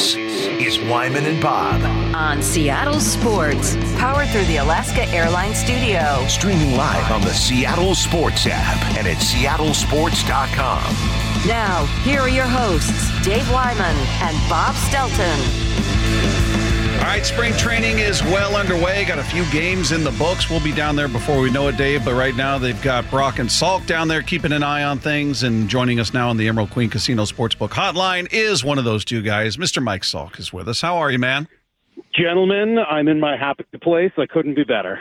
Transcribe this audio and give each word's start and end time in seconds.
This 0.00 0.16
is 0.16 0.78
Wyman 0.88 1.26
and 1.26 1.42
Bob. 1.42 1.82
on 2.14 2.42
Seattle 2.42 3.00
Sports, 3.00 3.76
powered 3.98 4.30
through 4.30 4.46
the 4.46 4.56
Alaska 4.56 5.04
Airlines 5.14 5.58
Studio. 5.58 6.24
Streaming 6.26 6.74
live 6.74 7.12
on 7.12 7.20
the 7.20 7.34
Seattle 7.34 7.94
Sports 7.94 8.46
app 8.50 8.82
and 8.96 9.06
at 9.06 9.18
seattlesports.com. 9.18 10.94
Now, 11.46 11.84
here 12.02 12.20
are 12.20 12.30
your 12.30 12.46
hosts, 12.46 13.10
Dave 13.22 13.52
Wyman 13.52 13.94
and 14.22 14.38
Bob 14.48 14.74
Stelton. 14.74 16.39
All 17.00 17.06
right, 17.06 17.24
spring 17.24 17.54
training 17.54 17.98
is 17.98 18.22
well 18.22 18.56
underway. 18.56 19.06
Got 19.06 19.18
a 19.18 19.24
few 19.24 19.44
games 19.50 19.90
in 19.90 20.04
the 20.04 20.10
books. 20.12 20.50
We'll 20.50 20.62
be 20.62 20.72
down 20.72 20.96
there 20.96 21.08
before 21.08 21.40
we 21.40 21.50
know 21.50 21.66
it, 21.68 21.78
Dave. 21.78 22.04
But 22.04 22.12
right 22.12 22.36
now, 22.36 22.58
they've 22.58 22.80
got 22.82 23.08
Brock 23.10 23.38
and 23.38 23.48
Salk 23.48 23.86
down 23.86 24.06
there 24.06 24.20
keeping 24.20 24.52
an 24.52 24.62
eye 24.62 24.84
on 24.84 24.98
things. 24.98 25.42
And 25.42 25.68
joining 25.68 25.98
us 25.98 26.12
now 26.12 26.28
on 26.28 26.36
the 26.36 26.46
Emerald 26.46 26.70
Queen 26.70 26.90
Casino 26.90 27.24
Sportsbook 27.24 27.70
Hotline 27.70 28.28
is 28.32 28.62
one 28.62 28.78
of 28.78 28.84
those 28.84 29.04
two 29.04 29.22
guys. 29.22 29.56
Mr. 29.56 29.82
Mike 29.82 30.02
Salk 30.02 30.38
is 30.38 30.52
with 30.52 30.68
us. 30.68 30.82
How 30.82 30.98
are 30.98 31.10
you, 31.10 31.18
man? 31.18 31.48
Gentlemen, 32.14 32.78
I'm 32.78 33.08
in 33.08 33.18
my 33.18 33.36
happy 33.36 33.64
place. 33.82 34.12
I 34.18 34.26
couldn't 34.26 34.54
be 34.54 34.64
better. 34.64 35.00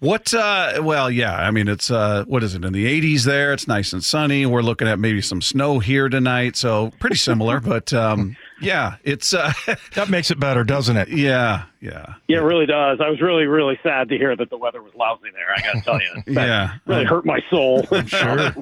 What? 0.00 0.32
Uh, 0.32 0.80
well, 0.82 1.10
yeah. 1.10 1.34
I 1.34 1.50
mean, 1.50 1.68
it's 1.68 1.90
uh, 1.90 2.24
what 2.26 2.42
is 2.42 2.54
it 2.54 2.64
in 2.64 2.72
the 2.72 2.86
80s? 2.86 3.24
There, 3.24 3.52
it's 3.52 3.66
nice 3.66 3.92
and 3.92 4.02
sunny. 4.02 4.46
We're 4.46 4.62
looking 4.62 4.86
at 4.86 4.98
maybe 4.98 5.20
some 5.20 5.42
snow 5.42 5.78
here 5.80 6.08
tonight, 6.08 6.56
so 6.56 6.92
pretty 7.00 7.16
similar. 7.16 7.60
but 7.68 7.92
um, 7.92 8.36
yeah, 8.60 8.96
it's 9.02 9.32
uh, 9.32 9.52
That 9.94 10.08
makes 10.08 10.30
it 10.30 10.38
better, 10.38 10.64
doesn't 10.64 10.96
it? 10.96 11.08
yeah, 11.08 11.64
yeah, 11.80 12.14
Yeah, 12.28 12.38
it 12.38 12.42
really 12.42 12.66
does. 12.66 13.00
I 13.00 13.08
was 13.08 13.20
really, 13.20 13.46
really 13.46 13.78
sad 13.82 14.08
to 14.08 14.16
hear 14.16 14.36
that 14.36 14.50
the 14.50 14.56
weather 14.56 14.82
was 14.82 14.94
lousy 14.94 15.30
there. 15.32 15.52
I 15.56 15.60
got 15.60 15.78
to 15.78 15.80
tell 15.80 16.00
you, 16.00 16.22
yeah. 16.34 16.74
really 16.86 17.04
hurt 17.04 17.24
my 17.24 17.40
soul. 17.50 17.86
I'm 17.90 18.06
Sure. 18.06 18.54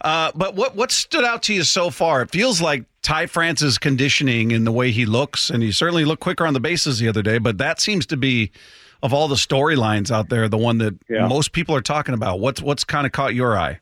Uh, 0.00 0.32
but 0.34 0.54
what 0.54 0.76
what 0.76 0.90
stood 0.90 1.24
out 1.24 1.42
to 1.44 1.54
you 1.54 1.62
so 1.62 1.90
far? 1.90 2.22
It 2.22 2.30
feels 2.30 2.60
like 2.60 2.84
Ty 3.02 3.26
France's 3.26 3.78
conditioning 3.78 4.52
and 4.52 4.66
the 4.66 4.72
way 4.72 4.90
he 4.90 5.06
looks, 5.06 5.50
and 5.50 5.62
he 5.62 5.72
certainly 5.72 6.04
looked 6.04 6.22
quicker 6.22 6.46
on 6.46 6.54
the 6.54 6.60
bases 6.60 6.98
the 6.98 7.08
other 7.08 7.22
day. 7.22 7.38
But 7.38 7.58
that 7.58 7.80
seems 7.80 8.06
to 8.06 8.16
be, 8.16 8.52
of 9.02 9.12
all 9.14 9.28
the 9.28 9.34
storylines 9.36 10.10
out 10.10 10.28
there, 10.28 10.48
the 10.48 10.58
one 10.58 10.78
that 10.78 10.96
Yeah. 11.08 11.26
most 11.28 11.52
people 11.52 11.74
are 11.74 11.80
talking 11.80 12.14
about. 12.14 12.40
What's 12.40 12.60
what's 12.62 12.84
kind 12.84 13.06
of 13.06 13.12
caught 13.12 13.34
your 13.34 13.56
eye? 13.58 13.80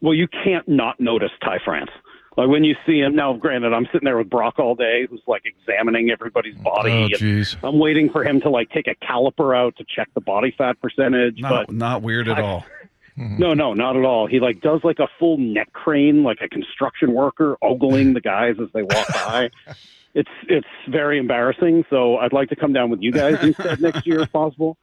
well, 0.00 0.12
you 0.12 0.28
can't 0.28 0.68
not 0.68 1.00
notice 1.00 1.30
Ty 1.42 1.60
France. 1.64 1.90
Like 2.36 2.48
when 2.48 2.62
you 2.62 2.74
see 2.84 2.98
him 2.98 3.14
now, 3.16 3.32
granted, 3.34 3.72
I'm 3.72 3.86
sitting 3.86 4.04
there 4.04 4.18
with 4.18 4.28
Brock 4.28 4.58
all 4.58 4.74
day, 4.74 5.06
who's 5.08 5.22
like 5.26 5.42
examining 5.46 6.10
everybody's 6.10 6.56
oh, 6.60 6.64
body. 6.64 6.90
Oh, 6.90 7.04
and 7.04 7.14
jeez. 7.14 7.56
I'm 7.62 7.78
waiting 7.78 8.10
for 8.10 8.22
him 8.22 8.40
to 8.42 8.50
like 8.50 8.68
take 8.70 8.86
a 8.86 8.94
caliper 9.02 9.56
out 9.56 9.76
to 9.76 9.84
check 9.88 10.08
the 10.14 10.20
body 10.20 10.52
fat 10.58 10.78
percentage. 10.82 11.38
Not 11.40 11.68
but 11.68 11.74
not 11.74 12.02
weird 12.02 12.28
at 12.28 12.38
I- 12.38 12.42
all. 12.42 12.66
No, 13.16 13.54
no, 13.54 13.74
not 13.74 13.96
at 13.96 14.04
all. 14.04 14.26
He 14.26 14.40
like 14.40 14.60
does 14.60 14.80
like 14.82 14.98
a 14.98 15.06
full 15.20 15.38
neck 15.38 15.72
crane, 15.72 16.24
like 16.24 16.38
a 16.40 16.48
construction 16.48 17.12
worker, 17.14 17.56
ogling 17.62 18.12
the 18.12 18.20
guys 18.20 18.56
as 18.60 18.66
they 18.74 18.82
walk 18.82 19.06
by. 19.06 19.50
It's 20.14 20.30
it's 20.48 20.66
very 20.88 21.18
embarrassing. 21.18 21.84
So 21.90 22.18
I'd 22.18 22.32
like 22.32 22.48
to 22.50 22.56
come 22.56 22.72
down 22.72 22.90
with 22.90 23.02
you 23.02 23.12
guys 23.12 23.36
instead 23.42 23.80
next 23.80 24.06
year 24.06 24.20
if 24.20 24.32
possible. 24.32 24.76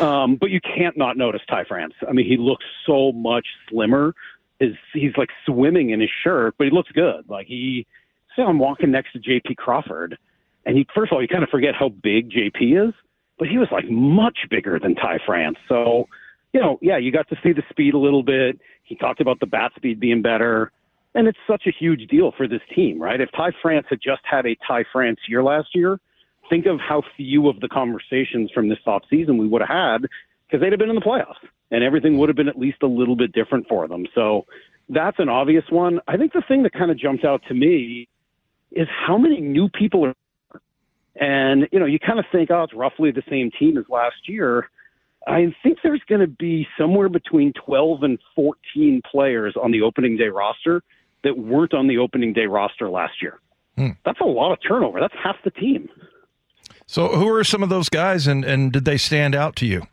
Um, 0.00 0.36
but 0.36 0.50
you 0.50 0.60
can't 0.60 0.96
not 0.96 1.16
notice 1.16 1.40
Ty 1.48 1.64
France. 1.64 1.94
I 2.06 2.12
mean, 2.12 2.26
he 2.26 2.36
looks 2.36 2.64
so 2.86 3.12
much 3.12 3.46
slimmer. 3.68 4.14
His 4.60 4.74
he's 4.92 5.16
like 5.16 5.30
swimming 5.46 5.90
in 5.90 6.00
his 6.00 6.10
shirt, 6.22 6.54
but 6.58 6.64
he 6.66 6.70
looks 6.70 6.90
good. 6.92 7.28
Like 7.28 7.46
he, 7.46 7.86
say 8.36 8.42
I'm 8.42 8.58
walking 8.58 8.90
next 8.90 9.12
to 9.12 9.18
J.P. 9.18 9.54
Crawford, 9.54 10.18
and 10.66 10.76
he 10.76 10.86
first 10.94 11.10
of 11.10 11.16
all 11.16 11.22
you 11.22 11.28
kind 11.28 11.42
of 11.42 11.48
forget 11.48 11.74
how 11.74 11.88
big 11.88 12.30
J.P. 12.30 12.74
is, 12.74 12.94
but 13.38 13.48
he 13.48 13.56
was 13.56 13.68
like 13.70 13.88
much 13.88 14.38
bigger 14.50 14.78
than 14.78 14.94
Ty 14.94 15.20
France. 15.24 15.56
So 15.68 16.08
you 16.52 16.60
know, 16.60 16.78
yeah, 16.82 16.98
you 16.98 17.12
got 17.12 17.28
to 17.28 17.36
see 17.42 17.52
the 17.52 17.62
speed 17.70 17.94
a 17.94 17.98
little 17.98 18.22
bit. 18.22 18.58
He 18.82 18.94
talked 18.96 19.20
about 19.20 19.40
the 19.40 19.46
bat 19.46 19.72
speed 19.76 20.00
being 20.00 20.22
better. 20.22 20.72
And 21.18 21.26
it's 21.26 21.38
such 21.48 21.64
a 21.66 21.72
huge 21.76 22.06
deal 22.06 22.30
for 22.36 22.46
this 22.46 22.60
team, 22.72 23.02
right? 23.02 23.20
If 23.20 23.32
Ty 23.32 23.50
France 23.60 23.86
had 23.90 23.98
just 24.00 24.22
had 24.22 24.46
a 24.46 24.56
Ty 24.64 24.84
France 24.92 25.18
year 25.26 25.42
last 25.42 25.70
year, 25.74 25.98
think 26.48 26.66
of 26.66 26.78
how 26.78 27.02
few 27.16 27.48
of 27.48 27.58
the 27.58 27.66
conversations 27.66 28.52
from 28.54 28.68
this 28.68 28.78
offseason 28.86 29.36
we 29.36 29.48
would 29.48 29.60
have 29.60 29.68
had 29.68 30.02
because 30.46 30.60
they'd 30.60 30.70
have 30.70 30.78
been 30.78 30.90
in 30.90 30.94
the 30.94 31.00
playoffs 31.00 31.44
and 31.72 31.82
everything 31.82 32.18
would 32.18 32.28
have 32.28 32.36
been 32.36 32.48
at 32.48 32.56
least 32.56 32.84
a 32.84 32.86
little 32.86 33.16
bit 33.16 33.32
different 33.32 33.66
for 33.68 33.88
them. 33.88 34.06
So 34.14 34.46
that's 34.88 35.18
an 35.18 35.28
obvious 35.28 35.64
one. 35.70 35.98
I 36.06 36.16
think 36.16 36.34
the 36.34 36.42
thing 36.46 36.62
that 36.62 36.72
kind 36.72 36.92
of 36.92 36.96
jumped 36.96 37.24
out 37.24 37.42
to 37.48 37.54
me 37.54 38.06
is 38.70 38.86
how 38.88 39.18
many 39.18 39.40
new 39.40 39.68
people 39.68 40.06
are. 40.06 40.60
And, 41.20 41.66
you 41.72 41.80
know, 41.80 41.86
you 41.86 41.98
kind 41.98 42.20
of 42.20 42.26
think, 42.30 42.52
oh, 42.52 42.62
it's 42.62 42.74
roughly 42.74 43.10
the 43.10 43.24
same 43.28 43.50
team 43.58 43.76
as 43.76 43.86
last 43.88 44.28
year. 44.28 44.70
I 45.26 45.52
think 45.64 45.78
there's 45.82 46.02
going 46.08 46.20
to 46.20 46.28
be 46.28 46.68
somewhere 46.78 47.08
between 47.08 47.54
12 47.66 48.04
and 48.04 48.20
14 48.36 49.02
players 49.10 49.56
on 49.60 49.72
the 49.72 49.82
opening 49.82 50.16
day 50.16 50.28
roster 50.28 50.84
that 51.24 51.38
weren't 51.38 51.74
on 51.74 51.88
the 51.88 51.98
opening 51.98 52.32
day 52.32 52.46
roster 52.46 52.88
last 52.88 53.20
year. 53.20 53.40
Hmm. 53.76 53.90
That's 54.04 54.20
a 54.20 54.24
lot 54.24 54.52
of 54.52 54.58
turnover. 54.66 55.00
That's 55.00 55.14
half 55.22 55.36
the 55.44 55.50
team. 55.50 55.88
So, 56.86 57.08
who 57.08 57.28
are 57.28 57.44
some 57.44 57.62
of 57.62 57.68
those 57.68 57.88
guys, 57.88 58.26
and, 58.26 58.44
and 58.44 58.72
did 58.72 58.84
they 58.84 58.96
stand 58.96 59.34
out 59.34 59.56
to 59.56 59.66
you? 59.66 59.86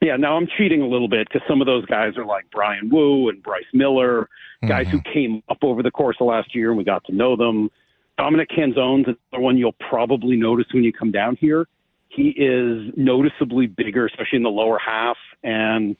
Yeah, 0.00 0.16
now 0.16 0.36
I'm 0.36 0.46
cheating 0.58 0.82
a 0.82 0.86
little 0.86 1.08
bit 1.08 1.28
because 1.28 1.46
some 1.48 1.60
of 1.60 1.66
those 1.66 1.84
guys 1.86 2.16
are 2.16 2.24
like 2.24 2.50
Bryan 2.50 2.90
Woo 2.90 3.28
and 3.28 3.42
Bryce 3.42 3.64
Miller, 3.72 4.28
guys 4.66 4.88
who 4.88 5.00
came 5.00 5.42
up 5.48 5.58
over 5.62 5.82
the 5.82 5.90
course 5.90 6.16
of 6.20 6.26
last 6.26 6.54
year 6.54 6.68
and 6.68 6.78
we 6.78 6.84
got 6.84 7.04
to 7.04 7.14
know 7.14 7.36
them. 7.36 7.70
Dominic 8.18 8.48
Canzone's 8.50 9.06
another 9.06 9.42
one 9.42 9.56
you'll 9.56 9.76
probably 9.88 10.36
notice 10.36 10.66
when 10.72 10.84
you 10.84 10.92
come 10.92 11.12
down 11.12 11.36
here. 11.40 11.66
He 12.08 12.28
is 12.30 12.92
noticeably 12.96 13.66
bigger, 13.66 14.06
especially 14.06 14.36
in 14.36 14.42
the 14.42 14.48
lower 14.48 14.78
half, 14.78 15.16
and 15.42 15.96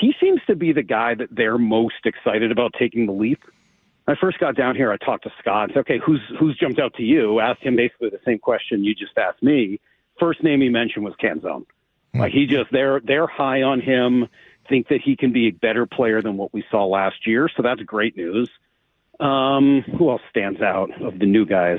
he 0.00 0.14
seems 0.20 0.40
to 0.46 0.56
be 0.56 0.72
the 0.72 0.82
guy 0.82 1.14
that 1.14 1.28
they're 1.30 1.58
most 1.58 2.04
excited 2.04 2.50
about 2.50 2.72
taking 2.78 3.06
the 3.06 3.12
leap. 3.12 3.40
When 4.04 4.16
I 4.16 4.20
first 4.20 4.38
got 4.38 4.56
down 4.56 4.74
here, 4.74 4.90
I 4.90 4.96
talked 4.96 5.24
to 5.24 5.30
Scott. 5.38 5.64
and 5.64 5.72
said, 5.74 5.80
okay, 5.80 6.00
who's 6.04 6.20
who's 6.38 6.56
jumped 6.58 6.80
out 6.80 6.94
to 6.94 7.02
you? 7.02 7.40
Asked 7.40 7.62
him 7.62 7.76
basically 7.76 8.10
the 8.10 8.20
same 8.24 8.38
question 8.38 8.82
you 8.82 8.94
just 8.94 9.16
asked 9.18 9.42
me. 9.42 9.80
First 10.18 10.42
name 10.42 10.60
he 10.60 10.68
mentioned 10.68 11.04
was 11.04 11.14
Canzone. 11.22 11.66
Like 12.14 12.32
he 12.32 12.46
just 12.46 12.72
they're 12.72 13.00
they're 13.00 13.26
high 13.26 13.62
on 13.62 13.80
him. 13.80 14.26
Think 14.68 14.88
that 14.88 15.00
he 15.04 15.16
can 15.16 15.32
be 15.32 15.48
a 15.48 15.50
better 15.50 15.86
player 15.86 16.22
than 16.22 16.36
what 16.36 16.52
we 16.52 16.64
saw 16.70 16.86
last 16.86 17.26
year. 17.26 17.48
So 17.56 17.62
that's 17.62 17.80
great 17.82 18.16
news. 18.16 18.50
Um, 19.20 19.82
who 19.98 20.10
else 20.10 20.22
stands 20.30 20.60
out 20.60 20.90
of 21.02 21.18
the 21.18 21.26
new 21.26 21.44
guys? 21.44 21.78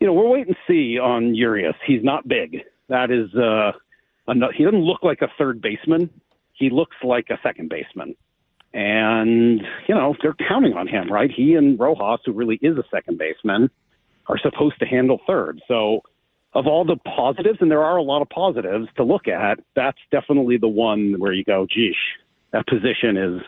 You 0.00 0.06
know, 0.06 0.12
we're 0.12 0.28
waiting 0.28 0.54
to 0.54 0.60
see 0.68 0.98
on 0.98 1.34
Urias. 1.34 1.74
He's 1.86 2.04
not 2.04 2.28
big. 2.28 2.62
That 2.88 3.10
is, 3.10 3.34
uh, 3.34 3.72
he 4.56 4.64
doesn't 4.64 4.84
look 4.84 5.02
like 5.02 5.22
a 5.22 5.28
third 5.38 5.60
baseman. 5.60 6.10
He 6.56 6.70
looks 6.70 6.96
like 7.02 7.26
a 7.30 7.38
second 7.42 7.68
baseman. 7.68 8.14
And, 8.74 9.62
you 9.88 9.94
know, 9.94 10.14
they're 10.20 10.36
counting 10.48 10.74
on 10.74 10.86
him, 10.86 11.10
right? 11.10 11.30
He 11.34 11.54
and 11.54 11.78
Rojas, 11.78 12.20
who 12.24 12.32
really 12.32 12.58
is 12.60 12.76
a 12.76 12.84
second 12.90 13.18
baseman, 13.18 13.70
are 14.26 14.38
supposed 14.38 14.78
to 14.80 14.86
handle 14.86 15.20
third. 15.26 15.62
So, 15.68 16.00
of 16.52 16.66
all 16.66 16.84
the 16.84 16.96
positives, 16.96 17.58
and 17.60 17.70
there 17.70 17.84
are 17.84 17.96
a 17.96 18.02
lot 18.02 18.22
of 18.22 18.28
positives 18.30 18.88
to 18.96 19.04
look 19.04 19.28
at, 19.28 19.60
that's 19.74 19.98
definitely 20.10 20.56
the 20.56 20.68
one 20.68 21.14
where 21.18 21.32
you 21.32 21.44
go, 21.44 21.66
geesh, 21.66 21.92
that 22.52 22.66
position 22.66 23.16
is 23.16 23.42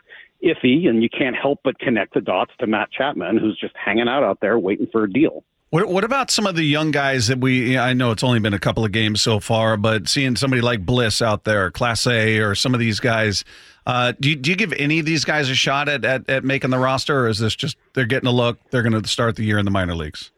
iffy, 0.45 0.89
and 0.89 1.03
you 1.03 1.09
can't 1.09 1.35
help 1.35 1.61
but 1.65 1.79
connect 1.79 2.15
the 2.15 2.21
dots 2.21 2.53
to 2.61 2.67
Matt 2.67 2.91
Chapman, 2.93 3.39
who's 3.39 3.59
just 3.59 3.75
hanging 3.83 4.09
out 4.09 4.23
out 4.23 4.39
there 4.41 4.59
waiting 4.59 4.89
for 4.93 5.05
a 5.05 5.11
deal. 5.11 5.43
What, 5.71 5.87
what 5.89 6.03
about 6.03 6.31
some 6.31 6.47
of 6.47 6.56
the 6.56 6.65
young 6.65 6.93
guys 6.93 7.27
that 7.27 7.41
we? 7.41 7.77
I 7.77 7.93
know 7.93 8.11
it's 8.11 8.23
only 8.23 8.41
been 8.41 8.55
a 8.55 8.59
couple 8.59 8.87
of 8.87 8.93
games 8.93 9.21
so 9.21 9.39
far, 9.39 9.77
but 9.77 10.09
seeing 10.09 10.34
somebody 10.34 10.62
like 10.62 10.87
Bliss 10.87 11.21
out 11.21 11.45
there, 11.45 11.71
Clase, 11.71 12.41
or 12.43 12.55
some 12.55 12.73
of 12.73 12.81
these 12.81 13.01
guys, 13.01 13.45
uh, 13.87 14.15
do 14.19 14.31
you, 14.31 14.37
do 14.37 14.49
you 14.51 14.57
give 14.57 14.73
any 14.73 14.99
of 14.99 15.05
these 15.05 15.27
guys 15.27 15.51
a 15.51 15.55
shot 15.55 15.91
at, 15.91 16.07
at 16.07 16.28
at 16.31 16.43
making 16.43 16.71
the 16.71 16.78
roster, 16.78 17.25
or 17.25 17.28
is 17.28 17.39
this 17.39 17.55
just 17.55 17.77
they're 17.93 18.07
getting 18.07 18.28
a 18.28 18.33
look? 18.33 18.59
They're 18.71 18.83
going 18.83 19.01
to 19.01 19.07
start 19.07 19.37
the 19.37 19.45
year 19.45 19.59
in 19.59 19.67
the 19.67 19.71
minor 19.71 19.95
leagues. 19.95 20.31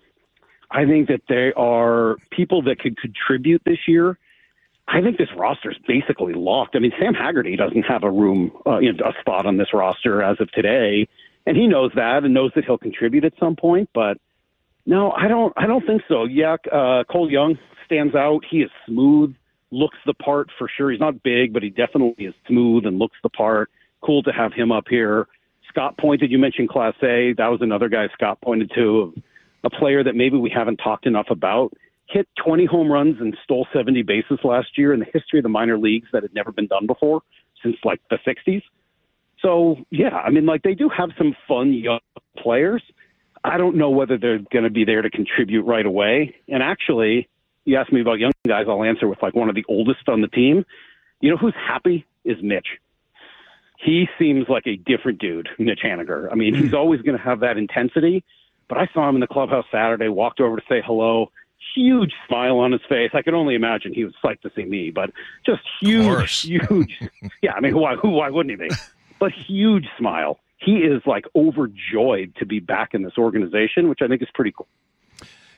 I 0.73 0.85
think 0.85 1.07
that 1.09 1.23
they 1.29 1.53
are 1.57 2.17
people 2.31 2.63
that 2.63 2.81
could 2.81 2.97
contribute 2.97 3.63
this 3.65 3.79
year. 3.87 4.19
I 4.89 5.01
think 5.01 5.17
this 5.17 5.29
roster 5.37 5.71
is 5.71 5.77
basically 5.87 6.33
locked. 6.33 6.75
I 6.75 6.81
mean, 6.81 6.93
Sam 6.99 7.15
Haggerty 7.15 7.55
doesn't 7.55 7.83
have 7.83 8.03
a 8.03 8.11
room, 8.11 8.51
uh, 8.67 8.79
you 8.79 8.93
know, 8.93 9.05
a 9.05 9.21
spot 9.21 9.47
on 9.47 9.59
this 9.59 9.69
roster 9.73 10.25
as 10.25 10.41
of 10.41 10.51
today, 10.51 11.07
and 11.47 11.57
he 11.57 11.69
knows 11.69 11.93
that 11.95 12.25
and 12.25 12.35
knows 12.35 12.51
that 12.57 12.65
he'll 12.65 12.79
contribute 12.79 13.25
at 13.25 13.35
some 13.39 13.55
point. 13.55 13.89
But 13.95 14.19
no, 14.87 15.13
I 15.13 15.29
don't. 15.29 15.53
I 15.57 15.67
don't 15.67 15.87
think 15.87 16.03
so. 16.09 16.25
Yeah, 16.25 16.57
uh, 16.73 17.05
Cole 17.11 17.31
Young 17.31 17.59
stands 17.85 18.15
out. 18.15 18.41
He 18.49 18.59
is 18.59 18.71
smooth, 18.87 19.35
looks 19.71 19.99
the 20.07 20.15
part 20.15 20.49
for 20.59 20.69
sure. 20.75 20.91
He's 20.91 21.01
not 21.01 21.23
big, 21.23 21.53
but 21.53 21.63
he 21.63 21.71
definitely 21.71 22.27
is 22.27 22.35
smooth 22.47 22.87
and 22.87 22.99
looks 22.99 23.17
the 23.23 23.29
part. 23.29 23.71
Cool 24.03 24.23
to 24.23 24.33
have 24.33 24.53
him 24.53 24.73
up 24.73 24.85
here. 24.89 25.27
Scott 25.69 25.97
pointed. 25.99 26.31
You 26.31 26.39
mentioned 26.39 26.69
Clase. 26.69 27.37
That 27.37 27.49
was 27.49 27.61
another 27.63 27.89
guy 27.89 28.09
Scott 28.15 28.41
pointed 28.43 28.73
to, 28.75 29.15
a 29.65 29.71
player 29.71 30.03
that 30.03 30.17
maybe 30.17 30.37
we 30.37 30.51
haven't 30.51 30.79
talked 30.79 31.07
enough 31.07 31.27
about. 31.31 31.73
Hit 32.09 32.27
20 32.45 32.65
home 32.65 32.91
runs 32.91 33.17
and 33.21 33.37
stole 33.45 33.69
70 33.73 34.03
bases 34.03 34.39
last 34.43 34.77
year 34.77 34.93
in 34.93 35.01
the 35.01 35.07
history 35.13 35.39
of 35.39 35.45
the 35.45 35.49
minor 35.49 35.79
leagues 35.79 36.09
that 36.13 36.23
had 36.23 36.35
never 36.35 36.51
been 36.51 36.67
done 36.67 36.87
before 36.87 37.23
since 37.63 37.77
like 37.85 38.01
the 38.11 38.19
60s. 38.27 38.63
So 39.41 39.77
yeah, 39.91 40.17
I 40.17 40.31
mean, 40.31 40.47
like 40.47 40.63
they 40.63 40.75
do 40.75 40.89
have 40.89 41.11
some 41.17 41.37
fun 41.47 41.73
young 41.73 42.01
players. 42.37 42.83
I 43.45 43.57
don't 43.57 43.77
know 43.77 43.91
whether 43.91 44.19
they're 44.19 44.39
going 44.39 44.65
to 44.65 44.71
be 44.71 44.85
there 44.85 45.03
to 45.03 45.11
contribute 45.11 45.63
right 45.63 45.87
away. 45.87 46.37
And 46.49 46.63
actually, 46.63 47.29
you 47.65 47.77
asked 47.77 47.93
me 47.93 48.01
about 48.01 48.19
young 48.19 48.33
guys. 48.47 48.67
I'll 48.69 48.83
answer 48.85 49.09
with 49.09 49.23
like 49.23 49.35
one 49.35 49.49
of 49.49 49.55
the 49.55 49.65
oldest 49.69 50.09
on 50.09 50.21
the 50.21 50.29
team. 50.29 50.65
You 51.21 51.31
know 51.31 51.37
who's 51.37 51.55
happy 51.55 52.07
is 52.25 52.37
Mitch. 52.43 52.67
He 53.79 54.09
seems 54.19 54.47
like 54.49 54.67
a 54.67 54.77
different 54.77 55.21
dude, 55.21 55.49
Mitch 55.59 55.81
Haniger. 55.83 56.31
I 56.31 56.35
mean, 56.35 56.55
he's 56.55 56.75
always 56.81 57.01
going 57.01 57.17
to 57.17 57.23
have 57.25 57.41
that 57.41 57.57
intensity, 57.57 58.25
But 58.69 58.79
I 58.79 58.89
saw 58.93 59.09
him 59.09 59.17
in 59.17 59.21
the 59.21 59.27
clubhouse 59.27 59.65
Saturday, 59.73 60.09
walked 60.09 60.41
over 60.41 60.57
to 60.57 60.63
say 60.69 60.83
hello. 60.85 61.31
Huge 61.75 62.13
smile 62.27 62.59
on 62.59 62.73
his 62.73 62.81
face. 62.89 63.11
I 63.15 63.23
could 63.23 63.35
only 63.35 63.55
imagine 63.55 63.95
he 63.95 64.05
was 64.05 64.15
psyched 64.23 64.43
to 64.43 64.51
see 64.55 64.65
me, 64.65 64.91
but 64.91 65.11
just 65.47 65.63
huge, 65.81 66.41
huge. 66.41 67.01
yeah, 67.43 67.53
I 67.55 67.61
mean, 67.61 67.77
why, 67.77 67.97
who, 67.97 68.11
why 68.11 68.29
wouldn't 68.29 68.61
he 68.61 68.69
be? 68.69 68.75
But 69.19 69.33
huge 69.33 69.87
smile. 69.99 70.39
He 70.61 70.79
is 70.79 71.03
like 71.07 71.25
overjoyed 71.35 72.35
to 72.39 72.47
be 72.47 72.61
back 72.61 72.95
in 72.95 73.03
this 73.03 73.17
organization, 73.19 73.89
which 73.89 74.01
I 74.03 74.09
think 74.09 74.23
is 74.23 74.29
pretty 74.35 74.53
cool. 74.57 74.69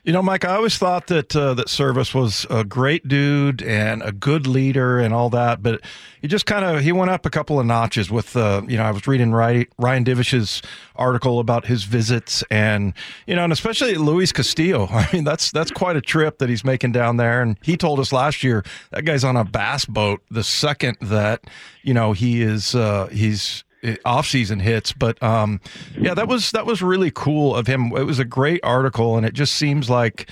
You 0.05 0.13
know, 0.13 0.21
Mike, 0.21 0.45
I 0.45 0.57
always 0.57 0.79
thought 0.79 1.07
that 1.07 1.37
uh, 1.37 1.55
that 1.55 1.69
Servais 1.69 2.13
was 2.13 2.45
a 2.51 2.65
great 2.65 3.07
dude 3.07 3.63
and 3.63 4.03
a 4.03 4.11
good 4.11 4.49
leader 4.49 4.99
and 4.99 5.15
all 5.15 5.31
that, 5.31 5.63
but 5.63 5.81
he 6.21 6.27
just 6.27 6.45
kind 6.45 6.65
of 6.65 6.81
he 6.81 6.91
went 6.91 7.13
up 7.13 7.25
a 7.25 7.31
couple 7.31 7.61
of 7.61 7.67
notches 7.67 8.11
with 8.11 8.37
uh, 8.37 8.63
you 8.67 8.77
know 8.77 8.83
I 8.83 8.91
was 8.91 9.07
reading 9.07 9.31
Ryan 9.31 9.69
Divish's 9.79 10.61
article 10.97 11.39
about 11.39 11.67
his 11.67 11.85
visits 11.85 12.43
and 12.51 12.95
you 13.29 13.37
know 13.37 13.45
and 13.45 13.53
especially 13.53 13.95
Luis 13.95 14.33
Castillo. 14.33 14.89
I 14.91 15.09
mean 15.13 15.23
that's 15.23 15.53
that's 15.53 15.71
quite 15.71 15.95
a 15.95 16.01
trip 16.01 16.39
that 16.39 16.49
he's 16.49 16.65
making 16.65 16.91
down 16.91 17.17
there, 17.17 17.41
and 17.41 17.57
he 17.63 17.77
told 17.77 18.01
us 18.01 18.13
last 18.13 18.43
year 18.43 18.65
that 18.91 19.05
guy's 19.05 19.23
on 19.23 19.37
a 19.37 19.45
bass 19.45 19.85
boat 19.85 20.21
the 20.29 20.43
second 20.43 20.97
that 21.01 21.45
you 21.85 21.95
know 21.95 22.13
he 22.13 22.43
is 22.43 22.75
uh, 22.75 23.07
he's 23.13 23.63
off-season 24.05 24.61
hits 24.61 24.93
but 24.93 25.21
um, 25.23 25.61
yeah 25.99 26.15
that 26.15 26.29
was 26.29 26.51
that 26.53 26.67
was 26.67 26.83
really 26.83 27.11
cool 27.11 27.55
of 27.55 27.67
him 27.67 27.93
it 27.97 28.05
was 28.05 28.19
a 28.19 28.25
great 28.25 28.61
article 28.63 29.17
and 29.17 29.27
it 29.27 29.35
just 29.35 29.55
seems 29.55 29.91
like 29.91 30.31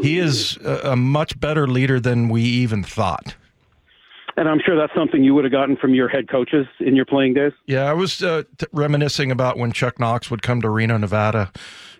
he 0.00 0.18
is 0.18 0.56
a, 0.58 0.92
a 0.92 0.96
much 0.96 1.38
better 1.40 1.66
leader 1.66 1.98
than 1.98 2.28
we 2.28 2.42
even 2.42 2.82
thought 2.82 3.34
and 4.36 4.48
I'm 4.48 4.60
sure 4.64 4.76
that's 4.76 4.94
something 4.94 5.22
you 5.22 5.34
would 5.34 5.44
have 5.44 5.52
gotten 5.52 5.76
from 5.76 5.94
your 5.94 6.08
head 6.08 6.28
coaches 6.28 6.66
in 6.80 6.96
your 6.96 7.04
playing 7.04 7.34
days. 7.34 7.52
Yeah, 7.66 7.84
I 7.84 7.92
was 7.92 8.22
uh, 8.22 8.44
t- 8.56 8.66
reminiscing 8.72 9.30
about 9.30 9.58
when 9.58 9.72
Chuck 9.72 10.00
Knox 10.00 10.30
would 10.30 10.42
come 10.42 10.62
to 10.62 10.70
Reno, 10.70 10.96
Nevada, 10.96 11.52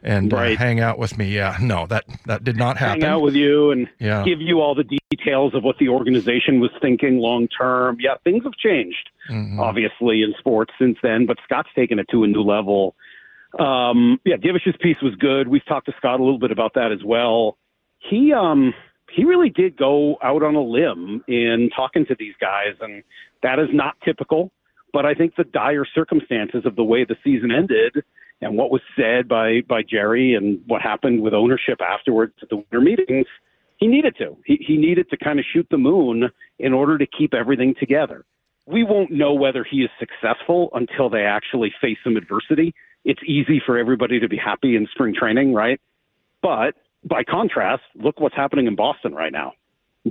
and 0.03 0.33
uh, 0.33 0.37
right. 0.37 0.57
uh, 0.57 0.59
hang 0.59 0.81
out 0.81 0.99
with 0.99 1.17
me. 1.17 1.35
Yeah, 1.35 1.57
no, 1.61 1.87
that 1.87 2.05
that 2.27 2.45
did 2.45 2.57
not 2.57 2.77
happen. 2.77 3.03
Hang 3.03 3.11
out 3.11 3.23
with 3.23 3.35
you 3.35 3.71
and 3.71 3.89
yeah. 3.99 4.25
give 4.25 4.41
you 4.41 4.61
all 4.61 4.75
the 4.75 4.99
details 5.11 5.55
of 5.55 5.63
what 5.63 5.79
the 5.79 5.89
organization 5.89 6.61
was 6.61 6.71
thinking 6.81 7.19
long 7.19 7.49
term. 7.49 7.99
Yeah, 8.01 8.15
things 8.25 8.45
have 8.45 8.55
changed, 8.55 9.11
mm-hmm. 9.31 9.61
obviously, 9.61 10.23
in 10.23 10.35
sports 10.39 10.73
since 10.79 10.99
then. 11.03 11.27
But 11.27 11.39
Scott's 11.45 11.71
taken 11.75 11.99
it 11.99 12.07
to 12.11 12.25
a 12.25 12.27
new 12.27 12.43
level. 12.43 12.95
Um, 13.59 14.19
yeah, 14.25 14.37
Divish's 14.37 14.77
piece 14.81 15.01
was 15.03 15.15
good. 15.17 15.49
We've 15.49 15.65
talked 15.67 15.87
to 15.87 15.93
Scott 15.99 16.21
a 16.21 16.23
little 16.23 16.39
bit 16.39 16.51
about 16.51 16.75
that 16.75 16.91
as 16.93 17.05
well. 17.05 17.59
He 17.99 18.33
um 18.33 18.75
he 19.15 19.25
really 19.25 19.51
did 19.51 19.77
go 19.77 20.17
out 20.23 20.43
on 20.43 20.55
a 20.55 20.63
limb 20.63 21.23
in 21.29 21.71
talking 21.75 22.07
to 22.07 22.17
these 22.19 22.35
guys, 22.41 22.75
and 22.81 23.03
that 23.43 23.59
is 23.59 23.69
not 23.73 23.97
typical. 24.05 24.51
But 24.93 25.07
I 25.07 25.15
think 25.15 25.37
the 25.37 25.45
dire 25.45 25.87
circumstances 25.95 26.67
of 26.67 26.77
the 26.77 26.85
way 26.85 27.05
the 27.05 27.17
season 27.25 27.51
ended 27.51 28.05
and 28.43 28.57
what 28.57 28.71
was 28.71 28.83
said 28.97 29.29
by 29.29 29.63
by 29.67 29.83
Jerry 29.83 30.35
and 30.35 30.61
what 30.67 30.83
happened 30.83 31.23
with 31.23 31.33
ownership 31.33 31.81
afterwards 31.81 32.35
at 32.43 32.49
the 32.51 32.57
winter 32.57 32.81
meetings, 32.81 33.27
he 33.79 33.87
needed 33.87 34.17
to. 34.19 34.37
He, 34.45 34.63
he 34.67 34.77
needed 34.77 35.09
to 35.11 35.17
kind 35.17 35.39
of 35.39 35.45
shoot 35.53 35.67
the 35.71 35.79
moon 35.79 36.29
in 36.59 36.73
order 36.73 36.99
to 36.99 37.07
keep 37.07 37.35
everything 37.35 37.75
together. 37.79 38.25
We 38.67 38.85
won't 38.85 39.11
know 39.11 39.33
whether 39.33 39.65
he 39.69 39.79
is 39.79 39.91
successful 39.99 40.71
until 40.75 41.09
they 41.09 41.23
actually 41.23 41.73
face 41.81 41.99
some 42.05 42.17
adversity. 42.17 42.75
It's 43.05 43.21
easy 43.27 43.61
for 43.65 43.79
everybody 43.79 44.21
to 44.21 44.29
be 44.29 44.37
happy 44.37 44.77
in 44.77 44.87
spring 44.93 45.15
training, 45.19 45.53
right? 45.53 45.81
But 46.43 46.75
by 47.05 47.25
contrast, 47.25 47.83
look 47.97 48.21
what's 48.21 48.37
happening 48.37 48.67
in 48.67 48.77
Boston 48.77 49.15
right 49.15 49.33
now. 49.33 49.55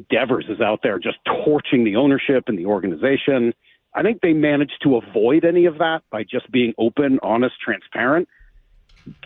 Devers 0.10 0.46
is 0.50 0.62
out 0.62 0.80
there 0.84 1.00
just 1.00 1.18
torching 1.26 1.84
the 1.84 1.96
ownership 1.96 2.46
and 2.48 2.58
the 2.58 2.66
organization. 2.66 3.54
I 3.94 4.02
think 4.04 4.22
they 4.22 4.34
managed 4.34 4.82
to 4.84 4.98
avoid 4.98 5.44
any 5.44 5.66
of 5.66 5.78
that 5.80 6.02
by 6.10 6.24
just 6.24 6.50
being 6.52 6.74
open, 6.78 7.20
honest, 7.22 7.56
transparent. 7.60 8.28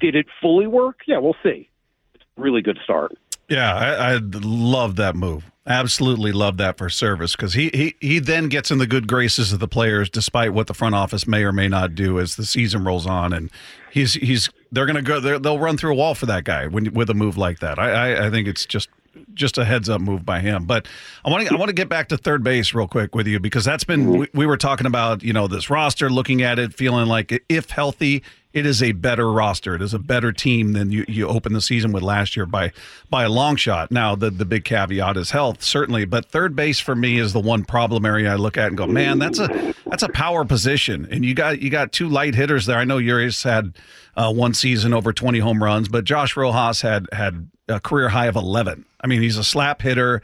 Did 0.02 0.16
it 0.16 0.26
fully 0.42 0.68
work? 0.68 1.00
Yeah, 1.08 1.20
we'll 1.20 1.36
see. 1.44 1.70
It's 2.16 2.24
really 2.38 2.62
good 2.62 2.80
start. 2.84 3.14
Yeah, 3.50 3.74
I, 3.74 4.14
I 4.14 4.20
love 4.22 4.96
that 4.96 5.16
move. 5.16 5.52
Absolutely 5.68 6.32
love 6.32 6.58
that 6.58 6.78
for 6.78 6.90
Servais 6.90 7.36
because 7.36 7.54
he, 7.54 7.70
he 7.74 7.96
he 8.00 8.20
then 8.20 8.50
gets 8.50 8.70
in 8.70 8.78
the 8.78 8.86
good 8.86 9.08
graces 9.08 9.52
of 9.52 9.60
the 9.60 9.68
players, 9.68 10.12
despite 10.12 10.54
what 10.54 10.68
the 10.68 10.76
front 10.76 10.94
office 10.94 11.26
may 11.26 11.44
or 11.44 11.52
may 11.52 11.68
not 11.68 11.96
do 11.96 12.20
as 12.20 12.36
the 12.36 12.46
season 12.46 12.84
rolls 12.84 13.08
on, 13.08 13.34
and 13.34 13.50
he's 13.92 14.14
he's 14.14 14.48
they're 14.72 14.86
gonna 14.86 15.02
go 15.02 15.20
they'll 15.20 15.60
run 15.60 15.76
through 15.76 15.92
a 15.92 15.96
wall 15.96 16.14
for 16.14 16.28
that 16.28 16.44
guy 16.44 16.68
when, 16.68 16.94
with 16.94 17.10
a 17.10 17.16
move 17.16 17.36
like 17.36 17.60
that. 17.60 17.80
I, 17.80 18.14
I, 18.14 18.28
I 18.28 18.30
think 18.30 18.48
it's 18.48 18.66
just 18.66 18.90
just 19.34 19.58
a 19.58 19.66
heads 19.66 19.90
up 19.90 20.02
move 20.02 20.26
by 20.26 20.40
him. 20.40 20.66
But 20.66 20.88
I 21.24 21.30
want 21.30 21.48
to 21.48 21.54
I 21.54 21.58
want 21.58 21.70
to 21.70 21.74
get 21.74 21.90
back 21.90 22.10
to 22.10 22.18
third 22.18 22.44
base 22.44 22.74
real 22.74 22.88
quick 22.88 23.16
with 23.16 23.28
you 23.28 23.40
because 23.40 23.66
that's 23.66 23.84
been 23.84 24.20
we, 24.20 24.28
we 24.34 24.46
were 24.46 24.58
talking 24.58 24.86
about 24.86 25.24
you 25.24 25.34
know 25.34 25.48
this 25.48 25.70
roster, 25.70 26.10
looking 26.10 26.42
at 26.42 26.60
it, 26.60 26.74
feeling 26.74 27.08
like 27.08 27.44
if 27.50 27.70
healthy 27.70 28.24
it 28.56 28.66
is 28.66 28.82
a 28.82 28.94
better 28.94 29.30
roster. 29.30 29.76
It 29.76 29.82
is 29.82 29.94
a 29.94 30.00
better 30.00 30.32
team 30.32 30.72
than 30.72 30.90
you, 30.90 31.04
you 31.10 31.28
opened 31.28 31.56
the 31.56 31.62
season 31.62 31.92
with 31.92 32.02
last 32.02 32.38
year 32.38 32.46
by 32.46 32.72
by 33.10 33.26
a 33.26 33.30
long 33.30 33.58
shot. 33.58 33.92
Now 33.92 34.16
the 34.16 34.32
the 34.32 34.46
big 34.46 34.64
caveat 34.64 35.18
is 35.18 35.32
health, 35.32 35.62
certainly, 35.62 36.06
but 36.06 36.26
third 36.26 36.56
base 36.56 36.80
for 36.80 36.96
me 36.96 37.20
is 37.20 37.34
the 37.34 37.42
one 37.42 37.66
problem 37.66 38.06
area 38.06 38.32
I 38.32 38.36
look 38.36 38.58
at 38.58 38.68
and 38.68 38.78
go, 38.78 38.88
man, 38.88 39.20
that's 39.20 39.40
a 39.40 39.76
that's 39.88 40.04
a 40.04 40.10
power 40.10 40.46
position, 40.46 41.06
and 41.12 41.26
you 41.26 41.34
got 41.34 41.62
you 41.62 41.70
got 41.70 41.92
two 41.92 42.08
light 42.08 42.34
hitters 42.34 42.66
there. 42.66 42.78
I 42.78 42.86
know 42.86 42.98
Urias 42.98 43.44
had 43.44 43.76
uh, 44.16 44.32
one 44.32 44.54
season 44.54 44.94
over 44.94 45.12
twenty 45.12 45.40
home 45.40 45.62
runs, 45.62 45.90
but 45.90 46.06
Josh 46.06 46.38
Rojas 46.38 46.82
had 46.82 47.08
had 47.12 47.50
a 47.68 47.82
career 47.82 48.08
high 48.08 48.28
of 48.28 48.38
eleven. 48.38 48.86
I 49.02 49.08
mean, 49.08 49.22
he's 49.22 49.38
a 49.38 49.44
slap 49.44 49.82
hitter 49.82 50.22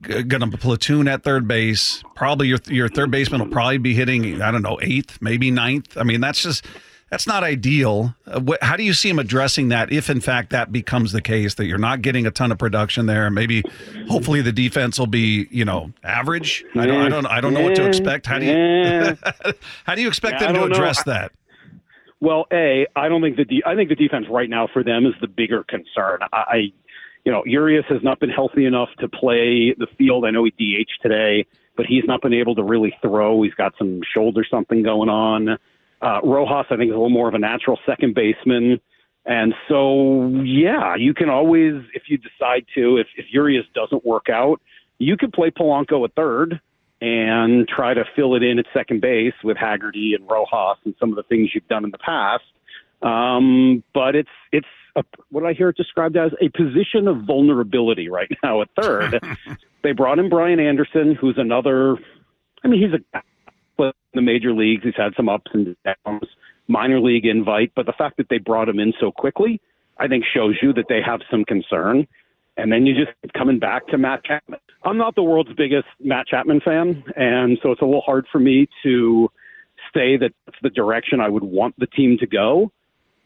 going 0.00 0.28
to 0.28 0.56
platoon 0.56 1.06
at 1.06 1.22
third 1.22 1.46
base. 1.46 2.02
Probably 2.14 2.48
your 2.48 2.60
your 2.66 2.88
third 2.88 3.10
baseman 3.10 3.42
will 3.42 3.50
probably 3.50 3.78
be 3.78 3.92
hitting 3.92 4.40
I 4.40 4.50
don't 4.50 4.62
know 4.62 4.78
eighth, 4.80 5.18
maybe 5.20 5.50
ninth. 5.50 5.98
I 5.98 6.04
mean, 6.04 6.22
that's 6.22 6.42
just 6.42 6.64
that's 7.10 7.26
not 7.26 7.42
ideal. 7.42 8.14
Uh, 8.26 8.40
wh- 8.40 8.64
how 8.64 8.76
do 8.76 8.82
you 8.82 8.92
see 8.92 9.08
him 9.08 9.18
addressing 9.18 9.68
that 9.68 9.92
if, 9.92 10.10
in 10.10 10.20
fact, 10.20 10.50
that 10.50 10.72
becomes 10.72 11.12
the 11.12 11.22
case 11.22 11.54
that 11.54 11.66
you're 11.66 11.78
not 11.78 12.02
getting 12.02 12.26
a 12.26 12.30
ton 12.30 12.52
of 12.52 12.58
production 12.58 13.06
there? 13.06 13.30
Maybe, 13.30 13.62
hopefully, 14.08 14.42
the 14.42 14.52
defense 14.52 14.98
will 14.98 15.06
be, 15.06 15.48
you 15.50 15.64
know, 15.64 15.92
average. 16.04 16.64
I 16.74 16.86
don't, 16.86 17.00
I 17.00 17.08
don't, 17.08 17.26
I 17.26 17.40
don't 17.40 17.54
know 17.54 17.62
what 17.62 17.74
to 17.76 17.86
expect. 17.86 18.26
How 18.26 18.38
do 18.38 18.46
you, 18.46 19.16
how 19.84 19.94
do 19.94 20.02
you 20.02 20.08
expect 20.08 20.40
them 20.40 20.54
to 20.54 20.64
address 20.64 21.06
know. 21.06 21.12
that? 21.12 21.32
Well, 22.20 22.46
a, 22.52 22.86
I 22.96 23.08
don't 23.08 23.22
think 23.22 23.36
the 23.36 23.44
de- 23.44 23.62
I 23.64 23.76
think 23.76 23.88
the 23.88 23.94
defense 23.94 24.26
right 24.28 24.50
now 24.50 24.68
for 24.72 24.82
them 24.82 25.06
is 25.06 25.14
the 25.20 25.28
bigger 25.28 25.62
concern. 25.62 26.18
I, 26.32 26.36
I 26.36 26.72
you 27.24 27.32
know, 27.32 27.42
Urias 27.44 27.84
has 27.88 28.02
not 28.02 28.20
been 28.20 28.30
healthy 28.30 28.64
enough 28.64 28.88
to 29.00 29.08
play 29.08 29.74
the 29.76 29.86
field. 29.98 30.24
I 30.24 30.30
know 30.30 30.44
he 30.44 30.50
DH 30.50 31.02
today, 31.02 31.46
but 31.76 31.86
he's 31.86 32.04
not 32.06 32.22
been 32.22 32.32
able 32.32 32.54
to 32.54 32.62
really 32.62 32.94
throw. 33.02 33.42
He's 33.42 33.54
got 33.54 33.74
some 33.78 34.00
shoulder 34.14 34.44
something 34.50 34.82
going 34.82 35.08
on. 35.08 35.58
Uh, 36.00 36.20
Rojas, 36.22 36.66
I 36.70 36.76
think, 36.76 36.90
is 36.90 36.94
a 36.94 36.98
little 36.98 37.10
more 37.10 37.28
of 37.28 37.34
a 37.34 37.38
natural 37.38 37.78
second 37.86 38.14
baseman. 38.14 38.80
And 39.26 39.54
so, 39.68 40.28
yeah, 40.42 40.94
you 40.96 41.12
can 41.12 41.28
always, 41.28 41.82
if 41.92 42.04
you 42.08 42.18
decide 42.18 42.64
to, 42.74 42.96
if, 42.96 43.08
if 43.16 43.26
Urias 43.30 43.66
doesn't 43.74 44.04
work 44.04 44.28
out, 44.30 44.60
you 44.98 45.16
could 45.16 45.32
play 45.32 45.50
Polanco 45.50 46.04
at 46.04 46.14
third 46.14 46.60
and 47.00 47.68
try 47.68 47.94
to 47.94 48.04
fill 48.16 48.34
it 48.34 48.42
in 48.42 48.58
at 48.58 48.66
second 48.72 49.00
base 49.00 49.34
with 49.44 49.56
Haggerty 49.56 50.14
and 50.14 50.28
Rojas 50.28 50.78
and 50.84 50.94
some 50.98 51.10
of 51.10 51.16
the 51.16 51.22
things 51.24 51.50
you've 51.54 51.68
done 51.68 51.84
in 51.84 51.90
the 51.90 51.98
past. 51.98 52.44
Um, 53.02 53.84
but 53.94 54.16
it's 54.16 54.28
it's 54.50 54.66
a, 54.96 55.04
what 55.30 55.44
I 55.44 55.52
hear 55.52 55.68
it 55.68 55.76
described 55.76 56.16
as 56.16 56.32
a 56.40 56.48
position 56.48 57.06
of 57.06 57.22
vulnerability 57.24 58.08
right 58.08 58.30
now 58.42 58.62
at 58.62 58.68
third. 58.80 59.22
they 59.82 59.92
brought 59.92 60.18
in 60.18 60.28
Brian 60.28 60.58
Anderson, 60.58 61.14
who's 61.14 61.38
another. 61.38 61.96
I 62.64 62.68
mean, 62.68 62.82
he's 62.82 62.92
a 62.92 63.22
in 63.86 63.92
the 64.14 64.22
major 64.22 64.52
leagues. 64.52 64.84
He's 64.84 64.94
had 64.96 65.14
some 65.16 65.28
ups 65.28 65.50
and 65.52 65.76
downs, 65.84 66.28
minor 66.66 67.00
league 67.00 67.26
invite, 67.26 67.72
but 67.74 67.86
the 67.86 67.92
fact 67.92 68.16
that 68.18 68.28
they 68.28 68.38
brought 68.38 68.68
him 68.68 68.78
in 68.78 68.92
so 69.00 69.12
quickly, 69.12 69.60
I 69.98 70.08
think 70.08 70.24
shows 70.24 70.56
you 70.62 70.72
that 70.74 70.86
they 70.88 71.00
have 71.04 71.20
some 71.30 71.44
concern. 71.44 72.06
And 72.56 72.72
then 72.72 72.86
you 72.86 72.94
just 72.94 73.16
coming 73.34 73.58
back 73.58 73.86
to 73.88 73.98
Matt 73.98 74.24
Chapman. 74.24 74.58
I'm 74.84 74.96
not 74.96 75.14
the 75.14 75.22
world's 75.22 75.52
biggest 75.52 75.86
Matt 76.00 76.26
Chapman 76.26 76.60
fan, 76.60 77.04
and 77.16 77.58
so 77.62 77.72
it's 77.72 77.82
a 77.82 77.84
little 77.84 78.00
hard 78.00 78.26
for 78.30 78.38
me 78.38 78.68
to 78.82 79.28
say 79.94 80.16
that 80.16 80.32
that's 80.44 80.58
the 80.62 80.70
direction 80.70 81.20
I 81.20 81.28
would 81.28 81.44
want 81.44 81.74
the 81.78 81.86
team 81.86 82.16
to 82.18 82.26
go. 82.26 82.72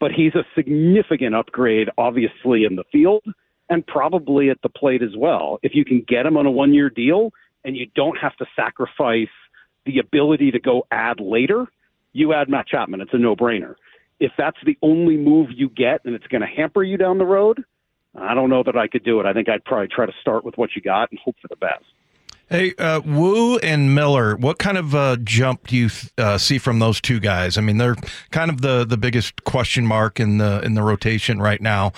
But 0.00 0.12
he's 0.12 0.34
a 0.34 0.44
significant 0.54 1.34
upgrade, 1.34 1.88
obviously, 1.96 2.64
in 2.64 2.76
the 2.76 2.84
field 2.90 3.22
and 3.68 3.86
probably 3.86 4.50
at 4.50 4.60
the 4.62 4.68
plate 4.68 5.02
as 5.02 5.16
well. 5.16 5.58
If 5.62 5.74
you 5.74 5.84
can 5.84 6.04
get 6.06 6.26
him 6.26 6.36
on 6.36 6.44
a 6.44 6.50
one 6.50 6.74
year 6.74 6.90
deal 6.90 7.32
and 7.64 7.76
you 7.76 7.86
don't 7.94 8.18
have 8.18 8.36
to 8.36 8.46
sacrifice 8.54 9.28
the 9.86 9.98
ability 9.98 10.50
to 10.52 10.60
go 10.60 10.86
add 10.90 11.20
later, 11.20 11.66
you 12.12 12.32
add 12.32 12.48
Matt 12.48 12.66
Chapman. 12.68 13.00
It's 13.00 13.14
a 13.14 13.18
no 13.18 13.34
brainer. 13.34 13.74
If 14.20 14.32
that's 14.38 14.58
the 14.64 14.76
only 14.82 15.16
move 15.16 15.48
you 15.54 15.68
get 15.68 16.04
and 16.04 16.14
it's 16.14 16.26
going 16.28 16.42
to 16.42 16.46
hamper 16.46 16.82
you 16.82 16.96
down 16.96 17.18
the 17.18 17.24
road, 17.26 17.64
I 18.14 18.34
don't 18.34 18.50
know 18.50 18.62
that 18.62 18.76
I 18.76 18.86
could 18.88 19.04
do 19.04 19.20
it. 19.20 19.26
I 19.26 19.32
think 19.32 19.48
I'd 19.48 19.64
probably 19.64 19.88
try 19.88 20.06
to 20.06 20.12
start 20.20 20.44
with 20.44 20.56
what 20.56 20.70
you 20.76 20.82
got 20.82 21.10
and 21.10 21.18
hope 21.18 21.36
for 21.40 21.48
the 21.48 21.56
best. 21.56 21.84
Hey, 22.50 22.74
uh, 22.78 23.00
Woo 23.00 23.56
and 23.58 23.94
Miller, 23.94 24.36
what 24.36 24.58
kind 24.58 24.76
of 24.76 24.94
uh, 24.94 25.16
jump 25.24 25.68
do 25.68 25.76
you 25.76 25.88
uh, 26.18 26.36
see 26.36 26.58
from 26.58 26.80
those 26.80 27.00
two 27.00 27.18
guys? 27.18 27.56
I 27.56 27.62
mean, 27.62 27.78
they're 27.78 27.96
kind 28.30 28.50
of 28.50 28.60
the, 28.60 28.84
the 28.84 28.98
biggest 28.98 29.44
question 29.44 29.86
mark 29.86 30.20
in 30.20 30.36
the 30.36 30.60
in 30.62 30.74
the 30.74 30.82
rotation 30.82 31.40
right 31.40 31.62
now. 31.62 31.92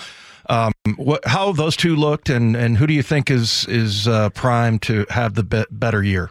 Um, 0.49 0.71
what, 0.95 1.25
how 1.27 1.51
those 1.51 1.75
two 1.75 1.95
looked, 1.95 2.29
and, 2.29 2.55
and 2.55 2.77
who 2.77 2.87
do 2.87 2.93
you 2.93 3.03
think 3.03 3.29
is 3.29 3.65
is 3.67 4.07
uh, 4.07 4.29
primed 4.29 4.81
to 4.83 5.05
have 5.09 5.33
the 5.33 5.43
be- 5.43 5.65
better 5.71 6.01
year? 6.01 6.29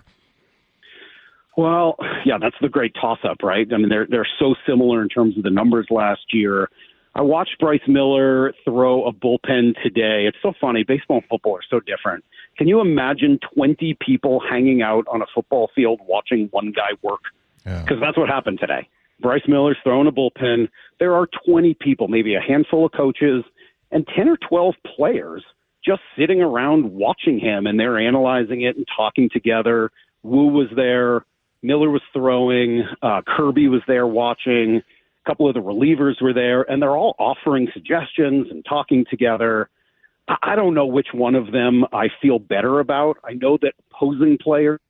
Well, 1.57 1.97
yeah, 2.25 2.39
that's 2.41 2.57
the 2.61 2.69
great 2.69 2.95
toss 3.01 3.19
up, 3.23 3.39
right? 3.43 3.67
I 3.73 3.77
mean, 3.77 3.89
they're 3.89 4.07
they're 4.09 4.29
so 4.39 4.55
similar 4.67 5.03
in 5.03 5.09
terms 5.09 5.37
of 5.37 5.45
the 5.45 5.51
numbers 5.51 5.87
last 5.91 6.33
year. 6.33 6.69
I 7.17 7.23
watched 7.23 7.59
Bryce 7.61 7.87
Miller 7.87 8.53
throw 8.65 9.05
a 9.07 9.13
bullpen 9.13 9.81
today. 9.83 10.27
It's 10.27 10.37
so 10.43 10.53
funny. 10.61 10.83
Baseball 10.83 11.19
and 11.19 11.27
football 11.27 11.57
are 11.57 11.63
so 11.71 11.79
different. 11.79 12.25
Can 12.59 12.67
you 12.67 12.81
imagine 12.81 13.39
20 13.55 13.97
people 14.05 14.41
hanging 14.41 14.83
out 14.83 15.07
on 15.07 15.23
a 15.23 15.27
football 15.33 15.71
field 15.77 16.01
watching 16.09 16.49
one 16.51 16.73
guy 16.75 16.91
work? 17.03 17.21
Because 17.59 17.85
yeah. 17.91 17.97
that's 18.01 18.19
what 18.19 18.29
happened 18.29 18.59
today. 18.61 18.89
Bryce 19.21 19.43
Miller's 19.47 19.77
throwing 19.85 20.09
a 20.09 20.13
bullpen. 20.13 20.69
There 20.99 21.15
are 21.15 21.29
20 21.47 21.75
people, 21.81 22.09
maybe 22.09 22.35
a 22.35 22.41
handful 22.41 22.85
of 22.85 22.93
coaches, 22.93 23.45
and 23.93 24.07
10 24.17 24.29
or 24.29 24.37
12 24.49 24.75
players 24.97 25.45
just 25.85 26.01
sitting 26.19 26.41
around 26.41 26.93
watching 26.93 27.39
him, 27.39 27.67
and 27.67 27.79
they're 27.79 27.99
analyzing 27.99 28.63
it 28.63 28.77
and 28.77 28.87
talking 28.97 29.29
together. 29.33 29.91
Woo 30.25 30.49
was 30.49 30.69
there. 30.75 31.25
Miller 31.65 31.91
was 31.91 32.03
throwing. 32.13 32.85
Uh, 33.03 33.23
Kirby 33.27 33.69
was 33.69 33.81
there 33.89 34.07
watching. 34.07 34.83
A 35.25 35.29
couple 35.29 35.49
of 35.49 35.55
the 35.55 35.61
relievers 35.61 36.21
were 36.21 36.35
there, 36.35 36.63
and 36.71 36.81
they're 36.81 36.97
all 36.97 37.17
offering 37.19 37.69
suggestions 37.73 38.49
and 38.51 38.65
talking 38.69 39.07
together. 39.09 39.71
I 40.29 40.37
I 40.43 40.57
don't 40.57 40.75
know 40.75 40.87
which 40.87 41.09
one 41.13 41.35
of 41.35 41.53
them 41.53 41.85
I 41.93 42.09
feel 42.21 42.39
better 42.39 42.81
about. 42.81 43.17
I 43.25 43.33
know 43.33 43.59
that 43.63 43.73
opposing 43.91 44.39
players 44.41 44.81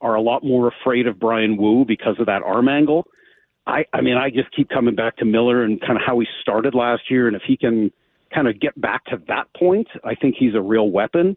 are 0.00 0.14
a 0.14 0.20
lot 0.20 0.44
more 0.44 0.68
afraid 0.68 1.06
of 1.06 1.18
Bryan 1.18 1.56
Woo 1.56 1.84
because 1.84 2.16
of 2.18 2.26
that 2.26 2.42
arm 2.42 2.68
angle. 2.68 3.06
I, 3.66 3.84
I 3.92 4.00
mean, 4.00 4.16
I 4.16 4.30
just 4.30 4.50
keep 4.54 4.68
coming 4.68 4.96
back 4.96 5.16
to 5.18 5.24
Miller 5.24 5.62
and 5.62 5.80
kind 5.80 5.96
of 5.96 6.02
how 6.04 6.18
he 6.18 6.26
started 6.40 6.74
last 6.74 7.02
year, 7.10 7.28
and 7.28 7.36
if 7.36 7.42
he 7.46 7.56
can 7.56 7.92
kind 8.34 8.48
of 8.48 8.58
get 8.58 8.80
back 8.80 9.04
to 9.06 9.22
that 9.28 9.46
point, 9.56 9.86
I 10.04 10.14
think 10.16 10.34
he's 10.38 10.54
a 10.54 10.60
real 10.60 10.90
weapon. 10.90 11.36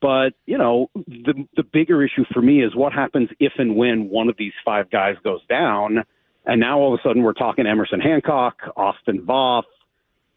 But 0.00 0.34
you 0.46 0.58
know, 0.58 0.90
the 0.94 1.46
the 1.56 1.62
bigger 1.62 2.04
issue 2.04 2.24
for 2.32 2.42
me 2.42 2.62
is 2.62 2.74
what 2.74 2.92
happens 2.92 3.30
if 3.40 3.52
and 3.58 3.76
when 3.76 4.08
one 4.08 4.28
of 4.28 4.36
these 4.38 4.52
five 4.64 4.90
guys 4.90 5.16
goes 5.24 5.40
down, 5.48 6.04
and 6.46 6.60
now 6.60 6.78
all 6.78 6.94
of 6.94 7.00
a 7.00 7.08
sudden 7.08 7.22
we're 7.22 7.32
talking 7.32 7.66
Emerson 7.66 8.00
Hancock, 8.00 8.58
Austin 8.76 9.22
Voth, 9.26 9.64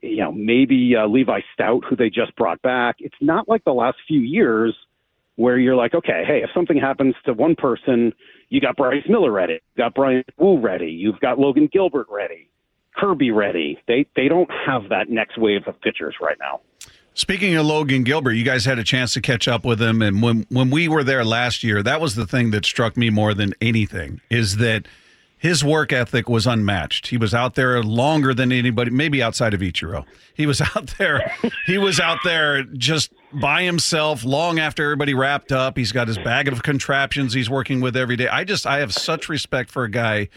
you 0.01 0.17
know, 0.17 0.31
maybe 0.31 0.95
uh, 0.95 1.07
Levi 1.07 1.41
Stoudt, 1.55 1.83
who 1.87 1.95
they 1.95 2.09
just 2.09 2.35
brought 2.35 2.61
back. 2.61 2.95
It's 2.99 3.15
not 3.21 3.47
like 3.47 3.63
the 3.63 3.73
last 3.73 3.97
few 4.07 4.19
years 4.19 4.75
where 5.35 5.57
you're 5.57 5.75
like, 5.75 5.93
okay, 5.93 6.23
hey, 6.25 6.41
if 6.43 6.49
something 6.53 6.77
happens 6.77 7.15
to 7.25 7.33
one 7.33 7.55
person, 7.55 8.13
you 8.49 8.59
got 8.59 8.75
Bryce 8.75 9.03
Miller 9.07 9.31
ready, 9.31 9.53
you 9.53 9.83
got 9.83 9.93
Bryan 9.93 10.23
Woo 10.37 10.59
ready, 10.59 10.91
you've 10.91 11.19
got 11.19 11.39
Logan 11.39 11.69
Gilbert 11.71 12.07
ready, 12.09 12.49
Kirby 12.95 13.31
ready. 13.31 13.79
They 13.87 14.05
they 14.15 14.27
don't 14.27 14.49
have 14.65 14.89
that 14.89 15.09
next 15.09 15.37
wave 15.37 15.61
of 15.67 15.79
pitchers 15.81 16.15
right 16.21 16.37
now. 16.39 16.61
Speaking 17.13 17.55
of 17.55 17.65
Logan 17.65 18.03
Gilbert, 18.03 18.33
you 18.33 18.45
guys 18.45 18.63
had 18.63 18.79
a 18.79 18.83
chance 18.83 19.13
to 19.13 19.21
catch 19.21 19.47
up 19.47 19.65
with 19.65 19.81
him, 19.81 20.01
and 20.01 20.21
when 20.21 20.45
when 20.49 20.69
we 20.69 20.87
were 20.87 21.03
there 21.03 21.25
last 21.25 21.61
year, 21.63 21.83
that 21.83 21.99
was 21.99 22.15
the 22.15 22.25
thing 22.25 22.51
that 22.51 22.65
struck 22.65 22.95
me 22.95 23.09
more 23.09 23.33
than 23.33 23.53
anything 23.59 24.21
is 24.29 24.57
that 24.57 24.87
his 25.37 25.63
work 25.63 25.91
ethic 25.91 26.29
was 26.29 26.45
unmatched. 26.47 27.07
He 27.07 27.17
was 27.17 27.33
out 27.33 27.55
there 27.55 27.81
longer 27.83 28.33
than 28.33 28.51
anybody, 28.51 28.91
maybe 28.91 29.23
outside 29.23 29.53
of 29.53 29.59
Ichiro. 29.59 30.05
He 30.35 30.45
was 30.45 30.61
out 30.75 30.93
there. 30.99 31.33
he 31.65 31.77
was 31.77 31.99
out 31.99 32.19
there 32.23 32.63
just 32.63 33.11
by 33.33 33.63
himself 33.63 34.23
long 34.23 34.59
after 34.59 34.83
everybody 34.83 35.13
wrapped 35.13 35.51
up. 35.51 35.77
He's 35.77 35.91
got 35.91 36.07
his 36.07 36.17
bag 36.17 36.47
of 36.47 36.63
contraptions 36.63 37.33
he's 37.33 37.49
working 37.49 37.81
with 37.81 37.97
every 37.97 38.15
day. 38.15 38.27
I 38.29 38.43
just 38.45 38.65
I 38.65 38.79
have 38.79 38.93
such 38.93 39.27
respect 39.27 39.69
for 39.69 39.83
a 39.83 39.91
guy 39.91 40.29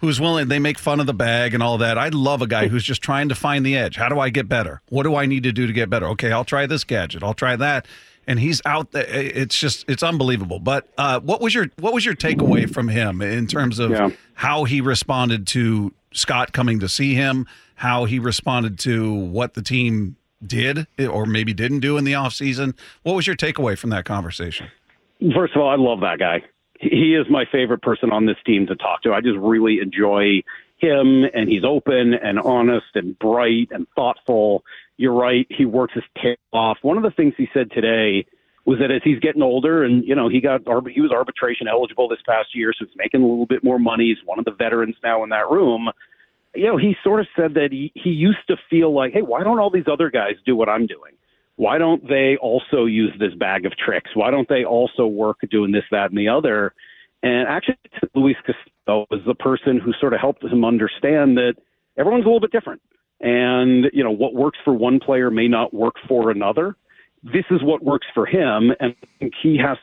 who's 0.00 0.20
willing 0.20 0.48
they 0.48 0.58
make 0.58 0.78
fun 0.78 1.00
of 1.00 1.06
the 1.06 1.14
bag 1.14 1.54
and 1.54 1.62
all 1.62 1.78
that. 1.78 1.98
I 1.98 2.08
love 2.08 2.42
a 2.42 2.46
guy 2.46 2.68
who's 2.68 2.84
just 2.84 3.02
trying 3.02 3.28
to 3.28 3.34
find 3.34 3.64
the 3.64 3.76
edge. 3.76 3.96
How 3.96 4.08
do 4.08 4.18
I 4.18 4.30
get 4.30 4.48
better? 4.48 4.82
What 4.88 5.04
do 5.04 5.14
I 5.14 5.26
need 5.26 5.42
to 5.44 5.52
do 5.52 5.66
to 5.66 5.72
get 5.72 5.88
better? 5.90 6.06
Okay, 6.08 6.32
I'll 6.32 6.44
try 6.44 6.66
this 6.66 6.84
gadget. 6.84 7.22
I'll 7.22 7.34
try 7.34 7.56
that 7.56 7.86
and 8.26 8.38
he's 8.38 8.62
out 8.64 8.92
there. 8.92 9.06
It's 9.08 9.58
just 9.58 9.84
it's 9.88 10.02
unbelievable. 10.02 10.60
But 10.60 10.88
uh, 10.96 11.20
what 11.20 11.40
was 11.40 11.54
your 11.54 11.66
what 11.78 11.92
was 11.92 12.04
your 12.04 12.14
takeaway 12.14 12.72
from 12.72 12.88
him 12.88 13.20
in 13.20 13.46
terms 13.46 13.78
of 13.78 13.90
yeah. 13.90 14.10
how 14.34 14.64
he 14.64 14.80
responded 14.80 15.46
to 15.48 15.92
Scott 16.12 16.52
coming 16.52 16.80
to 16.80 16.88
see 16.88 17.14
him, 17.14 17.46
how 17.74 18.04
he 18.04 18.18
responded 18.18 18.78
to 18.80 19.12
what 19.12 19.54
the 19.54 19.62
team 19.62 20.16
did 20.46 20.86
or 20.98 21.26
maybe 21.26 21.52
didn't 21.52 21.80
do 21.80 21.96
in 21.96 22.04
the 22.04 22.12
offseason? 22.12 22.74
What 23.02 23.14
was 23.14 23.26
your 23.26 23.36
takeaway 23.36 23.76
from 23.76 23.90
that 23.90 24.04
conversation? 24.04 24.68
First 25.34 25.54
of 25.54 25.62
all, 25.62 25.68
I 25.68 25.76
love 25.76 26.00
that 26.00 26.18
guy. 26.18 26.42
He 26.80 27.14
is 27.14 27.26
my 27.30 27.44
favorite 27.52 27.82
person 27.82 28.10
on 28.10 28.26
this 28.26 28.38
team 28.46 28.66
to 28.68 28.76
talk 28.76 29.02
to. 29.02 29.12
I 29.12 29.20
just 29.20 29.38
really 29.38 29.80
enjoy 29.82 30.42
him, 30.78 31.24
and 31.34 31.48
he's 31.48 31.64
open 31.64 32.14
and 32.14 32.38
honest 32.38 32.86
and 32.94 33.18
bright 33.18 33.68
and 33.70 33.86
thoughtful 33.94 34.64
you're 35.00 35.14
right. 35.14 35.46
He 35.48 35.64
works 35.64 35.94
his 35.94 36.04
tail 36.22 36.36
off. 36.52 36.76
One 36.82 36.98
of 36.98 37.02
the 37.02 37.10
things 37.10 37.32
he 37.38 37.48
said 37.54 37.70
today 37.70 38.26
was 38.66 38.80
that 38.80 38.90
as 38.90 39.00
he's 39.02 39.18
getting 39.18 39.40
older, 39.40 39.82
and 39.82 40.04
you 40.06 40.14
know, 40.14 40.28
he 40.28 40.42
got 40.42 40.60
he 40.92 41.00
was 41.00 41.10
arbitration 41.10 41.66
eligible 41.68 42.06
this 42.06 42.18
past 42.28 42.54
year, 42.54 42.74
so 42.78 42.84
he's 42.84 42.94
making 42.96 43.22
a 43.22 43.26
little 43.26 43.46
bit 43.46 43.64
more 43.64 43.78
money. 43.78 44.08
He's 44.14 44.22
one 44.26 44.38
of 44.38 44.44
the 44.44 44.50
veterans 44.50 44.96
now 45.02 45.24
in 45.24 45.30
that 45.30 45.50
room. 45.50 45.88
You 46.54 46.66
know, 46.66 46.76
he 46.76 46.96
sort 47.02 47.20
of 47.20 47.28
said 47.34 47.54
that 47.54 47.68
he 47.70 47.92
he 47.94 48.10
used 48.10 48.46
to 48.48 48.58
feel 48.68 48.94
like, 48.94 49.14
hey, 49.14 49.22
why 49.22 49.42
don't 49.42 49.58
all 49.58 49.70
these 49.70 49.88
other 49.90 50.10
guys 50.10 50.34
do 50.44 50.54
what 50.54 50.68
I'm 50.68 50.86
doing? 50.86 51.12
Why 51.60 51.76
don't 51.76 52.08
they 52.08 52.38
also 52.40 52.86
use 52.86 53.12
this 53.18 53.34
bag 53.34 53.66
of 53.66 53.72
tricks? 53.76 54.10
Why 54.14 54.30
don't 54.30 54.48
they 54.48 54.64
also 54.64 55.06
work 55.06 55.40
doing 55.50 55.72
this, 55.72 55.84
that, 55.90 56.08
and 56.10 56.18
the 56.18 56.28
other? 56.28 56.72
And 57.22 57.46
actually, 57.46 57.76
Luis 58.14 58.36
Castillo 58.46 59.06
was 59.10 59.20
the 59.26 59.34
person 59.34 59.78
who 59.78 59.92
sort 60.00 60.14
of 60.14 60.20
helped 60.20 60.42
him 60.42 60.64
understand 60.64 61.36
that 61.36 61.56
everyone's 61.98 62.24
a 62.24 62.28
little 62.28 62.40
bit 62.40 62.50
different 62.50 62.80
and 63.20 63.86
you 63.92 64.02
know 64.02 64.10
what 64.10 64.34
works 64.34 64.58
for 64.64 64.72
one 64.72 64.98
player 64.98 65.30
may 65.30 65.48
not 65.48 65.74
work 65.74 65.96
for 66.08 66.30
another. 66.30 66.76
This 67.22 67.44
is 67.50 67.62
what 67.62 67.84
works 67.84 68.06
for 68.14 68.24
him, 68.24 68.70
and 68.80 68.94
he 69.42 69.58
has. 69.58 69.76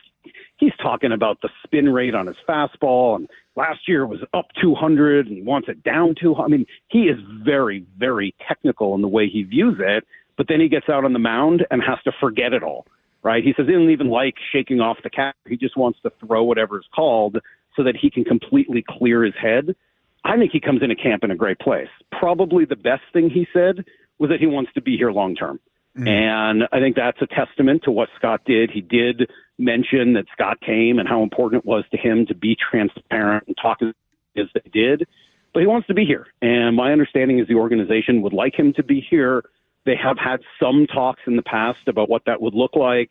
He's 0.57 0.73
talking 0.81 1.11
about 1.11 1.39
the 1.41 1.49
spin 1.63 1.93
rate 1.93 2.15
on 2.15 2.25
his 2.25 2.35
fastball, 2.49 3.15
and 3.15 3.29
last 3.55 3.81
year 3.87 4.07
was 4.07 4.19
up 4.33 4.47
200, 4.59 5.27
and 5.27 5.45
wants 5.45 5.69
it 5.69 5.83
down 5.83 6.15
200. 6.19 6.43
I 6.43 6.47
mean, 6.47 6.65
he 6.87 7.01
is 7.03 7.19
very, 7.45 7.85
very 7.97 8.33
technical 8.47 8.95
in 8.95 9.01
the 9.01 9.07
way 9.07 9.29
he 9.29 9.43
views 9.43 9.77
it. 9.79 10.03
But 10.37 10.47
then 10.47 10.59
he 10.59 10.69
gets 10.69 10.87
out 10.87 11.03
on 11.03 11.13
the 11.13 11.19
mound 11.19 11.65
and 11.71 11.81
has 11.81 11.97
to 12.03 12.11
forget 12.19 12.53
it 12.53 12.63
all, 12.63 12.85
right? 13.23 13.43
He 13.43 13.53
says 13.57 13.65
he 13.65 13.73
doesn't 13.73 13.89
even 13.89 14.09
like 14.09 14.35
shaking 14.51 14.79
off 14.79 14.97
the 15.03 15.09
cap. 15.09 15.35
He 15.47 15.57
just 15.57 15.75
wants 15.75 15.99
to 16.03 16.11
throw 16.19 16.43
whatever's 16.43 16.87
called 16.95 17.37
so 17.75 17.83
that 17.83 17.95
he 17.95 18.09
can 18.09 18.23
completely 18.23 18.83
clear 18.87 19.23
his 19.23 19.35
head. 19.35 19.75
I 20.23 20.37
think 20.37 20.51
he 20.51 20.59
comes 20.59 20.81
into 20.83 20.95
camp 20.95 21.23
in 21.23 21.31
a 21.31 21.35
great 21.35 21.59
place. 21.59 21.89
Probably 22.11 22.65
the 22.65 22.75
best 22.75 23.03
thing 23.13 23.29
he 23.29 23.47
said 23.53 23.85
was 24.19 24.29
that 24.29 24.39
he 24.39 24.47
wants 24.47 24.71
to 24.73 24.81
be 24.81 24.97
here 24.97 25.11
long 25.11 25.35
term. 25.35 25.59
Mm. 25.97 26.07
And 26.07 26.63
I 26.71 26.79
think 26.79 26.95
that's 26.95 27.21
a 27.21 27.27
testament 27.27 27.83
to 27.83 27.91
what 27.91 28.09
Scott 28.17 28.41
did. 28.45 28.69
He 28.71 28.81
did 28.81 29.29
mention 29.57 30.13
that 30.13 30.25
Scott 30.33 30.59
came 30.61 30.99
and 30.99 31.07
how 31.07 31.23
important 31.23 31.63
it 31.63 31.67
was 31.67 31.83
to 31.91 31.97
him 31.97 32.25
to 32.27 32.35
be 32.35 32.55
transparent 32.55 33.45
and 33.47 33.55
talk 33.59 33.79
as 33.81 34.45
they 34.53 34.69
did. 34.71 35.07
But 35.53 35.61
he 35.61 35.67
wants 35.67 35.87
to 35.87 35.95
be 35.95 36.05
here. 36.05 36.27
And 36.41 36.75
my 36.75 36.91
understanding 36.91 37.39
is 37.39 37.47
the 37.47 37.55
organization 37.55 38.21
would 38.21 38.33
like 38.33 38.53
him 38.53 38.73
to 38.73 38.83
be 38.83 39.05
here. 39.09 39.43
They 39.87 39.95
have 39.95 40.17
had 40.17 40.41
some 40.61 40.85
talks 40.85 41.21
in 41.27 41.37
the 41.37 41.41
past 41.41 41.87
about 41.87 42.09
what 42.09 42.25
that 42.25 42.41
would 42.41 42.53
look 42.53 42.75
like. 42.75 43.09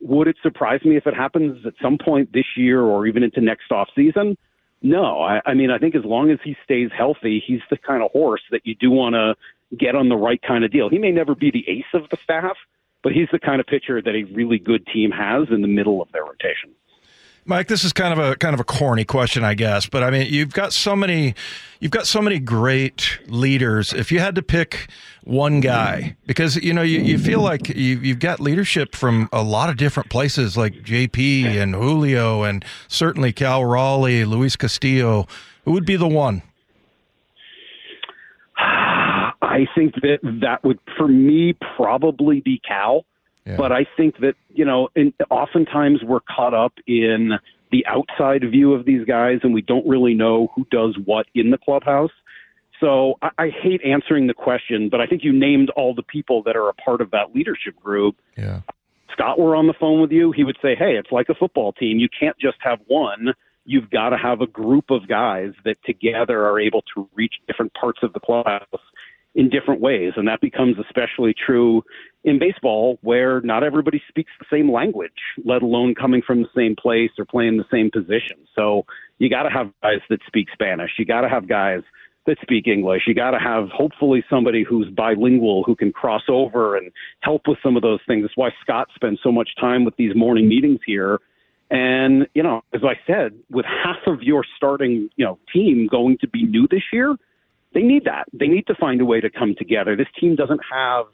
Would 0.00 0.26
it 0.26 0.36
surprise 0.42 0.80
me 0.82 0.96
if 0.96 1.06
it 1.06 1.14
happens 1.14 1.66
at 1.66 1.74
some 1.82 1.98
point 2.02 2.32
this 2.32 2.46
year 2.56 2.80
or 2.80 3.06
even 3.06 3.22
into 3.22 3.42
next 3.42 3.70
off 3.70 3.88
season? 3.94 4.38
No, 4.80 5.20
I, 5.20 5.42
I 5.44 5.52
mean, 5.52 5.70
I 5.70 5.76
think 5.76 5.94
as 5.94 6.02
long 6.02 6.30
as 6.30 6.38
he 6.42 6.56
stays 6.64 6.88
healthy, 6.96 7.44
he's 7.46 7.60
the 7.68 7.76
kind 7.76 8.02
of 8.02 8.10
horse 8.10 8.40
that 8.52 8.62
you 8.64 8.74
do 8.74 8.90
want 8.90 9.14
to 9.14 9.34
get 9.76 9.94
on 9.94 10.08
the 10.08 10.16
right 10.16 10.40
kind 10.40 10.64
of 10.64 10.72
deal. 10.72 10.88
He 10.88 10.98
may 10.98 11.10
never 11.10 11.34
be 11.34 11.50
the 11.50 11.64
ace 11.68 11.92
of 11.92 12.08
the 12.08 12.16
staff, 12.24 12.56
but 13.02 13.12
he's 13.12 13.28
the 13.30 13.38
kind 13.38 13.60
of 13.60 13.66
pitcher 13.66 14.00
that 14.00 14.14
a 14.14 14.24
really 14.32 14.58
good 14.58 14.86
team 14.86 15.10
has 15.10 15.48
in 15.50 15.60
the 15.60 15.68
middle 15.68 16.00
of 16.00 16.10
their 16.12 16.24
rotation. 16.24 16.70
Mike, 17.46 17.68
this 17.68 17.84
is 17.84 17.92
kind 17.92 18.18
of 18.18 18.18
a 18.18 18.36
kind 18.36 18.54
of 18.54 18.60
a 18.60 18.64
corny 18.64 19.04
question, 19.04 19.44
I 19.44 19.52
guess, 19.52 19.86
but 19.86 20.02
I 20.02 20.10
mean, 20.10 20.32
you've 20.32 20.54
got 20.54 20.72
so 20.72 20.96
many, 20.96 21.34
you've 21.78 21.90
got 21.90 22.06
so 22.06 22.22
many 22.22 22.38
great 22.38 23.18
leaders. 23.26 23.92
If 23.92 24.10
you 24.10 24.18
had 24.18 24.34
to 24.36 24.42
pick 24.42 24.88
one 25.24 25.60
guy, 25.60 26.16
because 26.26 26.56
you 26.56 26.72
know 26.72 26.80
you, 26.80 27.00
you 27.00 27.18
feel 27.18 27.40
like 27.40 27.68
you, 27.68 27.98
you've 27.98 28.18
got 28.18 28.40
leadership 28.40 28.94
from 28.94 29.28
a 29.30 29.42
lot 29.42 29.68
of 29.68 29.76
different 29.76 30.08
places, 30.08 30.56
like 30.56 30.72
JP 30.76 31.44
and 31.62 31.74
Julio, 31.74 32.44
and 32.44 32.64
certainly 32.88 33.30
Cal 33.30 33.62
Raleigh, 33.62 34.24
Luis 34.24 34.56
Castillo. 34.56 35.26
Who 35.66 35.72
would 35.72 35.86
be 35.86 35.96
the 35.96 36.08
one? 36.08 36.42
I 38.56 39.66
think 39.74 39.94
that 39.96 40.18
that 40.40 40.64
would, 40.64 40.78
for 40.96 41.08
me, 41.08 41.56
probably 41.76 42.40
be 42.40 42.58
Cal. 42.66 43.04
But 43.56 43.72
I 43.72 43.86
think 43.96 44.18
that, 44.20 44.34
you 44.48 44.64
know, 44.64 44.88
and 44.96 45.12
oftentimes 45.30 46.02
we're 46.02 46.20
caught 46.20 46.54
up 46.54 46.72
in 46.86 47.32
the 47.70 47.84
outside 47.86 48.42
view 48.50 48.72
of 48.72 48.84
these 48.84 49.04
guys 49.04 49.40
and 49.42 49.52
we 49.52 49.60
don't 49.60 49.86
really 49.86 50.14
know 50.14 50.48
who 50.54 50.66
does 50.70 50.96
what 51.04 51.26
in 51.34 51.50
the 51.50 51.58
clubhouse. 51.58 52.12
So 52.80 53.14
I, 53.20 53.30
I 53.38 53.48
hate 53.50 53.82
answering 53.84 54.26
the 54.26 54.34
question, 54.34 54.88
but 54.88 55.00
I 55.00 55.06
think 55.06 55.24
you 55.24 55.32
named 55.32 55.70
all 55.70 55.94
the 55.94 56.02
people 56.02 56.42
that 56.44 56.56
are 56.56 56.68
a 56.68 56.74
part 56.74 57.00
of 57.00 57.10
that 57.10 57.34
leadership 57.34 57.78
group. 57.82 58.16
Yeah. 58.36 58.60
Scott 59.12 59.38
were 59.38 59.54
on 59.54 59.66
the 59.66 59.74
phone 59.78 60.00
with 60.00 60.10
you, 60.10 60.32
he 60.32 60.44
would 60.44 60.56
say, 60.60 60.74
Hey, 60.74 60.96
it's 60.96 61.12
like 61.12 61.28
a 61.28 61.34
football 61.34 61.72
team. 61.72 61.98
You 61.98 62.08
can't 62.08 62.38
just 62.38 62.56
have 62.60 62.80
one. 62.86 63.34
You've 63.64 63.90
got 63.90 64.10
to 64.10 64.18
have 64.18 64.40
a 64.40 64.46
group 64.46 64.90
of 64.90 65.08
guys 65.08 65.52
that 65.64 65.76
together 65.84 66.46
are 66.46 66.60
able 66.60 66.82
to 66.94 67.08
reach 67.14 67.34
different 67.46 67.72
parts 67.74 68.00
of 68.02 68.12
the 68.12 68.20
clubhouse 68.20 68.66
in 69.34 69.48
different 69.48 69.80
ways. 69.80 70.12
And 70.16 70.28
that 70.28 70.40
becomes 70.40 70.76
especially 70.78 71.34
true 71.34 71.82
in 72.22 72.38
baseball, 72.38 72.98
where 73.02 73.40
not 73.42 73.62
everybody 73.62 74.02
speaks 74.08 74.30
the 74.38 74.46
same 74.50 74.70
language, 74.72 75.10
let 75.44 75.62
alone 75.62 75.94
coming 75.94 76.22
from 76.26 76.42
the 76.42 76.48
same 76.54 76.74
place 76.76 77.10
or 77.18 77.24
playing 77.24 77.56
the 77.56 77.66
same 77.70 77.90
position. 77.90 78.36
So 78.54 78.86
you 79.18 79.28
got 79.28 79.42
to 79.42 79.50
have 79.50 79.70
guys 79.82 80.00
that 80.08 80.20
speak 80.26 80.48
Spanish. 80.52 80.92
You 80.98 81.04
got 81.04 81.22
to 81.22 81.28
have 81.28 81.48
guys 81.48 81.82
that 82.26 82.38
speak 82.40 82.66
English. 82.66 83.02
You 83.06 83.14
got 83.14 83.32
to 83.32 83.38
have 83.38 83.68
hopefully 83.68 84.24
somebody 84.30 84.64
who's 84.64 84.88
bilingual 84.88 85.62
who 85.64 85.76
can 85.76 85.92
cross 85.92 86.22
over 86.28 86.76
and 86.76 86.90
help 87.20 87.42
with 87.46 87.58
some 87.62 87.76
of 87.76 87.82
those 87.82 88.00
things. 88.06 88.22
That's 88.22 88.36
why 88.36 88.50
Scott 88.62 88.88
spends 88.94 89.20
so 89.22 89.30
much 89.30 89.50
time 89.60 89.84
with 89.84 89.96
these 89.96 90.14
morning 90.14 90.48
meetings 90.48 90.80
here. 90.86 91.20
And 91.70 92.26
you 92.34 92.42
know, 92.42 92.62
as 92.72 92.82
I 92.84 92.94
said, 93.06 93.34
with 93.50 93.66
half 93.66 94.06
of 94.06 94.22
your 94.22 94.44
starting 94.56 95.10
you 95.16 95.24
know 95.24 95.38
team 95.52 95.88
going 95.90 96.18
to 96.18 96.28
be 96.28 96.44
new 96.44 96.66
this 96.70 96.82
year, 96.92 97.16
they 97.74 97.82
need 97.82 98.04
that. 98.04 98.24
They 98.32 98.46
need 98.46 98.66
to 98.68 98.74
find 98.74 99.00
a 99.00 99.04
way 99.04 99.20
to 99.20 99.30
come 99.30 99.54
together. 99.56 99.96
This 99.96 100.08
team 100.18 100.36
doesn't 100.36 100.60
have 100.72 101.06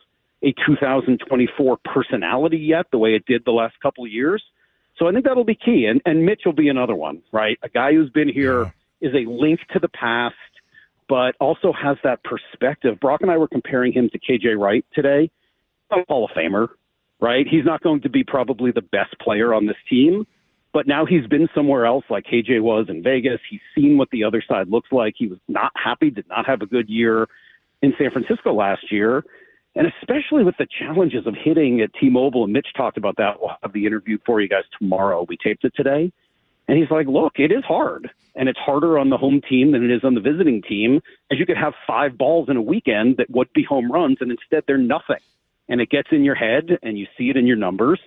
a 0.42 0.52
2024 0.66 1.78
personality 1.84 2.58
yet, 2.58 2.86
the 2.90 2.98
way 2.98 3.14
it 3.14 3.26
did 3.26 3.44
the 3.44 3.50
last 3.50 3.74
couple 3.80 4.04
of 4.04 4.10
years. 4.10 4.42
So 4.98 5.08
I 5.08 5.12
think 5.12 5.24
that'll 5.24 5.44
be 5.44 5.54
key. 5.54 5.86
And 5.86 6.00
and 6.06 6.24
Mitch 6.24 6.42
will 6.44 6.52
be 6.52 6.68
another 6.68 6.94
one, 6.94 7.22
right? 7.32 7.58
A 7.62 7.68
guy 7.68 7.92
who's 7.92 8.10
been 8.10 8.28
here 8.28 8.72
is 9.00 9.14
a 9.14 9.28
link 9.28 9.60
to 9.72 9.78
the 9.78 9.88
past 9.88 10.36
but 11.10 11.34
also 11.40 11.72
has 11.72 11.96
that 12.04 12.22
perspective. 12.22 13.00
Brock 13.00 13.20
and 13.20 13.32
I 13.32 13.36
were 13.36 13.48
comparing 13.48 13.92
him 13.92 14.08
to 14.10 14.18
KJ 14.20 14.56
Wright 14.56 14.86
today. 14.94 15.28
A 15.90 16.04
Hall 16.08 16.24
of 16.24 16.30
Famer, 16.30 16.68
right? 17.20 17.44
He's 17.50 17.64
not 17.64 17.82
going 17.82 18.02
to 18.02 18.08
be 18.08 18.22
probably 18.22 18.70
the 18.70 18.80
best 18.80 19.18
player 19.18 19.52
on 19.52 19.66
this 19.66 19.76
team, 19.88 20.24
but 20.72 20.86
now 20.86 21.04
he's 21.04 21.26
been 21.26 21.48
somewhere 21.54 21.84
else 21.86 22.04
like 22.08 22.24
KJ 22.24 22.62
was 22.62 22.86
in 22.88 23.02
Vegas. 23.02 23.40
He's 23.48 23.60
seen 23.74 23.98
what 23.98 24.10
the 24.10 24.24
other 24.24 24.42
side 24.46 24.68
looks 24.68 24.92
like. 24.92 25.14
He 25.16 25.26
was 25.26 25.38
not 25.48 25.72
happy, 25.74 26.10
did 26.10 26.28
not 26.28 26.46
have 26.46 26.62
a 26.62 26.66
good 26.66 26.88
year 26.88 27.28
in 27.82 27.94
San 27.98 28.10
Francisco 28.10 28.52
last 28.52 28.92
year. 28.92 29.24
And 29.74 29.86
especially 29.86 30.42
with 30.42 30.56
the 30.58 30.66
challenges 30.66 31.26
of 31.26 31.34
hitting 31.34 31.80
at 31.80 31.92
T 31.94 32.10
Mobile, 32.10 32.44
and 32.44 32.52
Mitch 32.52 32.68
talked 32.76 32.96
about 32.96 33.16
that. 33.18 33.40
We'll 33.40 33.56
have 33.62 33.72
the 33.72 33.86
interview 33.86 34.18
for 34.26 34.40
you 34.40 34.48
guys 34.48 34.64
tomorrow. 34.78 35.24
We 35.28 35.36
taped 35.36 35.64
it 35.64 35.72
today. 35.76 36.12
And 36.66 36.78
he's 36.78 36.90
like, 36.90 37.06
look, 37.06 37.34
it 37.36 37.50
is 37.50 37.64
hard. 37.64 38.10
And 38.36 38.48
it's 38.48 38.58
harder 38.58 38.98
on 38.98 39.10
the 39.10 39.16
home 39.16 39.40
team 39.48 39.72
than 39.72 39.84
it 39.84 39.92
is 39.92 40.04
on 40.04 40.14
the 40.14 40.20
visiting 40.20 40.62
team, 40.62 41.00
as 41.30 41.38
you 41.38 41.46
could 41.46 41.56
have 41.56 41.74
five 41.86 42.16
balls 42.16 42.48
in 42.48 42.56
a 42.56 42.62
weekend 42.62 43.16
that 43.16 43.30
would 43.30 43.52
be 43.52 43.64
home 43.64 43.90
runs, 43.90 44.18
and 44.20 44.30
instead 44.30 44.64
they're 44.66 44.78
nothing. 44.78 45.18
And 45.68 45.80
it 45.80 45.90
gets 45.90 46.08
in 46.12 46.24
your 46.24 46.36
head, 46.36 46.78
and 46.82 46.98
you 46.98 47.06
see 47.18 47.30
it 47.30 47.36
in 47.36 47.46
your 47.46 47.56
numbers. 47.56 48.00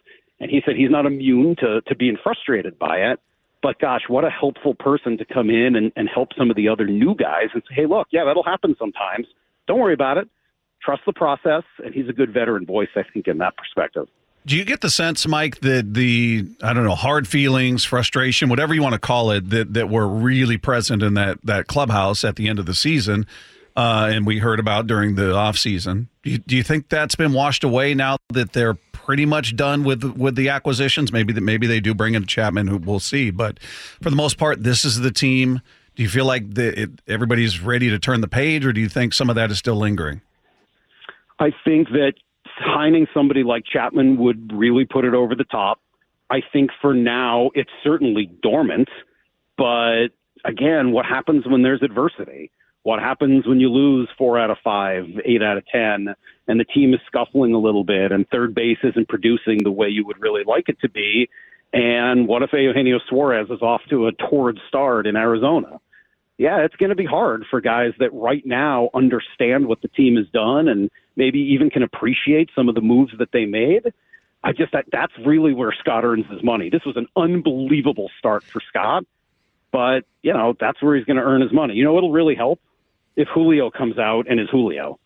And 0.43 0.51
he 0.51 0.62
said 0.65 0.75
he's 0.75 0.91
not 0.91 1.05
immune 1.05 1.55
to, 1.62 1.79
to 1.88 1.95
being 1.95 2.17
frustrated 2.21 2.77
by 2.77 2.97
it. 2.97 3.19
But 3.62 3.79
gosh, 3.79 4.01
what 4.09 4.25
a 4.25 4.29
helpful 4.29 4.75
person 4.75 5.17
to 5.19 5.23
come 5.23 5.50
in 5.50 5.77
and, 5.77 5.93
and 5.95 6.09
help 6.13 6.33
some 6.38 6.50
of 6.50 6.57
the 6.57 6.67
other 6.67 6.85
new 6.85 7.15
guys 7.15 7.47
and 7.53 7.63
say, 7.69 7.75
hey, 7.75 7.85
look, 7.85 8.09
yeah, 8.12 8.25
that'll 8.25 8.43
happen 8.43 8.75
sometimes. 8.77 9.25
Don't 9.67 9.79
worry 9.79 9.93
about 9.93 10.17
it. 10.17 10.27
Trust 10.81 11.03
the 11.05 11.13
process. 11.13 11.63
And 11.81 11.93
he's 11.93 12.09
a 12.09 12.12
good 12.12 12.33
veteran 12.33 12.65
voice, 12.65 12.89
I 12.97 13.03
think, 13.13 13.29
in 13.29 13.38
that 13.38 13.55
perspective. 13.55 14.09
Do 14.45 14.57
you 14.57 14.65
get 14.65 14.81
the 14.81 14.89
sense, 14.89 15.25
Mike, 15.25 15.62
that 15.62 15.93
the 15.93 16.45
I 16.62 16.73
don't 16.73 16.83
know 16.83 16.93
hard 16.93 17.25
feelings, 17.25 17.85
frustration, 17.85 18.50
whatever 18.50 18.73
you 18.73 18.83
want 18.83 18.91
to 18.91 19.00
call 19.00 19.31
it, 19.31 19.50
that 19.51 19.73
that 19.75 19.89
were 19.89 20.05
really 20.05 20.57
present 20.57 21.01
in 21.01 21.13
that 21.13 21.38
that 21.45 21.67
clubhouse 21.67 22.25
at 22.25 22.35
the 22.35 22.50
end 22.50 22.59
of 22.59 22.65
the 22.65 22.75
season, 22.75 23.25
uh, 23.77 24.09
and 24.12 24.27
we 24.27 24.39
heard 24.39 24.59
about 24.59 24.88
during 24.88 25.15
the 25.15 25.33
off 25.33 25.57
season? 25.57 26.09
Do 26.23 26.38
do 26.39 26.57
you 26.57 26.63
think 26.63 26.89
that's 26.89 27.15
been 27.15 27.31
washed 27.31 27.63
away 27.63 27.93
now 27.93 28.17
that 28.33 28.51
they're 28.51 28.77
pretty 29.03 29.25
much 29.25 29.55
done 29.55 29.83
with 29.83 30.03
with 30.03 30.36
the 30.36 30.50
acquisitions? 30.50 31.12
Maybe 31.12 31.33
that 31.33 31.41
maybe 31.41 31.67
they 31.67 31.79
do 31.79 31.93
bring 31.93 32.15
in 32.15 32.25
Chapman, 32.25 32.67
who 32.67 32.77
we'll 32.77 33.00
see, 33.00 33.31
but 33.31 33.60
for 33.60 34.10
the 34.10 34.15
most 34.15 34.38
part, 34.38 34.63
this 34.63 34.86
is 34.86 35.00
the 35.00 35.12
team. 35.12 35.62
Do 35.95 36.01
you 36.01 36.10
feel 36.10 36.25
like 36.25 36.55
the, 36.55 36.83
it, 36.83 36.89
everybody's 37.07 37.60
ready 37.60 37.89
to 37.89 38.00
turn 38.00 38.22
the 38.22 38.27
page, 38.27 38.65
or 38.65 38.74
do 38.74 38.81
you 38.81 38.89
think 38.89 39.13
some 39.13 39.29
of 39.29 39.36
that 39.36 39.51
is 39.51 39.60
still 39.60 39.75
lingering? 39.75 40.22
I 41.39 41.51
think 41.63 41.89
that 41.89 42.13
signing 42.65 43.05
somebody 43.13 43.43
like 43.43 43.63
Chapman 43.65 44.17
would 44.17 44.51
really 44.53 44.86
put 44.86 45.05
it 45.05 45.13
over 45.13 45.36
the 45.36 45.43
top. 45.43 45.79
I 46.29 46.41
think 46.51 46.72
for 46.81 46.93
now 46.93 47.51
it's 47.53 47.69
certainly 47.83 48.31
dormant, 48.41 48.89
but 49.57 50.07
again, 50.45 50.91
what 50.91 51.05
happens 51.05 51.45
when 51.45 51.62
there's 51.62 51.83
adversity? 51.83 52.50
What 52.83 52.99
happens 52.99 53.47
when 53.47 53.59
you 53.59 53.69
lose 53.69 54.09
four 54.17 54.37
out 54.37 54.49
of 54.49 54.57
five, 54.63 55.05
eight 55.25 55.41
out 55.41 55.57
of 55.57 55.65
ten, 55.67 56.15
and 56.47 56.59
the 56.59 56.65
team 56.65 56.93
is 56.93 56.99
scuffling 57.07 57.53
a 57.53 57.59
little 57.59 57.83
bit, 57.83 58.11
and 58.11 58.27
third 58.29 58.53
base 58.53 58.79
isn't 58.83 59.07
producing 59.07 59.59
the 59.63 59.71
way 59.71 59.87
you 59.87 60.05
would 60.05 60.21
really 60.21 60.43
like 60.45 60.69
it 60.69 60.79
to 60.81 60.89
be? 60.89 61.29
And 61.71 62.27
what 62.27 62.43
if 62.43 62.51
Eugenio 62.53 63.00
Suarez 63.09 63.50
is 63.50 63.61
off 63.61 63.81
to 63.89 64.07
a 64.07 64.11
torrid 64.11 64.59
start 64.67 65.07
in 65.07 65.15
Arizona? 65.15 65.79
yeah, 66.37 66.59
it's 66.59 66.75
going 66.75 66.89
to 66.89 66.96
be 66.96 67.05
hard 67.05 67.46
for 67.50 67.61
guys 67.61 67.93
that 68.00 68.13
right 68.13 68.46
now 68.46 68.89
understand 68.93 69.67
what 69.67 69.81
the 69.81 69.87
team 69.87 70.15
has 70.15 70.27
done 70.33 70.67
and 70.67 70.89
maybe 71.15 71.39
even 71.39 71.69
can 71.69 71.83
appreciate 71.83 72.50
some 72.55 72.69
of 72.69 72.75
the 72.75 72.81
moves 72.81 73.13
that 73.19 73.31
they 73.31 73.46
made. 73.46 73.93
I 74.43 74.51
just 74.51 74.74
that 74.74 74.85
that's 74.91 75.13
really 75.25 75.53
where 75.53 75.74
Scott 75.79 76.03
earns 76.03 76.25
his 76.29 76.43
money. 76.43 76.69
This 76.69 76.83
was 76.85 76.98
an 76.98 77.07
unbelievable 77.15 78.09
start 78.19 78.43
for 78.43 78.61
Scott, 78.67 79.05
but 79.72 80.05
you 80.22 80.33
know 80.33 80.53
that's 80.59 80.81
where 80.81 80.98
he's 80.98 81.05
going 81.05 81.17
to 81.17 81.24
earn 81.24 81.41
his 81.41 81.53
money. 81.53 81.75
You 81.75 81.85
know 81.85 81.98
it'll 81.98 82.11
really 82.11 82.35
help 82.35 82.59
if 83.15 83.27
Julio 83.33 83.69
comes 83.69 83.97
out 83.97 84.25
and 84.29 84.39
is 84.39 84.49
Julio, 84.49 84.99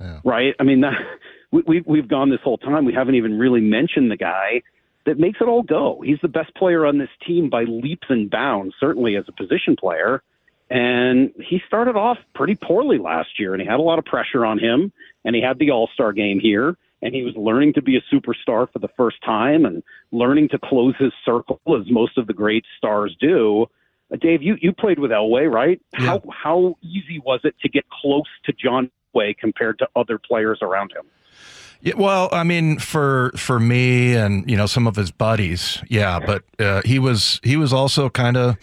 yeah. 0.00 0.20
right? 0.24 0.54
I 0.58 0.62
mean, 0.62 0.80
that, 0.80 0.94
we, 1.50 1.62
we 1.66 1.82
we've 1.86 2.08
gone 2.08 2.30
this 2.30 2.40
whole 2.42 2.58
time. 2.58 2.84
We 2.84 2.94
haven't 2.94 3.14
even 3.14 3.38
really 3.38 3.60
mentioned 3.60 4.10
the 4.10 4.16
guy 4.16 4.62
that 5.06 5.18
makes 5.18 5.40
it 5.40 5.48
all 5.48 5.62
go. 5.62 6.02
He's 6.04 6.20
the 6.22 6.28
best 6.28 6.54
player 6.54 6.84
on 6.84 6.98
this 6.98 7.08
team 7.26 7.48
by 7.48 7.64
leaps 7.64 8.06
and 8.10 8.30
bounds, 8.30 8.74
certainly 8.78 9.16
as 9.16 9.24
a 9.28 9.32
position 9.32 9.76
player. 9.76 10.22
And 10.68 11.32
he 11.36 11.60
started 11.66 11.96
off 11.96 12.18
pretty 12.34 12.54
poorly 12.54 12.98
last 12.98 13.40
year, 13.40 13.54
and 13.54 13.60
he 13.60 13.66
had 13.66 13.80
a 13.80 13.82
lot 13.82 13.98
of 13.98 14.04
pressure 14.04 14.46
on 14.46 14.58
him. 14.58 14.92
And 15.24 15.34
he 15.34 15.42
had 15.42 15.58
the 15.58 15.70
All 15.70 15.88
Star 15.92 16.12
game 16.12 16.38
here, 16.38 16.76
and 17.02 17.14
he 17.14 17.22
was 17.22 17.34
learning 17.36 17.74
to 17.74 17.82
be 17.82 17.96
a 17.96 18.14
superstar 18.14 18.70
for 18.72 18.78
the 18.78 18.88
first 18.96 19.16
time 19.24 19.64
and 19.64 19.82
learning 20.12 20.48
to 20.50 20.58
close 20.58 20.94
his 20.98 21.12
circle 21.24 21.60
as 21.68 21.90
most 21.90 22.16
of 22.16 22.26
the 22.26 22.32
great 22.32 22.64
stars 22.78 23.16
do. 23.20 23.66
Uh, 24.12 24.16
Dave, 24.20 24.42
you, 24.42 24.56
you 24.60 24.72
played 24.72 24.98
with 24.98 25.10
Elway, 25.10 25.50
right? 25.50 25.80
Yeah. 25.92 26.06
How 26.06 26.22
how 26.30 26.76
easy 26.82 27.20
was 27.24 27.40
it 27.44 27.54
to 27.62 27.68
get 27.68 27.84
close 27.88 28.28
to 28.44 28.52
John 28.52 28.90
Elway 29.14 29.36
compared 29.36 29.78
to 29.78 29.88
other 29.96 30.18
players 30.18 30.58
around 30.62 30.92
him? 30.92 31.04
Yeah, 31.82 31.94
well, 31.96 32.28
I 32.30 32.44
mean, 32.44 32.78
for 32.78 33.32
for 33.36 33.58
me 33.58 34.14
and 34.14 34.48
you 34.50 34.56
know 34.56 34.66
some 34.66 34.86
of 34.86 34.96
his 34.96 35.10
buddies, 35.10 35.82
yeah, 35.88 36.18
but 36.18 36.44
uh, 36.58 36.82
he 36.84 36.98
was 36.98 37.40
he 37.42 37.56
was 37.56 37.72
also 37.72 38.10
kind 38.10 38.36
of 38.36 38.56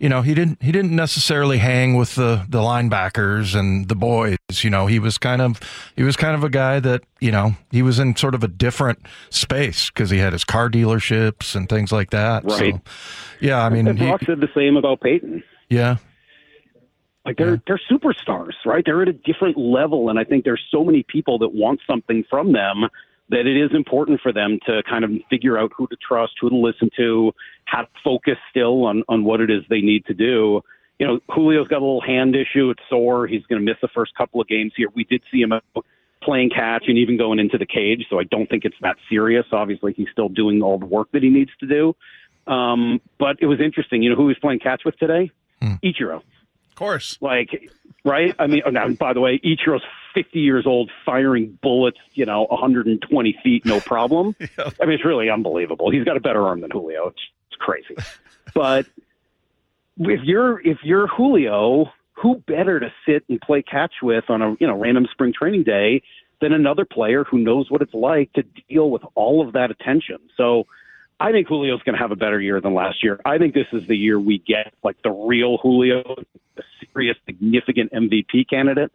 you 0.00 0.08
know, 0.08 0.22
he 0.22 0.32
didn't 0.32 0.62
he 0.62 0.72
didn't 0.72 0.96
necessarily 0.96 1.58
hang 1.58 1.94
with 1.94 2.14
the 2.14 2.46
the 2.48 2.58
linebackers 2.58 3.54
and 3.54 3.86
the 3.86 3.94
boys. 3.94 4.38
You 4.62 4.70
know, 4.70 4.86
he 4.86 4.98
was 4.98 5.18
kind 5.18 5.42
of 5.42 5.60
he 5.94 6.02
was 6.02 6.16
kind 6.16 6.34
of 6.34 6.42
a 6.42 6.48
guy 6.48 6.80
that 6.80 7.02
you 7.20 7.30
know 7.30 7.54
he 7.70 7.82
was 7.82 7.98
in 7.98 8.16
sort 8.16 8.34
of 8.34 8.42
a 8.42 8.48
different 8.48 9.06
space 9.28 9.90
because 9.90 10.08
he 10.08 10.16
had 10.16 10.32
his 10.32 10.42
car 10.42 10.70
dealerships 10.70 11.54
and 11.54 11.68
things 11.68 11.92
like 11.92 12.10
that. 12.10 12.44
Right. 12.44 12.74
So, 12.74 12.80
yeah, 13.40 13.62
I 13.62 13.68
mean, 13.68 13.86
and 13.86 13.98
Brock 13.98 14.20
he, 14.20 14.26
said 14.26 14.40
the 14.40 14.48
same 14.54 14.78
about 14.78 15.02
Peyton. 15.02 15.44
Yeah. 15.68 15.98
Like 17.26 17.36
they're 17.36 17.56
yeah. 17.56 17.60
they're 17.66 17.80
superstars, 17.90 18.54
right? 18.64 18.82
They're 18.82 19.02
at 19.02 19.08
a 19.08 19.12
different 19.12 19.58
level, 19.58 20.08
and 20.08 20.18
I 20.18 20.24
think 20.24 20.46
there's 20.46 20.64
so 20.70 20.82
many 20.82 21.04
people 21.06 21.38
that 21.40 21.52
want 21.52 21.80
something 21.86 22.24
from 22.30 22.54
them 22.54 22.88
that 23.30 23.46
it 23.46 23.56
is 23.56 23.70
important 23.74 24.20
for 24.20 24.32
them 24.32 24.58
to 24.66 24.82
kind 24.88 25.04
of 25.04 25.10
figure 25.30 25.56
out 25.56 25.72
who 25.76 25.86
to 25.86 25.96
trust, 25.96 26.32
who 26.40 26.50
to 26.50 26.56
listen 26.56 26.90
to, 26.96 27.32
have 27.64 27.86
focus 28.02 28.36
still 28.50 28.84
on, 28.84 29.04
on 29.08 29.24
what 29.24 29.40
it 29.40 29.50
is 29.50 29.62
they 29.70 29.80
need 29.80 30.04
to 30.06 30.14
do. 30.14 30.60
You 30.98 31.06
know, 31.06 31.20
Julio's 31.34 31.68
got 31.68 31.78
a 31.78 31.84
little 31.84 32.02
hand 32.02 32.34
issue. 32.34 32.70
It's 32.70 32.82
sore. 32.90 33.26
He's 33.26 33.44
going 33.46 33.64
to 33.64 33.64
miss 33.64 33.80
the 33.80 33.88
first 33.88 34.14
couple 34.16 34.40
of 34.40 34.48
games 34.48 34.72
here. 34.76 34.88
We 34.94 35.04
did 35.04 35.22
see 35.30 35.40
him 35.40 35.52
playing 36.22 36.50
catch 36.50 36.84
and 36.88 36.98
even 36.98 37.16
going 37.16 37.38
into 37.38 37.56
the 37.56 37.66
cage, 37.66 38.04
so 38.10 38.18
I 38.18 38.24
don't 38.24 38.50
think 38.50 38.64
it's 38.64 38.76
that 38.82 38.96
serious. 39.08 39.46
Obviously, 39.52 39.94
he's 39.94 40.08
still 40.12 40.28
doing 40.28 40.60
all 40.60 40.78
the 40.78 40.86
work 40.86 41.10
that 41.12 41.22
he 41.22 41.30
needs 41.30 41.52
to 41.60 41.66
do. 41.66 41.96
Um, 42.52 43.00
but 43.18 43.36
it 43.40 43.46
was 43.46 43.60
interesting. 43.60 44.02
You 44.02 44.10
know 44.10 44.16
who 44.16 44.28
he's 44.28 44.38
playing 44.38 44.58
catch 44.58 44.82
with 44.84 44.98
today? 44.98 45.30
Hmm. 45.62 45.74
Ichiro. 45.84 46.16
Of 46.16 46.74
course. 46.74 47.16
Like, 47.20 47.70
right? 48.04 48.34
I 48.38 48.46
mean, 48.48 48.62
oh, 48.66 48.70
now, 48.70 48.88
by 48.88 49.12
the 49.12 49.20
way, 49.20 49.40
Ichiro's 49.44 49.82
50 50.14 50.38
years 50.38 50.66
old 50.66 50.90
firing 51.04 51.58
bullets, 51.62 51.98
you 52.14 52.26
know, 52.26 52.46
120 52.50 53.38
feet, 53.42 53.64
no 53.64 53.80
problem. 53.80 54.34
yeah. 54.40 54.70
I 54.80 54.84
mean, 54.84 54.94
it's 54.94 55.04
really 55.04 55.30
unbelievable. 55.30 55.90
He's 55.90 56.04
got 56.04 56.16
a 56.16 56.20
better 56.20 56.42
arm 56.46 56.60
than 56.60 56.70
Julio. 56.70 57.08
It's, 57.08 57.20
it's 57.48 57.56
crazy. 57.56 57.96
but 58.54 58.86
if 59.98 60.20
you're 60.24 60.60
if 60.60 60.78
you're 60.82 61.06
Julio, 61.06 61.92
who 62.12 62.36
better 62.46 62.80
to 62.80 62.92
sit 63.06 63.24
and 63.28 63.40
play 63.40 63.62
catch 63.62 63.94
with 64.02 64.24
on 64.28 64.42
a 64.42 64.56
you 64.60 64.66
know 64.66 64.78
random 64.78 65.06
spring 65.10 65.32
training 65.32 65.64
day 65.64 66.02
than 66.40 66.52
another 66.52 66.84
player 66.84 67.24
who 67.24 67.38
knows 67.38 67.70
what 67.70 67.82
it's 67.82 67.94
like 67.94 68.32
to 68.32 68.42
deal 68.68 68.90
with 68.90 69.02
all 69.14 69.46
of 69.46 69.54
that 69.54 69.70
attention? 69.70 70.18
So. 70.36 70.66
I 71.22 71.32
think 71.32 71.48
Julio's 71.48 71.82
going 71.82 71.96
to 71.96 72.00
have 72.00 72.12
a 72.12 72.16
better 72.16 72.40
year 72.40 72.62
than 72.62 72.72
last 72.72 73.04
year. 73.04 73.20
I 73.26 73.36
think 73.36 73.52
this 73.52 73.66
is 73.74 73.86
the 73.86 73.94
year 73.94 74.18
we 74.18 74.38
get 74.38 74.72
like 74.82 74.96
the 75.02 75.10
real 75.10 75.58
Julio, 75.58 76.16
the 76.56 76.62
serious, 76.94 77.18
significant 77.26 77.92
MVP 77.92 78.48
candidate 78.48 78.90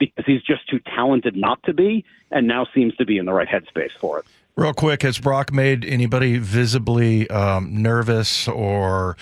because 0.00 0.24
he's 0.26 0.42
just 0.42 0.68
too 0.68 0.80
talented 0.80 1.36
not 1.36 1.62
to 1.64 1.72
be, 1.72 2.04
and 2.32 2.48
now 2.48 2.66
seems 2.74 2.96
to 2.96 3.04
be 3.04 3.18
in 3.18 3.26
the 3.26 3.32
right 3.32 3.46
headspace 3.46 3.92
for 4.00 4.18
it. 4.18 4.24
Real 4.56 4.72
quick, 4.74 5.02
has 5.02 5.18
Brock 5.18 5.52
made 5.52 5.84
anybody 5.84 6.38
visibly 6.38 7.30
um, 7.30 7.82
nervous 7.82 8.48
or 8.48 9.16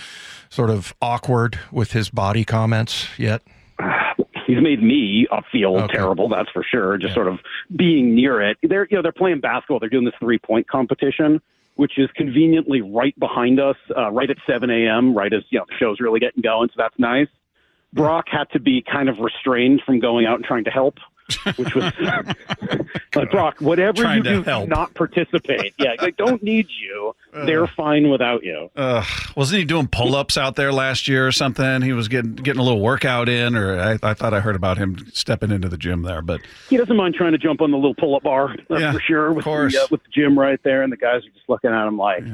sort 0.49 0.71
of 0.71 0.95
awkward 1.03 1.59
with 1.71 1.93
his 1.93 2.09
body 2.09 2.45
comments 2.45 3.09
yet? 3.19 3.43
He's 4.47 4.62
made 4.62 4.83
me 4.83 5.29
feel 5.53 5.77
okay. 5.77 5.95
terrible, 5.95 6.29
that's 6.29 6.51
for 6.51 6.62
sure. 6.62 6.97
Just 6.97 7.11
yeah. 7.11 7.14
sort 7.14 7.29
of 7.29 7.38
being 7.75 8.14
near 8.14 8.41
it. 8.41 8.57
They're 8.62 8.87
you 8.91 8.97
know 8.97 9.03
they're 9.03 9.12
playing 9.12 9.41
basketball. 9.41 9.79
They're 9.79 9.91
doing 9.91 10.07
this 10.07 10.14
three 10.19 10.38
point 10.38 10.69
competition, 10.69 11.43
which 11.75 11.99
is 11.99 12.09
conveniently 12.17 12.81
right 12.81 13.19
behind 13.19 13.61
us, 13.61 13.77
uh, 13.97 14.11
right 14.11 14.31
at 14.31 14.38
7 14.47 14.71
a.m. 14.71 15.14
Right 15.14 15.33
as 15.33 15.43
you 15.51 15.59
know 15.59 15.67
the 15.69 15.75
show's 15.79 16.01
really 16.01 16.21
getting 16.21 16.43
going. 16.43 16.69
So 16.71 16.75
that's 16.79 16.99
nice. 16.99 17.29
Brock 17.92 18.27
had 18.31 18.51
to 18.51 18.61
be 18.61 18.83
kind 18.83 19.09
of 19.09 19.18
restrained 19.18 19.83
from 19.85 19.98
going 20.01 20.27
out 20.27 20.37
and 20.37 20.44
trying 20.44 20.64
to 20.64 20.70
help, 20.70 20.98
which 21.57 21.74
was 21.74 21.92
like 23.14 23.31
Brock, 23.31 23.61
whatever 23.61 24.03
Trying 24.03 24.18
you 24.24 24.37
do, 24.37 24.42
help. 24.42 24.68
not 24.68 24.94
participate. 24.94 25.74
Yeah, 25.79 25.94
they 26.01 26.11
don't 26.12 26.42
need 26.42 26.68
you. 26.81 27.14
They're 27.33 27.66
fine 27.66 28.11
without 28.11 28.42
you. 28.44 28.70
Uh, 28.74 29.05
wasn't 29.37 29.61
he 29.61 29.64
doing 29.64 29.87
pull-ups 29.88 30.37
out 30.37 30.57
there 30.57 30.72
last 30.72 31.09
year 31.09 31.27
or 31.27 31.33
something? 31.33 31.83
He 31.83 31.92
was 31.92 32.09
getting 32.09 32.35
getting 32.35 32.61
a 32.61 32.64
little 32.64 32.81
workout 32.81 33.29
in, 33.29 33.55
or 33.57 33.79
I, 33.79 33.98
I 34.03 34.14
thought 34.14 34.35
I 34.35 34.40
heard 34.40 34.57
about 34.57 34.79
him 34.79 34.96
stepping 35.12 35.51
into 35.51 35.68
the 35.68 35.79
gym 35.79 36.03
there. 36.03 36.22
But 36.22 36.40
He 36.68 36.77
doesn't 36.77 36.96
mind 36.96 37.14
trying 37.14 37.33
to 37.33 37.38
jump 37.38 37.61
on 37.61 37.70
the 37.70 37.77
little 37.77 37.94
pull-up 37.94 38.22
bar, 38.22 38.55
that's 38.68 38.81
Yeah, 38.81 38.92
for 38.92 39.01
sure. 39.01 39.38
of 39.38 39.44
course. 39.44 39.74
the, 39.74 39.83
uh, 39.85 39.87
with 39.90 40.03
the 40.03 40.11
gym 40.11 40.38
right 40.38 40.61
there, 40.62 40.83
and 40.83 40.92
the 40.92 40.96
guys 40.96 41.24
are 41.24 41.31
just 41.31 41.48
looking 41.48 41.70
at 41.70 41.87
him 41.87 41.96
like, 41.98 42.24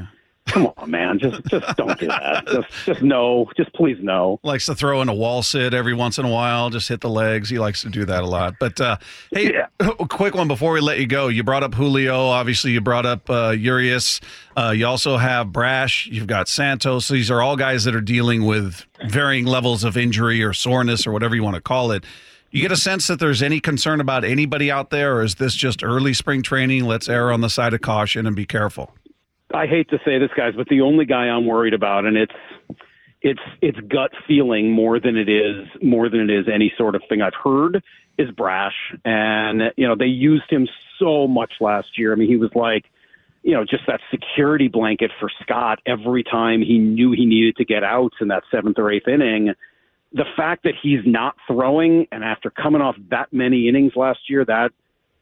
"Come 0.55 0.73
on, 0.77 0.91
man, 0.91 1.19
just 1.19 1.45
just 1.47 1.77
don't 1.77 1.99
do 1.99 2.07
that. 2.07 2.47
Just 2.55 2.87
just 2.87 3.03
no, 3.03 3.51
just 3.57 3.73
please 3.75 3.99
no." 4.01 4.39
likes 4.45 4.67
to 4.67 4.75
throw 4.75 5.03
in 5.03 5.09
a 5.09 5.15
wall 5.15 5.43
sit 5.43 5.75
every 5.75 5.95
once 5.95 6.17
in 6.17 6.25
a 6.25 6.29
while, 6.29 6.71
just 6.71 6.89
hit 6.89 7.01
the 7.01 7.09
legs. 7.09 7.51
He 7.51 7.59
likes 7.59 7.83
to 7.83 7.89
do 7.89 8.05
that 8.05 8.23
a 8.23 8.27
lot. 8.27 8.55
But 8.61 8.81
uh, 8.81 8.99
hey, 9.33 9.55
a 9.81 10.07
quick 10.09 10.35
one 10.35 10.47
before 10.47 10.73
we 10.73 10.81
let 10.81 11.01
you 11.01 11.07
go. 11.07 11.27
You 11.27 11.43
brought 11.43 11.65
up 11.65 11.75
Julio. 11.75 12.27
Obviously, 12.27 12.71
you 12.71 12.81
brought 12.81 13.05
up 13.05 13.29
uh, 13.29 13.51
Urias. 13.51 14.21
Uh, 14.57 14.73
you 14.77 14.87
also 14.87 15.17
have 15.17 15.53
Brash. 15.53 16.07
You've 16.07 16.29
got 16.29 16.49
Santos. 16.49 17.09
These 17.09 17.31
are 17.31 17.43
all 17.43 17.57
guys 17.57 17.83
that 17.85 17.95
are 17.95 18.01
dealing 18.01 18.45
with 18.45 18.85
varying 19.09 19.47
levels 19.47 19.83
of 19.83 19.97
injury 19.97 20.41
or 20.43 20.53
soreness 20.53 21.05
or 21.07 21.13
whatever 21.13 21.35
you 21.35 21.43
want 21.43 21.57
to 21.57 21.63
call 21.63 21.91
it. 21.91 22.05
You 22.51 22.63
get 22.63 22.71
a 22.71 22.77
sense 22.77 23.09
that 23.09 23.19
there's 23.19 23.43
any 23.43 23.59
concern 23.59 24.01
about 24.01 24.25
anybody 24.25 24.71
out 24.71 24.91
there, 24.91 25.17
or 25.17 25.25
is 25.25 25.35
this 25.35 25.57
just 25.57 25.83
early 25.83 26.15
spring 26.15 26.41
training? 26.41 26.85
Let's 26.85 27.09
err 27.09 27.33
on 27.33 27.41
the 27.41 27.51
side 27.51 27.75
of 27.75 27.81
caution 27.81 28.29
and 28.29 28.37
be 28.37 28.47
careful. 28.47 28.95
I 29.55 29.67
hate 29.67 29.89
to 29.91 29.99
say 30.05 30.19
this, 30.19 30.31
guys, 30.37 30.55
but 30.57 30.69
the 30.69 30.81
only 30.81 31.05
guy 31.05 31.29
I'm 31.29 31.47
worried 31.47 31.75
about, 31.75 32.05
and 32.05 32.17
it's 32.17 32.35
it's 33.23 33.41
it's 33.63 33.79
gut 33.81 34.13
feeling 34.27 34.71
more 34.71 35.01
than 35.01 35.17
it 35.17 35.29
is 35.29 35.67
more 35.83 36.09
than 36.09 36.29
it 36.29 36.31
is 36.31 36.47
any 36.53 36.73
sort 36.77 36.95
of 36.95 37.03
thing 37.09 37.23
I've 37.23 37.35
heard 37.35 37.83
is 38.19 38.31
Brash, 38.31 38.95
and 39.05 39.73
you 39.77 39.87
know 39.87 39.95
they 39.97 40.07
used 40.07 40.51
him 40.51 40.69
so 40.99 41.27
much 41.27 41.55
last 41.61 41.99
year. 41.99 42.13
I 42.13 42.17
mean, 42.17 42.29
he 42.29 42.37
was 42.37 42.51
like, 42.55 42.85
you 43.43 43.53
know, 43.53 43.65
just 43.65 43.87
that 43.87 44.01
security 44.11 44.69
blanket 44.69 45.11
for 45.19 45.31
Scott 45.43 45.81
every 45.87 46.23
time 46.23 46.61
he 46.61 46.79
knew 46.79 47.13
he 47.13 47.25
needed 47.25 47.57
to 47.57 47.65
get 47.65 47.85
outs 47.85 48.17
in 48.21 48.29
that 48.29 48.43
seventh 48.51 48.79
or 48.79 48.91
eighth 48.91 49.09
inning. 49.09 49.55
The 50.13 50.27
fact 50.37 50.63
that 50.65 50.75
he's 50.81 51.01
not 51.05 51.35
throwing, 51.47 52.07
and 52.13 52.23
after 52.23 52.51
coming 52.51 52.83
off 52.83 52.97
that 53.11 53.33
many 53.33 53.69
innings 53.69 53.97
last 53.97 54.29
year, 54.29 54.45
that 54.45 54.73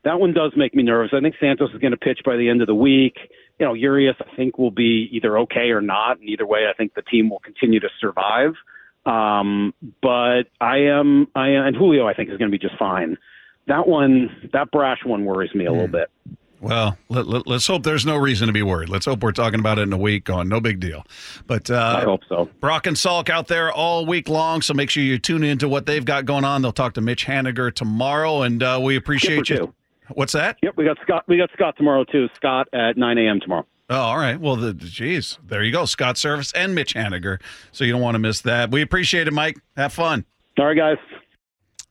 that 0.04 0.18
one 0.18 0.32
does 0.32 0.52
make 0.56 0.74
me 0.74 0.82
nervous. 0.82 1.12
I 1.12 1.20
think 1.20 1.36
Santos 1.40 1.70
is 1.72 1.78
going 1.80 1.92
to 1.92 1.96
pitch 1.96 2.20
by 2.24 2.36
the 2.36 2.48
end 2.48 2.60
of 2.60 2.66
the 2.66 2.74
week. 2.74 3.16
You 3.58 3.66
know, 3.66 3.74
Urias, 3.74 4.16
I 4.20 4.34
think, 4.34 4.58
will 4.58 4.70
be 4.70 5.08
either 5.12 5.38
okay 5.40 5.70
or 5.70 5.80
not. 5.80 6.18
And 6.18 6.28
either 6.28 6.46
way, 6.46 6.66
I 6.68 6.72
think 6.76 6.94
the 6.94 7.02
team 7.02 7.30
will 7.30 7.38
continue 7.38 7.80
to 7.80 7.88
survive. 8.00 8.54
Um, 9.06 9.74
but 10.00 10.44
I 10.60 10.78
am, 10.78 11.28
I 11.34 11.50
am, 11.50 11.66
and 11.66 11.76
Julio, 11.76 12.06
I 12.06 12.14
think, 12.14 12.30
is 12.30 12.38
going 12.38 12.50
to 12.50 12.56
be 12.56 12.58
just 12.58 12.78
fine. 12.78 13.16
That 13.68 13.86
one, 13.86 14.50
that 14.52 14.70
brash 14.70 14.98
one 15.04 15.24
worries 15.24 15.54
me 15.54 15.66
a 15.66 15.72
little 15.72 15.88
bit. 15.88 16.10
Well, 16.60 16.96
let, 17.08 17.26
let, 17.26 17.48
us 17.48 17.66
hope 17.66 17.82
there's 17.82 18.06
no 18.06 18.16
reason 18.16 18.46
to 18.46 18.52
be 18.52 18.62
worried. 18.62 18.88
Let's 18.88 19.06
hope 19.06 19.22
we're 19.22 19.32
talking 19.32 19.58
about 19.58 19.78
it 19.78 19.82
in 19.82 19.92
a 19.92 19.98
week. 19.98 20.24
Going, 20.24 20.48
no 20.48 20.60
big 20.60 20.78
deal. 20.78 21.04
But 21.48 21.68
uh, 21.68 21.98
I 22.00 22.04
hope 22.04 22.20
so. 22.28 22.48
Brock 22.60 22.86
and 22.86 22.96
Salk 22.96 23.28
out 23.28 23.48
there 23.48 23.72
all 23.72 24.06
week 24.06 24.28
long, 24.28 24.62
so 24.62 24.72
make 24.72 24.88
sure 24.88 25.02
you 25.02 25.18
tune 25.18 25.42
into 25.42 25.68
what 25.68 25.86
they've 25.86 26.04
got 26.04 26.24
going 26.24 26.44
on. 26.44 26.62
They'll 26.62 26.70
talk 26.70 26.94
to 26.94 27.00
Mitch 27.00 27.26
Haniger 27.26 27.74
tomorrow, 27.74 28.42
and 28.42 28.62
uh, 28.62 28.78
we 28.80 28.94
appreciate 28.94 29.46
Skipper, 29.46 29.62
you. 29.62 29.66
too. 29.66 29.74
What's 30.08 30.32
that? 30.32 30.58
Yep, 30.62 30.74
we 30.76 30.84
got 30.84 30.98
Scott. 31.02 31.24
We 31.28 31.36
got 31.36 31.50
Scott 31.52 31.76
tomorrow 31.76 32.04
too. 32.04 32.28
Scott 32.36 32.68
at 32.72 32.96
9 32.96 33.18
a.m. 33.18 33.40
tomorrow. 33.40 33.66
Oh, 33.90 34.00
all 34.00 34.16
right. 34.16 34.40
Well, 34.40 34.56
the 34.56 34.72
geez, 34.72 35.38
there 35.46 35.62
you 35.62 35.72
go. 35.72 35.84
Scott 35.84 36.16
Servais 36.16 36.52
and 36.54 36.74
Mitch 36.74 36.94
Haniger. 36.94 37.40
So 37.72 37.84
you 37.84 37.92
don't 37.92 38.00
want 38.00 38.14
to 38.14 38.18
miss 38.18 38.40
that. 38.42 38.70
We 38.70 38.80
appreciate 38.82 39.28
it, 39.28 39.32
Mike. 39.32 39.58
Have 39.76 39.92
fun. 39.92 40.24
All 40.58 40.66
right, 40.66 40.76
guys. 40.76 40.98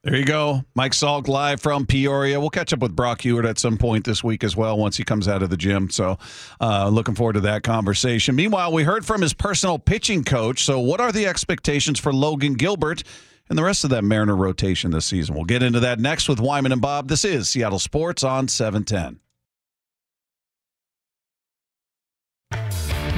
There 0.04 0.16
you 0.16 0.26
go. 0.26 0.64
Mike 0.74 0.94
Salk 0.94 1.28
live 1.28 1.62
from 1.62 1.86
Peoria. 1.86 2.40
We'll 2.40 2.50
catch 2.50 2.74
up 2.74 2.80
with 2.80 2.96
Brock 2.96 3.22
Hewitt 3.22 3.46
at 3.46 3.60
some 3.60 3.78
point 3.78 4.04
this 4.04 4.24
week 4.24 4.44
as 4.44 4.56
well 4.58 4.76
once 4.76 4.98
he 4.98 5.04
comes 5.04 5.28
out 5.28 5.44
of 5.44 5.52
the 5.52 5.58
gym. 5.58 5.92
So, 5.92 6.18
uh, 6.60 6.90
looking 6.90 7.14
forward 7.14 7.34
to 7.34 7.42
that 7.42 7.62
conversation. 7.62 8.36
Meanwhile, 8.36 8.74
we 8.74 8.82
heard 8.82 9.06
from 9.06 9.22
his 9.22 9.36
personal 9.36 9.78
pitching 9.78 10.24
coach. 10.24 10.64
So, 10.64 10.80
what 10.80 11.00
are 11.00 11.12
the 11.12 11.28
expectations 11.28 12.00
for 12.00 12.12
Logan 12.12 12.56
Gilbert 12.56 13.04
and 13.52 13.58
the 13.58 13.64
rest 13.64 13.84
of 13.84 13.90
that 13.90 14.06
Mariner 14.06 14.36
rotation 14.36 14.92
this 14.92 15.06
season? 15.06 15.36
We'll 15.36 15.44
get 15.44 15.62
into 15.62 15.82
that 15.82 16.00
next 16.00 16.30
with 16.30 16.40
Wyman 16.40 16.72
and 16.72 16.82
Bob. 16.82 17.10
This 17.10 17.26
is 17.26 17.50
Seattle 17.50 17.80
Sports 17.80 18.24
on 18.24 18.48
710. 18.48 19.20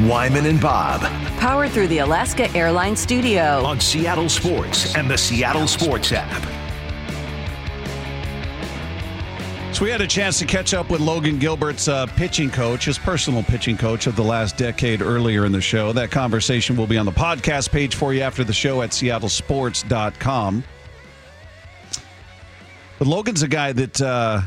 Wyman 0.10 0.48
and 0.48 0.60
Bob 0.60 1.02
Powered 1.44 1.72
through 1.72 1.90
the 1.90 1.98
Alaska 1.98 2.50
Airlines 2.56 3.02
Studio. 3.02 3.64
on 3.66 3.80
Seattle 3.80 4.30
Sports 4.30 4.96
and 4.96 5.12
the 5.12 5.18
Seattle 5.18 5.68
Sports 5.68 6.14
app. 6.14 6.53
So 9.74 9.86
we 9.86 9.90
had 9.90 10.02
a 10.02 10.08
chance 10.08 10.38
to 10.38 10.46
catch 10.46 10.76
up 10.76 10.92
with 10.92 11.02
Logan 11.02 11.40
Gilbert's 11.40 11.88
uh, 11.88 12.06
pitching 12.06 12.52
coach, 12.52 12.86
his 12.86 13.00
personal 13.00 13.42
pitching 13.42 13.76
coach 13.76 14.06
of 14.06 14.16
the 14.16 14.22
last 14.22 14.56
decade 14.56 15.02
earlier 15.02 15.46
in 15.46 15.52
the 15.52 15.62
show. 15.62 15.92
That 15.92 16.12
conversation 16.12 16.78
will 16.78 16.86
be 16.86 16.96
on 16.96 17.08
the 17.08 17.12
podcast 17.12 17.72
page 17.72 17.96
for 17.96 18.14
you 18.14 18.22
after 18.22 18.44
the 18.44 18.54
show 18.54 18.84
at 18.84 18.92
seattlesports.com. 18.92 20.64
But 23.00 23.08
Logan's 23.08 23.42
a 23.42 23.48
guy 23.48 23.72
that 23.72 24.00
uh, 24.00 24.42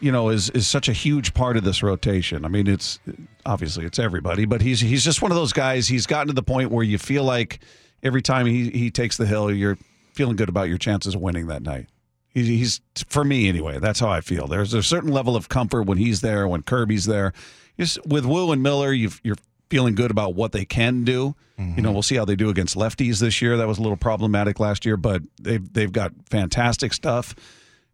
you 0.00 0.12
know 0.12 0.28
is 0.28 0.50
is 0.50 0.66
such 0.66 0.90
a 0.90 0.92
huge 0.92 1.32
part 1.32 1.56
of 1.56 1.64
this 1.64 1.82
rotation. 1.82 2.44
I 2.44 2.48
mean, 2.48 2.66
it's 2.66 3.00
obviously 3.46 3.86
it's 3.86 3.98
everybody, 3.98 4.44
but 4.44 4.60
he's 4.60 4.80
he's 4.80 5.02
just 5.02 5.22
one 5.22 5.30
of 5.30 5.36
those 5.36 5.54
guys. 5.54 5.88
He's 5.88 6.06
gotten 6.06 6.26
to 6.28 6.34
the 6.34 6.42
point 6.42 6.70
where 6.70 6.84
you 6.84 6.98
feel 6.98 7.24
like 7.24 7.60
every 8.02 8.20
time 8.20 8.44
he 8.44 8.68
he 8.68 8.90
takes 8.90 9.16
the 9.16 9.24
hill, 9.24 9.50
you're 9.50 9.78
feeling 10.12 10.36
good 10.36 10.50
about 10.50 10.68
your 10.68 10.78
chances 10.78 11.14
of 11.14 11.22
winning 11.22 11.46
that 11.46 11.62
night. 11.62 11.88
He's, 12.36 12.48
he's 12.48 12.80
for 13.08 13.24
me 13.24 13.48
anyway. 13.48 13.78
That's 13.78 13.98
how 13.98 14.10
I 14.10 14.20
feel. 14.20 14.46
There's 14.46 14.74
a 14.74 14.82
certain 14.82 15.10
level 15.10 15.36
of 15.36 15.48
comfort 15.48 15.84
when 15.84 15.96
he's 15.96 16.20
there, 16.20 16.46
when 16.46 16.62
Kirby's 16.62 17.06
there. 17.06 17.32
Just 17.80 18.04
with 18.06 18.26
Woo 18.26 18.52
and 18.52 18.62
Miller, 18.62 18.92
you've, 18.92 19.22
you're 19.24 19.36
feeling 19.70 19.94
good 19.94 20.10
about 20.10 20.34
what 20.34 20.52
they 20.52 20.66
can 20.66 21.02
do. 21.02 21.34
You 21.58 21.64
know, 21.64 21.72
mm-hmm. 21.72 21.92
we'll 21.94 22.02
see 22.02 22.16
how 22.16 22.26
they 22.26 22.36
do 22.36 22.50
against 22.50 22.76
lefties 22.76 23.20
this 23.20 23.40
year. 23.40 23.56
That 23.56 23.66
was 23.66 23.78
a 23.78 23.82
little 23.82 23.96
problematic 23.96 24.60
last 24.60 24.84
year, 24.84 24.98
but 24.98 25.22
they've 25.40 25.72
they've 25.72 25.90
got 25.90 26.12
fantastic 26.28 26.92
stuff. 26.92 27.34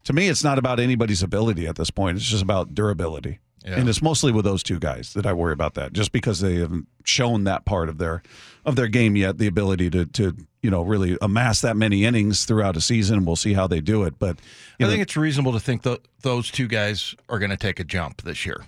To 0.04 0.12
me, 0.12 0.26
it's 0.26 0.42
not 0.42 0.58
about 0.58 0.80
anybody's 0.80 1.22
ability 1.22 1.68
at 1.68 1.76
this 1.76 1.90
point. 1.90 2.16
It's 2.16 2.26
just 2.26 2.42
about 2.42 2.74
durability. 2.74 3.38
And 3.64 3.88
it's 3.88 4.02
mostly 4.02 4.32
with 4.32 4.44
those 4.44 4.64
two 4.64 4.80
guys 4.80 5.12
that 5.12 5.24
I 5.24 5.32
worry 5.32 5.52
about 5.52 5.74
that, 5.74 5.92
just 5.92 6.10
because 6.10 6.40
they 6.40 6.56
haven't 6.56 6.88
shown 7.04 7.44
that 7.44 7.64
part 7.64 7.88
of 7.88 7.98
their 7.98 8.24
of 8.64 8.76
their 8.76 8.88
game 8.88 9.16
yet, 9.16 9.38
the 9.38 9.46
ability 9.46 9.90
to 9.90 10.06
to 10.06 10.36
you 10.62 10.70
know 10.70 10.82
really 10.82 11.18
amass 11.20 11.60
that 11.60 11.76
many 11.76 12.04
innings 12.04 12.44
throughout 12.44 12.76
a 12.76 12.80
season. 12.80 13.24
We'll 13.24 13.36
see 13.36 13.54
how 13.54 13.66
they 13.66 13.80
do 13.80 14.04
it, 14.04 14.18
but 14.18 14.38
I 14.78 14.84
know, 14.84 14.90
think 14.90 15.02
it's 15.02 15.16
reasonable 15.16 15.52
to 15.52 15.60
think 15.60 15.82
that 15.82 16.00
those 16.22 16.50
two 16.50 16.68
guys 16.68 17.14
are 17.28 17.38
going 17.38 17.50
to 17.50 17.56
take 17.56 17.80
a 17.80 17.84
jump 17.84 18.22
this 18.22 18.46
year. 18.46 18.64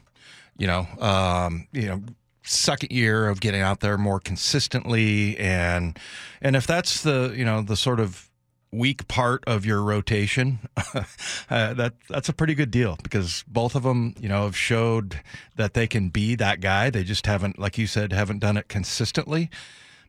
You 0.57 0.67
know, 0.67 0.87
um, 1.01 1.67
you 1.73 1.87
know, 1.87 2.03
second 2.43 2.93
year 2.93 3.29
of 3.29 3.41
getting 3.41 3.61
out 3.61 3.81
there 3.81 3.99
more 3.99 4.21
consistently, 4.21 5.37
and 5.39 5.99
and 6.41 6.57
if 6.57 6.67
that's 6.67 7.03
the 7.03 7.33
you 7.37 7.45
know 7.45 7.63
the 7.63 7.77
sort 7.77 8.01
of 8.01 8.31
weak 8.75 9.07
part 9.07 9.45
of 9.47 9.65
your 9.65 9.83
rotation, 9.83 10.59
uh, 10.95 11.75
that 11.75 11.95
that's 12.09 12.29
a 12.29 12.33
pretty 12.33 12.55
good 12.55 12.71
deal 12.71 12.99
because 13.03 13.45
both 13.47 13.75
of 13.75 13.85
them, 13.85 14.15
you 14.21 14.29
know, 14.29 14.45
have 14.45 14.57
showed 14.57 15.21
that 15.57 15.75
they 15.75 15.87
can 15.87 16.09
be 16.09 16.35
that 16.35 16.61
guy. 16.61 16.91
They 16.91 17.05
just 17.05 17.27
haven't, 17.27 17.59
like 17.59 17.79
you 17.79 17.87
said, 17.87 18.13
haven't 18.13 18.41
done 18.41 18.57
it 18.57 18.69
consistently. 18.69 19.51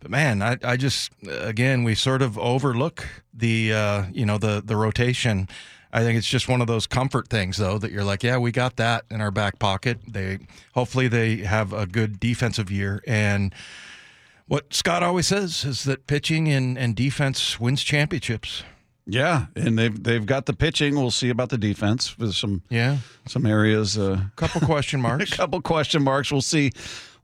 But 0.06 0.12
man, 0.12 0.44
I, 0.44 0.56
I 0.64 0.78
just 0.78 1.12
again 1.28 1.84
we 1.84 1.96
sort 1.96 2.22
of 2.22 2.38
overlook 2.38 3.08
the 3.34 3.74
uh, 3.74 4.04
you 4.14 4.24
know 4.24 4.38
the 4.38 4.62
the 4.64 4.76
rotation. 4.76 5.50
I 5.92 6.02
think 6.04 6.16
it's 6.16 6.28
just 6.30 6.48
one 6.48 6.62
of 6.62 6.68
those 6.68 6.86
comfort 6.86 7.28
things 7.28 7.58
though 7.58 7.80
that 7.80 7.92
you're 7.92 8.04
like, 8.04 8.22
yeah, 8.22 8.38
we 8.38 8.52
got 8.52 8.76
that 8.76 9.06
in 9.10 9.20
our 9.20 9.32
back 9.32 9.58
pocket. 9.58 9.98
They 10.08 10.38
hopefully 10.76 11.08
they 11.08 11.38
have 11.38 11.74
a 11.74 11.88
good 11.88 12.20
defensive 12.20 12.70
year 12.70 13.02
and 13.08 13.52
what 14.46 14.76
Scott 14.76 15.02
always 15.02 15.26
says 15.26 15.66
is 15.66 15.86
that 15.86 16.06
pitching 16.06 16.50
and, 16.50 16.78
and 16.78 16.96
defense 16.96 17.60
wins 17.60 17.82
championships. 17.82 18.62
yeah, 19.08 19.48
and 19.56 19.76
they've 19.80 20.04
they've 20.04 20.28
got 20.28 20.46
the 20.46 20.54
pitching. 20.54 20.94
We'll 20.94 21.10
see 21.10 21.30
about 21.30 21.50
the 21.50 21.58
defense. 21.58 22.14
There's 22.20 22.38
some 22.38 22.62
Yeah. 22.70 22.98
some 23.28 23.48
areas. 23.48 23.98
Uh, 23.98 24.26
Couple 24.36 24.62
question 24.62 25.02
marks. 25.08 25.34
a 25.34 25.36
couple 25.36 25.60
question 25.62 26.04
marks. 26.04 26.32
We'll 26.32 26.42
see. 26.44 26.74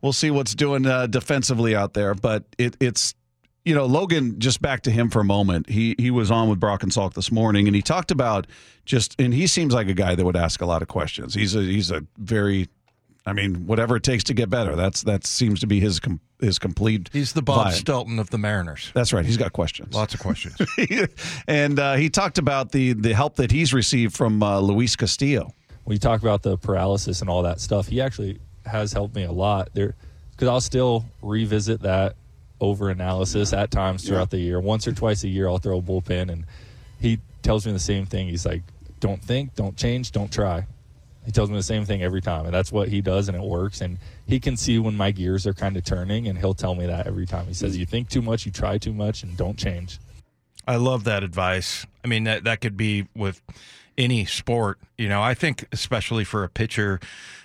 We'll 0.02 0.14
see 0.14 0.32
what's 0.32 0.56
doing 0.56 0.86
uh, 0.86 1.08
defensively 1.08 1.76
out 1.76 1.94
there. 1.94 2.14
But 2.14 2.44
it, 2.58 2.76
it's 2.80 3.14
you 3.66 3.76
know 3.76 3.86
Logan. 3.86 4.40
Just 4.40 4.62
back 4.62 4.82
to 4.84 4.92
him 4.92 5.10
for 5.10 5.20
a 5.20 5.26
moment. 5.26 5.70
He 5.70 5.96
he 5.98 6.12
was 6.12 6.32
on 6.32 6.50
with 6.50 6.60
Brock 6.60 6.84
and 6.84 6.92
Salk 6.92 7.14
this 7.14 7.32
morning, 7.32 7.68
and 7.68 7.76
he 7.76 7.82
talked 7.82 8.12
about 8.12 8.48
just 8.86 9.20
and 9.20 9.34
he 9.34 9.48
seems 9.48 9.74
like 9.74 9.88
a 9.88 9.94
guy 9.94 10.16
that 10.16 10.26
would 10.26 10.38
ask 10.38 10.62
a 10.62 10.66
lot 10.66 10.82
of 10.82 10.88
questions. 10.88 11.34
He's 11.34 11.56
a 11.56 11.62
he's 11.62 11.92
a 11.92 12.06
very 12.18 12.68
I 13.26 13.34
mean, 13.34 13.68
whatever 13.68 13.96
it 13.96 14.04
takes 14.04 14.24
to 14.26 14.34
get 14.34 14.50
better. 14.50 14.76
That's 14.76 15.04
that 15.04 15.26
seems 15.26 15.60
to 15.60 15.68
be 15.68 15.80
his 15.80 16.00
com- 16.00 16.22
his 16.40 16.58
complete. 16.58 17.10
He's 17.14 17.34
the 17.34 17.44
Bob 17.44 17.68
vibe. 17.68 17.84
Stelton 17.84 18.20
of 18.20 18.32
the 18.32 18.40
Mariners. 18.40 18.92
That's 18.96 19.14
right. 19.14 19.24
He's 19.26 19.38
got 19.38 19.54
questions. 19.54 19.94
Lots 19.94 20.16
of 20.16 20.20
questions. 20.20 20.58
and 21.48 21.80
uh, 21.80 21.96
he 21.96 22.10
talked 22.10 22.40
about 22.40 22.72
the 22.72 22.94
the 22.94 23.14
help 23.14 23.36
that 23.36 23.52
he's 23.52 23.74
received 23.74 24.16
from 24.16 24.42
uh, 24.42 24.60
Luis 24.60 24.96
Castillo. 24.96 25.54
when 25.84 25.94
you 25.94 26.00
talk 26.00 26.22
about 26.22 26.42
the 26.42 26.58
paralysis 26.58 27.22
and 27.22 27.30
all 27.30 27.44
that 27.44 27.60
stuff, 27.60 27.88
he 27.88 28.02
actually 28.02 28.40
has 28.66 28.94
helped 28.94 29.16
me 29.16 29.24
a 29.24 29.32
lot 29.32 29.70
there 29.74 29.96
because 30.32 30.48
I'll 30.48 30.62
still 30.62 31.06
revisit 31.22 31.82
that 31.82 32.16
over 32.60 32.90
analysis 32.90 33.54
at 33.54 33.72
times 33.72 34.08
throughout 34.08 34.30
the 34.30 34.40
year. 34.40 34.60
Once 34.60 34.88
or 34.88 34.94
twice 34.94 35.24
a 35.24 35.28
year, 35.28 35.48
I'll 35.48 35.58
throw 35.58 35.80
a 35.80 35.82
bullpen, 35.82 36.32
and 36.32 36.46
he 37.00 37.20
tells 37.42 37.66
me 37.66 37.74
the 37.74 37.80
same 37.80 38.06
thing. 38.06 38.28
He's 38.28 38.46
like, 38.46 38.62
"Don't 39.00 39.22
think, 39.22 39.56
don't 39.56 39.76
change, 39.76 40.12
don't 40.12 40.32
try." 40.32 40.66
He 41.26 41.32
tells 41.32 41.50
me 41.50 41.56
the 41.56 41.64
same 41.64 41.86
thing 41.86 42.02
every 42.02 42.22
time, 42.22 42.46
and 42.46 42.54
that's 42.54 42.72
what 42.72 42.88
he 42.88 43.02
does, 43.02 43.28
and 43.28 43.38
it 43.38 43.44
works. 43.44 43.82
And 43.82 44.00
he 44.26 44.40
can 44.40 44.58
see 44.58 44.80
when 44.80 44.96
my 44.96 45.12
gears 45.12 45.46
are 45.46 45.54
kind 45.54 45.78
of 45.78 45.84
turning, 45.84 46.28
and 46.28 46.38
he'll 46.38 46.56
tell 46.56 46.74
me 46.74 46.88
that 46.88 47.06
every 47.06 47.28
time. 47.28 47.46
He 47.46 47.54
says, 47.54 47.76
mm. 47.76 47.80
"You 47.80 47.86
think 47.86 48.10
too 48.10 48.22
much, 48.22 48.46
you 48.46 48.52
try 48.52 48.78
too 48.78 48.94
much, 48.94 49.24
and 49.24 49.36
don't 49.38 49.58
change." 49.58 50.00
I 50.68 50.76
love 50.76 51.04
that 51.06 51.24
advice. 51.24 51.86
I 52.04 52.08
mean, 52.08 52.24
that 52.26 52.44
that 52.46 52.62
could 52.62 52.78
be 52.78 53.08
with 53.16 53.42
any 53.98 54.26
sport. 54.26 54.80
You 54.98 55.10
know, 55.10 55.22
I 55.22 55.34
think 55.34 55.66
especially 55.72 56.24
for 56.24 56.44
a 56.44 56.50
pitcher, 56.50 57.00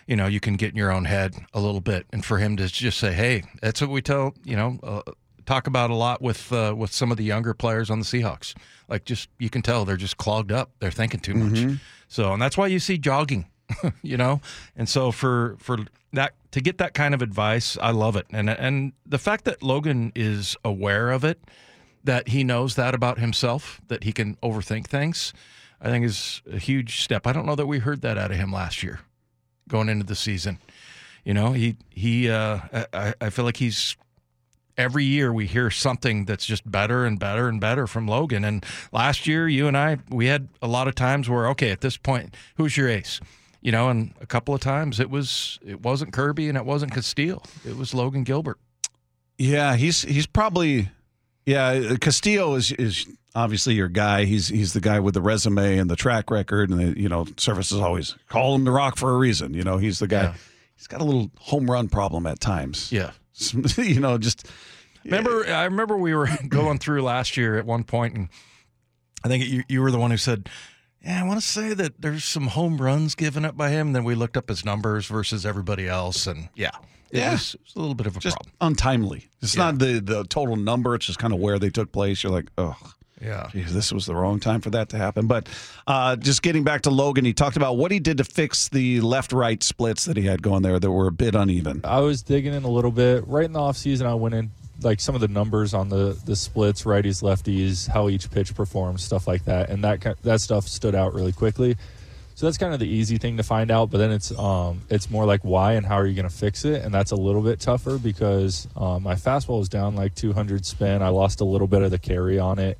you 0.06 0.16
know, 0.16 0.26
you 0.26 0.40
can 0.40 0.56
get 0.56 0.70
in 0.70 0.76
your 0.76 0.92
own 0.92 1.04
head 1.04 1.34
a 1.52 1.60
little 1.60 1.80
bit, 1.80 2.06
and 2.12 2.24
for 2.24 2.38
him 2.38 2.56
to 2.56 2.68
just 2.68 2.98
say, 2.98 3.12
"Hey, 3.12 3.42
that's 3.60 3.80
what 3.80 3.90
we 3.90 4.02
tell," 4.02 4.34
you 4.44 4.56
know, 4.56 4.78
uh, 4.82 5.02
talk 5.44 5.66
about 5.66 5.90
a 5.90 5.94
lot 5.94 6.20
with 6.20 6.52
uh, 6.52 6.74
with 6.76 6.92
some 6.92 7.10
of 7.10 7.16
the 7.16 7.24
younger 7.24 7.54
players 7.54 7.90
on 7.90 7.98
the 7.98 8.04
Seahawks. 8.04 8.54
Like, 8.88 9.04
just 9.04 9.28
you 9.38 9.50
can 9.50 9.62
tell 9.62 9.84
they're 9.84 9.96
just 9.96 10.16
clogged 10.16 10.52
up. 10.52 10.70
They're 10.80 10.90
thinking 10.90 11.20
too 11.20 11.34
much. 11.34 11.58
So, 12.08 12.32
and 12.32 12.40
that's 12.40 12.56
why 12.56 12.68
you 12.68 12.78
see 12.78 12.98
jogging. 12.98 13.46
you 14.02 14.16
know, 14.16 14.40
and 14.76 14.88
so 14.88 15.10
for 15.10 15.56
for 15.58 15.78
that 16.12 16.34
to 16.52 16.60
get 16.60 16.78
that 16.78 16.94
kind 16.94 17.14
of 17.14 17.22
advice, 17.22 17.76
I 17.80 17.90
love 17.90 18.14
it, 18.14 18.26
and 18.30 18.48
and 18.48 18.92
the 19.04 19.18
fact 19.18 19.44
that 19.46 19.60
Logan 19.60 20.12
is 20.14 20.56
aware 20.64 21.10
of 21.10 21.24
it 21.24 21.40
that 22.04 22.28
he 22.28 22.44
knows 22.44 22.76
that 22.76 22.94
about 22.94 23.18
himself, 23.18 23.80
that 23.88 24.04
he 24.04 24.12
can 24.12 24.36
overthink 24.36 24.86
things, 24.86 25.32
I 25.80 25.90
think 25.90 26.04
is 26.04 26.42
a 26.50 26.58
huge 26.58 27.02
step. 27.02 27.26
I 27.26 27.32
don't 27.32 27.46
know 27.46 27.54
that 27.54 27.66
we 27.66 27.78
heard 27.78 28.02
that 28.02 28.18
out 28.18 28.30
of 28.30 28.36
him 28.36 28.52
last 28.52 28.82
year, 28.82 29.00
going 29.68 29.88
into 29.88 30.06
the 30.06 30.16
season. 30.16 30.58
You 31.24 31.34
know, 31.34 31.52
he 31.52 31.76
he. 31.90 32.30
Uh, 32.30 32.60
I, 32.92 33.14
I 33.20 33.30
feel 33.30 33.44
like 33.44 33.56
he's 33.56 33.96
every 34.76 35.04
year 35.04 35.32
we 35.32 35.46
hear 35.46 35.70
something 35.70 36.24
that's 36.24 36.46
just 36.46 36.70
better 36.70 37.04
and 37.04 37.18
better 37.18 37.48
and 37.48 37.60
better 37.60 37.86
from 37.86 38.06
Logan. 38.06 38.44
And 38.44 38.64
last 38.92 39.26
year, 39.26 39.48
you 39.48 39.66
and 39.66 39.76
I, 39.76 39.98
we 40.08 40.26
had 40.26 40.48
a 40.62 40.68
lot 40.68 40.88
of 40.88 40.94
times 40.94 41.28
where 41.28 41.48
okay, 41.48 41.70
at 41.70 41.80
this 41.80 41.96
point, 41.96 42.34
who's 42.56 42.76
your 42.76 42.88
ace? 42.88 43.20
You 43.60 43.72
know, 43.72 43.88
and 43.88 44.14
a 44.20 44.26
couple 44.26 44.54
of 44.54 44.60
times 44.60 45.00
it 45.00 45.10
was 45.10 45.58
it 45.66 45.82
wasn't 45.82 46.12
Kirby 46.12 46.48
and 46.48 46.56
it 46.56 46.64
wasn't 46.64 46.92
Castillo. 46.92 47.42
It 47.66 47.76
was 47.76 47.92
Logan 47.94 48.22
Gilbert. 48.22 48.58
Yeah, 49.38 49.76
he's 49.76 50.02
he's 50.02 50.26
probably 50.26 50.90
yeah. 51.44 51.96
Castillo 52.00 52.54
is 52.54 52.72
is 52.72 53.06
obviously 53.36 53.74
your 53.74 53.88
guy. 53.88 54.24
He's 54.24 54.48
he's 54.48 54.72
the 54.72 54.80
guy 54.80 54.98
with 54.98 55.14
the 55.14 55.20
resume 55.22 55.78
and 55.78 55.88
the 55.88 55.94
track 55.96 56.30
record, 56.30 56.70
and 56.70 56.80
the, 56.80 57.00
you 57.00 57.08
know, 57.08 57.24
Servais 57.26 57.70
is 57.70 57.74
always 57.74 58.16
call 58.28 58.54
him 58.56 58.64
the 58.64 58.72
Rock 58.72 58.96
for 58.96 59.10
a 59.12 59.16
reason. 59.16 59.54
You 59.54 59.62
know, 59.62 59.76
he's 59.78 60.00
the 60.00 60.08
guy. 60.08 60.22
Yeah. 60.22 60.34
He's 60.76 60.86
got 60.88 61.00
a 61.00 61.04
little 61.04 61.30
home 61.38 61.70
run 61.70 61.88
problem 61.88 62.26
at 62.26 62.40
times. 62.40 62.90
Yeah. 62.90 63.12
you 63.76 64.00
know, 64.00 64.18
just 64.18 64.48
Remember, 65.04 65.46
I 65.46 65.64
remember 65.64 65.96
we 65.96 66.14
were 66.14 66.28
going 66.48 66.78
through 66.78 67.02
last 67.02 67.36
year 67.36 67.56
at 67.58 67.64
one 67.66 67.84
point, 67.84 68.16
and 68.16 68.28
I 69.24 69.28
think 69.28 69.44
you, 69.44 69.62
you 69.68 69.80
were 69.82 69.90
the 69.92 69.98
one 70.00 70.10
who 70.10 70.16
said, 70.16 70.48
"Yeah, 71.04 71.22
I 71.22 71.26
want 71.26 71.40
to 71.40 71.46
say 71.46 71.74
that 71.74 72.00
there's 72.00 72.24
some 72.24 72.48
home 72.48 72.78
runs 72.78 73.14
given 73.14 73.44
up 73.44 73.56
by 73.56 73.70
him." 73.70 73.92
Then 73.92 74.02
we 74.04 74.14
looked 74.16 74.36
up 74.36 74.48
his 74.48 74.64
numbers 74.64 75.06
versus 75.06 75.46
everybody 75.46 75.86
else, 75.88 76.26
and 76.26 76.48
yeah, 76.56 76.70
it, 77.12 77.18
Yeah. 77.18 77.32
was 77.32 77.54
a 77.76 77.78
little 77.78 77.94
bit 77.94 78.06
of 78.08 78.16
a 78.16 78.20
just 78.20 78.36
problem. 78.36 78.52
untimely. 78.60 79.28
It's 79.42 79.54
Yeah. 79.54 79.64
not 79.66 79.78
the 79.78 80.00
the 80.00 80.24
total 80.24 80.56
number. 80.56 80.94
It's 80.96 81.06
just 81.06 81.18
kind 81.20 81.32
of 81.32 81.38
where 81.38 81.58
they 81.60 81.70
took 81.70 81.92
place. 81.92 82.22
You're 82.24 82.32
like, 82.32 82.48
oh. 82.58 82.76
Yeah, 83.20 83.48
Geez, 83.50 83.72
this 83.72 83.92
was 83.92 84.04
the 84.04 84.14
wrong 84.14 84.40
time 84.40 84.60
for 84.60 84.70
that 84.70 84.90
to 84.90 84.98
happen. 84.98 85.26
But 85.26 85.48
uh, 85.86 86.16
just 86.16 86.42
getting 86.42 86.64
back 86.64 86.82
to 86.82 86.90
Logan, 86.90 87.24
he 87.24 87.32
talked 87.32 87.56
about 87.56 87.78
what 87.78 87.90
he 87.90 87.98
did 87.98 88.18
to 88.18 88.24
fix 88.24 88.68
the 88.68 89.00
left 89.00 89.32
right 89.32 89.62
splits 89.62 90.04
that 90.04 90.16
he 90.18 90.24
had 90.24 90.42
going 90.42 90.62
there 90.62 90.78
that 90.78 90.90
were 90.90 91.06
a 91.06 91.12
bit 91.12 91.34
uneven. 91.34 91.80
I 91.84 92.00
was 92.00 92.22
digging 92.22 92.52
in 92.52 92.64
a 92.64 92.70
little 92.70 92.90
bit. 92.90 93.26
Right 93.26 93.46
in 93.46 93.52
the 93.52 93.60
offseason, 93.60 94.04
I 94.04 94.14
went 94.14 94.34
in 94.34 94.50
like 94.82 95.00
some 95.00 95.14
of 95.14 95.22
the 95.22 95.28
numbers 95.28 95.72
on 95.72 95.88
the 95.88 96.18
the 96.26 96.36
splits, 96.36 96.82
righties, 96.82 97.22
lefties, 97.22 97.88
how 97.88 98.08
each 98.08 98.30
pitch 98.30 98.54
performs, 98.54 99.02
stuff 99.02 99.26
like 99.26 99.44
that, 99.46 99.70
and 99.70 99.82
that 99.84 100.16
that 100.22 100.40
stuff 100.40 100.68
stood 100.68 100.94
out 100.94 101.14
really 101.14 101.32
quickly. 101.32 101.76
So 102.34 102.44
that's 102.44 102.58
kind 102.58 102.74
of 102.74 102.80
the 102.80 102.86
easy 102.86 103.16
thing 103.16 103.38
to 103.38 103.42
find 103.42 103.70
out, 103.70 103.90
but 103.90 103.96
then 103.96 104.10
it's 104.10 104.36
um 104.38 104.82
it's 104.90 105.10
more 105.10 105.24
like 105.24 105.40
why 105.42 105.72
and 105.72 105.86
how 105.86 105.94
are 105.96 106.06
you 106.06 106.14
going 106.14 106.28
to 106.28 106.34
fix 106.34 106.66
it, 106.66 106.84
and 106.84 106.92
that's 106.92 107.12
a 107.12 107.16
little 107.16 107.40
bit 107.40 107.60
tougher 107.60 107.96
because 107.96 108.68
um, 108.76 109.04
my 109.04 109.14
fastball 109.14 109.60
was 109.60 109.70
down 109.70 109.96
like 109.96 110.14
200 110.14 110.66
spin. 110.66 111.00
I 111.00 111.08
lost 111.08 111.40
a 111.40 111.46
little 111.46 111.66
bit 111.66 111.80
of 111.80 111.90
the 111.90 111.98
carry 111.98 112.38
on 112.38 112.58
it, 112.58 112.78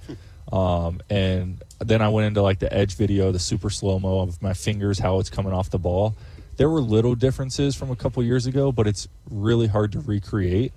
um, 0.52 1.00
and 1.11 1.62
then 1.80 2.02
I 2.02 2.09
went 2.09 2.26
into 2.26 2.42
like 2.42 2.59
the 2.59 2.72
edge 2.72 2.96
video, 2.96 3.32
the 3.32 3.38
super 3.38 3.70
slow 3.70 3.98
mo 3.98 4.20
of 4.20 4.40
my 4.40 4.54
fingers, 4.54 4.98
how 4.98 5.18
it's 5.18 5.30
coming 5.30 5.52
off 5.52 5.70
the 5.70 5.78
ball. 5.78 6.14
There 6.56 6.70
were 6.70 6.80
little 6.80 7.14
differences 7.14 7.74
from 7.74 7.90
a 7.90 7.96
couple 7.96 8.22
years 8.22 8.46
ago, 8.46 8.72
but 8.72 8.87
it's 8.87 9.09
really 9.30 9.66
hard 9.66 9.92
to 9.92 10.00
recreate. 10.00 10.72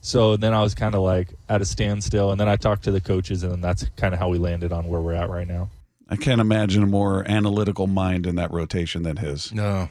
So 0.00 0.36
then 0.36 0.52
I 0.52 0.62
was 0.62 0.74
kind 0.74 0.94
of 0.94 1.00
like 1.00 1.28
at 1.48 1.62
a 1.62 1.64
standstill, 1.64 2.30
and 2.30 2.38
then 2.38 2.48
I 2.48 2.56
talked 2.56 2.84
to 2.84 2.90
the 2.90 3.00
coaches, 3.00 3.42
and 3.42 3.50
then 3.50 3.60
that's 3.62 3.84
kind 3.96 4.12
of 4.12 4.20
how 4.20 4.28
we 4.28 4.38
landed 4.38 4.70
on 4.70 4.86
where 4.86 5.00
we're 5.00 5.14
at 5.14 5.30
right 5.30 5.48
now. 5.48 5.70
I 6.10 6.16
can't 6.16 6.42
imagine 6.42 6.82
a 6.82 6.86
more 6.86 7.26
analytical 7.26 7.86
mind 7.86 8.26
in 8.26 8.36
that 8.36 8.52
rotation 8.52 9.02
than 9.02 9.16
his. 9.16 9.52
no, 9.52 9.88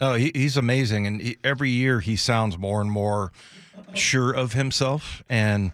oh, 0.00 0.14
he, 0.14 0.30
he's 0.34 0.58
amazing, 0.58 1.06
and 1.06 1.22
he, 1.22 1.38
every 1.42 1.70
year 1.70 2.00
he 2.00 2.16
sounds 2.16 2.58
more 2.58 2.82
and 2.82 2.90
more 2.90 3.32
sure 3.94 4.30
of 4.30 4.52
himself. 4.52 5.22
And 5.28 5.72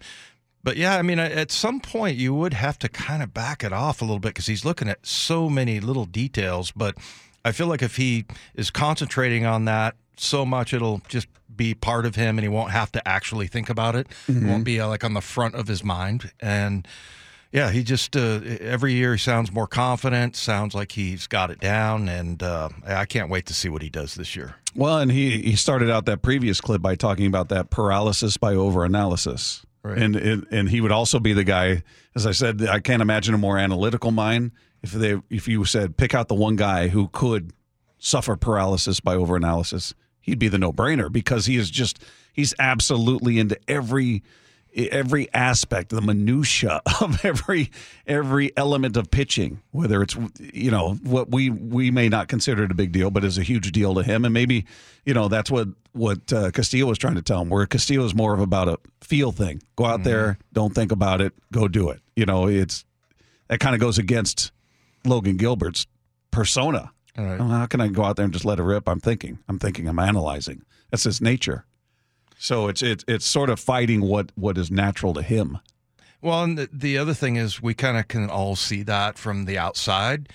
but 0.65 0.77
yeah, 0.77 0.97
I 0.97 1.03
mean, 1.03 1.19
at 1.19 1.51
some 1.51 1.81
point 1.81 2.17
you 2.17 2.35
would 2.35 2.55
have 2.55 2.79
to 2.81 2.89
kind 2.89 3.23
of 3.23 3.35
back 3.35 3.65
it 3.65 3.73
off 3.73 4.01
a 4.01 4.05
little 4.05 4.21
bit 4.21 4.29
because 4.31 4.47
he's 4.47 4.65
looking 4.65 4.89
at 4.89 5.05
so 5.05 5.49
many 5.49 5.81
little 5.81 6.05
details. 6.05 6.71
But 6.71 6.97
I 7.45 7.53
feel 7.53 7.67
like 7.67 7.83
if 7.83 7.97
he 7.97 8.27
is 8.55 8.71
concentrating 8.71 9.45
on 9.45 9.65
that 9.65 9.97
so 10.17 10.47
much, 10.47 10.73
it'll 10.73 11.03
just 11.09 11.27
be 11.55 11.75
part 11.75 12.07
of 12.07 12.15
him, 12.15 12.39
and 12.39 12.45
he 12.45 12.49
won't 12.49 12.71
have 12.71 12.93
to 12.93 13.07
actually 13.07 13.47
think 13.47 13.69
about 13.69 13.95
it. 13.97 14.07
It 14.29 14.43
won't 14.45 14.65
be 14.65 14.81
uh, 14.81 14.89
like 14.89 15.05
on 15.05 15.15
the 15.15 15.21
front 15.21 15.55
of 15.55 15.67
his 15.69 15.85
mind. 15.85 16.31
And 16.41 16.87
yeah, 17.53 17.71
he 17.71 17.83
just 17.83 18.17
uh, 18.17 18.41
every 18.61 18.95
year 18.95 19.13
he 19.13 19.19
sounds 19.19 19.53
more 19.53 19.67
confident. 19.67 20.37
Sounds 20.37 20.75
like 20.75 20.93
he's 20.93 21.27
got 21.27 21.51
it 21.51 21.61
down, 21.61 22.09
and 22.09 22.43
uh, 22.43 22.71
I 22.87 23.05
can't 23.05 23.29
wait 23.29 23.47
to 23.47 23.55
see 23.55 23.69
what 23.69 23.83
he 23.83 23.91
does 23.91 24.15
this 24.15 24.35
year. 24.35 24.57
Well, 24.75 24.99
and 24.99 25.11
he 25.13 25.43
he 25.43 25.57
started 25.57 25.91
out 25.91 26.07
that 26.07 26.23
previous 26.23 26.61
clip 26.61 26.81
by 26.81 26.95
talking 26.95 27.27
about 27.27 27.49
that 27.51 27.71
paralysis 27.71 28.37
by 28.37 28.55
overanalysis. 28.55 29.65
Right. 29.85 29.99
And, 29.99 30.15
and 30.15 30.47
and 30.51 30.69
he 30.69 30.81
would 30.81 30.93
also 30.93 31.19
be 31.19 31.33
the 31.33 31.45
guy, 31.45 31.83
as 32.15 32.25
I 32.25 32.31
said, 32.31 32.63
I 32.63 32.79
can't 32.79 33.03
imagine 33.03 33.35
a 33.35 33.39
more 33.39 33.59
analytical 33.59 34.13
mind. 34.13 34.53
If 34.83 34.93
they 34.93 35.21
if 35.29 35.49
you 35.49 35.65
said 35.65 35.97
pick 35.97 36.15
out 36.15 36.29
the 36.29 36.35
one 36.35 36.57
guy 36.57 36.89
who 36.89 37.09
could 37.09 37.53
suffer 37.99 38.37
paralysis 38.37 39.01
by 39.01 39.17
overanalysis, 39.17 39.95
he'd 40.21 40.39
be 40.39 40.49
the 40.49 40.59
no 40.59 40.73
brainer 40.73 41.11
because 41.11 41.47
he 41.47 41.57
is 41.57 41.69
just 41.69 41.99
he's 42.33 42.55
absolutely 42.61 43.41
into 43.41 43.59
every 43.67 44.23
every 44.75 45.33
aspect, 45.35 45.91
the 45.91 46.01
minutia 46.01 46.81
of 47.01 47.25
every 47.25 47.71
every 48.07 48.57
element 48.57 48.97
of 48.97 49.11
pitching. 49.11 49.63
Whether 49.71 50.03
it's 50.03 50.17
you 50.39 50.71
know 50.71 50.95
what 51.03 51.31
we 51.31 51.51
we 51.51 51.91
may 51.91 52.09
not 52.09 52.29
consider 52.29 52.65
it 52.65 52.71
a 52.71 52.75
big 52.75 52.93
deal, 52.93 53.11
but 53.11 53.25
is 53.25 53.39
a 53.39 53.43
huge 53.43 53.73
deal 53.73 53.95
to 53.95 54.03
him, 54.03 54.25
and 54.25 54.33
maybe 54.33 54.65
you 55.05 55.15
know 55.15 55.29
that's 55.29 55.51
what 55.51 55.69
what 55.93 56.33
uh, 56.33 56.51
Castillo 56.51 56.87
was 56.87 56.99
trying 56.99 57.15
to 57.15 57.23
tell 57.23 57.43
him. 57.43 57.49
Where 57.49 57.67
Castillo 57.67 58.05
is 58.05 58.15
more 58.15 58.35
of 58.35 58.41
about 58.41 58.69
a 58.69 58.79
feel 59.01 59.33
thing. 59.33 59.63
Go 59.77 59.85
out 59.85 60.05
there, 60.05 60.39
don't 60.53 60.75
think 60.75 60.93
about 60.93 61.21
it, 61.21 61.33
go 61.53 61.69
do 61.69 61.91
it. 61.91 62.01
You 62.17 62.27
know, 62.27 62.49
it's 62.49 62.85
that 63.49 63.61
kind 63.61 63.75
of 63.75 63.81
goes 63.81 63.99
against 63.99 64.53
Logan 65.05 65.37
Gilbert's 65.37 65.87
persona. 66.31 66.93
All 67.19 67.25
right. 67.25 67.39
Well, 67.39 67.49
how 67.49 67.67
can 67.67 67.81
I 67.81 67.89
go 67.89 68.05
out 68.05 68.17
there 68.17 68.25
and 68.25 68.33
just 68.33 68.45
let 68.45 68.59
it 68.59 68.63
rip? 68.63 68.89
I'm 68.89 69.01
thinking. 69.01 69.39
I'm 69.49 69.59
thinking. 69.59 69.87
I'm 69.87 69.99
analyzing. 69.99 70.63
That's 70.91 71.05
his 71.05 71.21
nature. 71.21 71.67
So 72.39 72.69
it's 72.69 72.83
it's 72.83 73.05
it's 73.07 73.27
sort 73.27 73.51
of 73.51 73.61
fighting 73.61 74.01
what 74.01 74.33
what 74.35 74.59
is 74.59 74.71
natural 74.71 75.15
to 75.15 75.23
him. 75.23 75.59
Well, 76.21 76.43
and 76.43 76.57
the, 76.57 76.69
the 76.73 76.99
other 76.99 77.15
thing 77.15 77.37
is 77.37 77.61
we 77.61 77.75
kind 77.75 77.99
of 77.99 78.09
can 78.09 78.31
all 78.31 78.57
see 78.57 78.83
that 78.85 79.19
from 79.19 79.45
the 79.45 79.59
outside. 79.59 80.29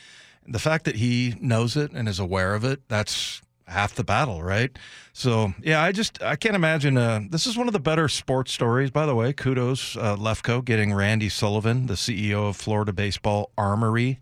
The 0.46 0.60
fact 0.60 0.86
that 0.86 0.98
he 0.98 1.36
knows 1.42 1.76
it 1.76 1.92
and 1.92 2.08
is 2.08 2.20
aware 2.20 2.54
of 2.56 2.64
it, 2.64 2.82
that's 2.88 3.42
half 3.68 3.94
the 3.96 4.04
battle, 4.04 4.42
right? 4.42 4.78
So, 5.14 5.54
yeah, 5.62 5.82
I 5.84 5.92
just 5.92 6.22
I 6.22 6.36
can't 6.36 6.56
imagine. 6.56 6.98
Uh, 6.98 7.22
this 7.30 7.46
is 7.46 7.58
one 7.58 7.68
of 7.68 7.74
the 7.74 7.80
better 7.80 8.08
sports 8.08 8.52
stories, 8.52 8.92
by 8.92 9.06
the 9.06 9.16
way. 9.16 9.34
Kudos, 9.34 9.98
uh, 9.98 10.16
Lefko 10.16 10.64
getting 10.64 10.94
Randy 10.94 11.30
Sullivan, 11.30 11.88
the 11.88 11.96
CEO 11.96 12.50
of 12.50 12.56
Florida 12.56 12.94
Baseball 12.94 13.52
Armory. 13.58 14.20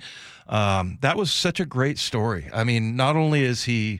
Um, 0.48 0.98
that 1.02 1.18
was 1.18 1.34
such 1.34 1.60
a 1.60 1.66
great 1.66 1.98
story. 1.98 2.50
I 2.54 2.64
mean, 2.64 2.96
not 2.96 3.16
only 3.16 3.44
is 3.44 3.64
he 3.64 4.00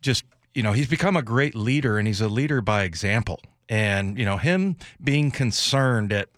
just 0.00 0.24
you 0.54 0.62
know 0.62 0.72
he's 0.72 0.88
become 0.88 1.16
a 1.16 1.22
great 1.22 1.54
leader 1.54 1.98
and 1.98 2.06
he's 2.06 2.20
a 2.20 2.28
leader 2.28 2.60
by 2.60 2.82
example 2.82 3.40
and 3.68 4.18
you 4.18 4.24
know 4.24 4.36
him 4.36 4.76
being 5.02 5.30
concerned 5.30 6.12
at 6.12 6.28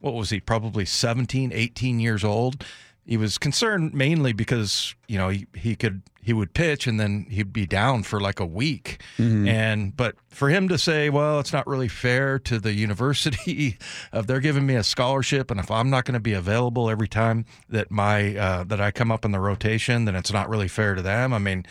what 0.00 0.14
was 0.14 0.30
he 0.30 0.40
probably 0.40 0.84
17 0.84 1.52
18 1.52 2.00
years 2.00 2.24
old 2.24 2.64
he 3.08 3.16
was 3.16 3.38
concerned 3.38 3.94
mainly 3.94 4.34
because 4.34 4.94
you 5.08 5.16
know 5.16 5.30
he, 5.30 5.46
he 5.54 5.74
could 5.74 6.02
he 6.20 6.34
would 6.34 6.52
pitch 6.52 6.86
and 6.86 7.00
then 7.00 7.26
he'd 7.30 7.54
be 7.54 7.66
down 7.66 8.02
for 8.02 8.20
like 8.20 8.38
a 8.38 8.44
week. 8.44 9.02
And 9.48 9.96
but 9.96 10.14
for 10.28 10.50
him 10.50 10.68
to 10.68 10.76
say 10.76 11.08
well 11.08 11.40
it's 11.40 11.52
not 11.52 11.66
really 11.66 11.88
fair 11.88 12.38
to 12.40 12.58
the 12.58 12.72
university 12.86 13.78
of 14.12 14.26
they're 14.26 14.40
giving 14.40 14.66
me 14.66 14.74
a 14.74 14.82
scholarship 14.84 15.50
and 15.50 15.58
if 15.58 15.70
i'm 15.70 15.88
not 15.88 16.04
going 16.04 16.14
to 16.14 16.20
be 16.20 16.34
available 16.34 16.90
every 16.90 17.08
time 17.08 17.46
that 17.70 17.90
my 17.90 18.36
uh, 18.36 18.64
that 18.64 18.80
i 18.80 18.90
come 18.90 19.10
up 19.10 19.24
in 19.24 19.32
the 19.32 19.40
rotation 19.40 20.04
then 20.04 20.14
it's 20.14 20.32
not 20.32 20.48
really 20.48 20.68
fair 20.68 20.94
to 20.94 21.02
them. 21.02 21.32
I 21.32 21.38
mean 21.38 21.64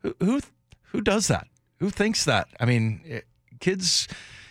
who 0.00 0.14
who, 0.18 0.40
who 0.90 1.00
does 1.00 1.28
that? 1.28 1.46
Who 1.78 1.88
thinks 1.90 2.24
that? 2.24 2.48
I 2.58 2.64
mean 2.64 3.00
it, 3.04 3.26
kids 3.60 4.08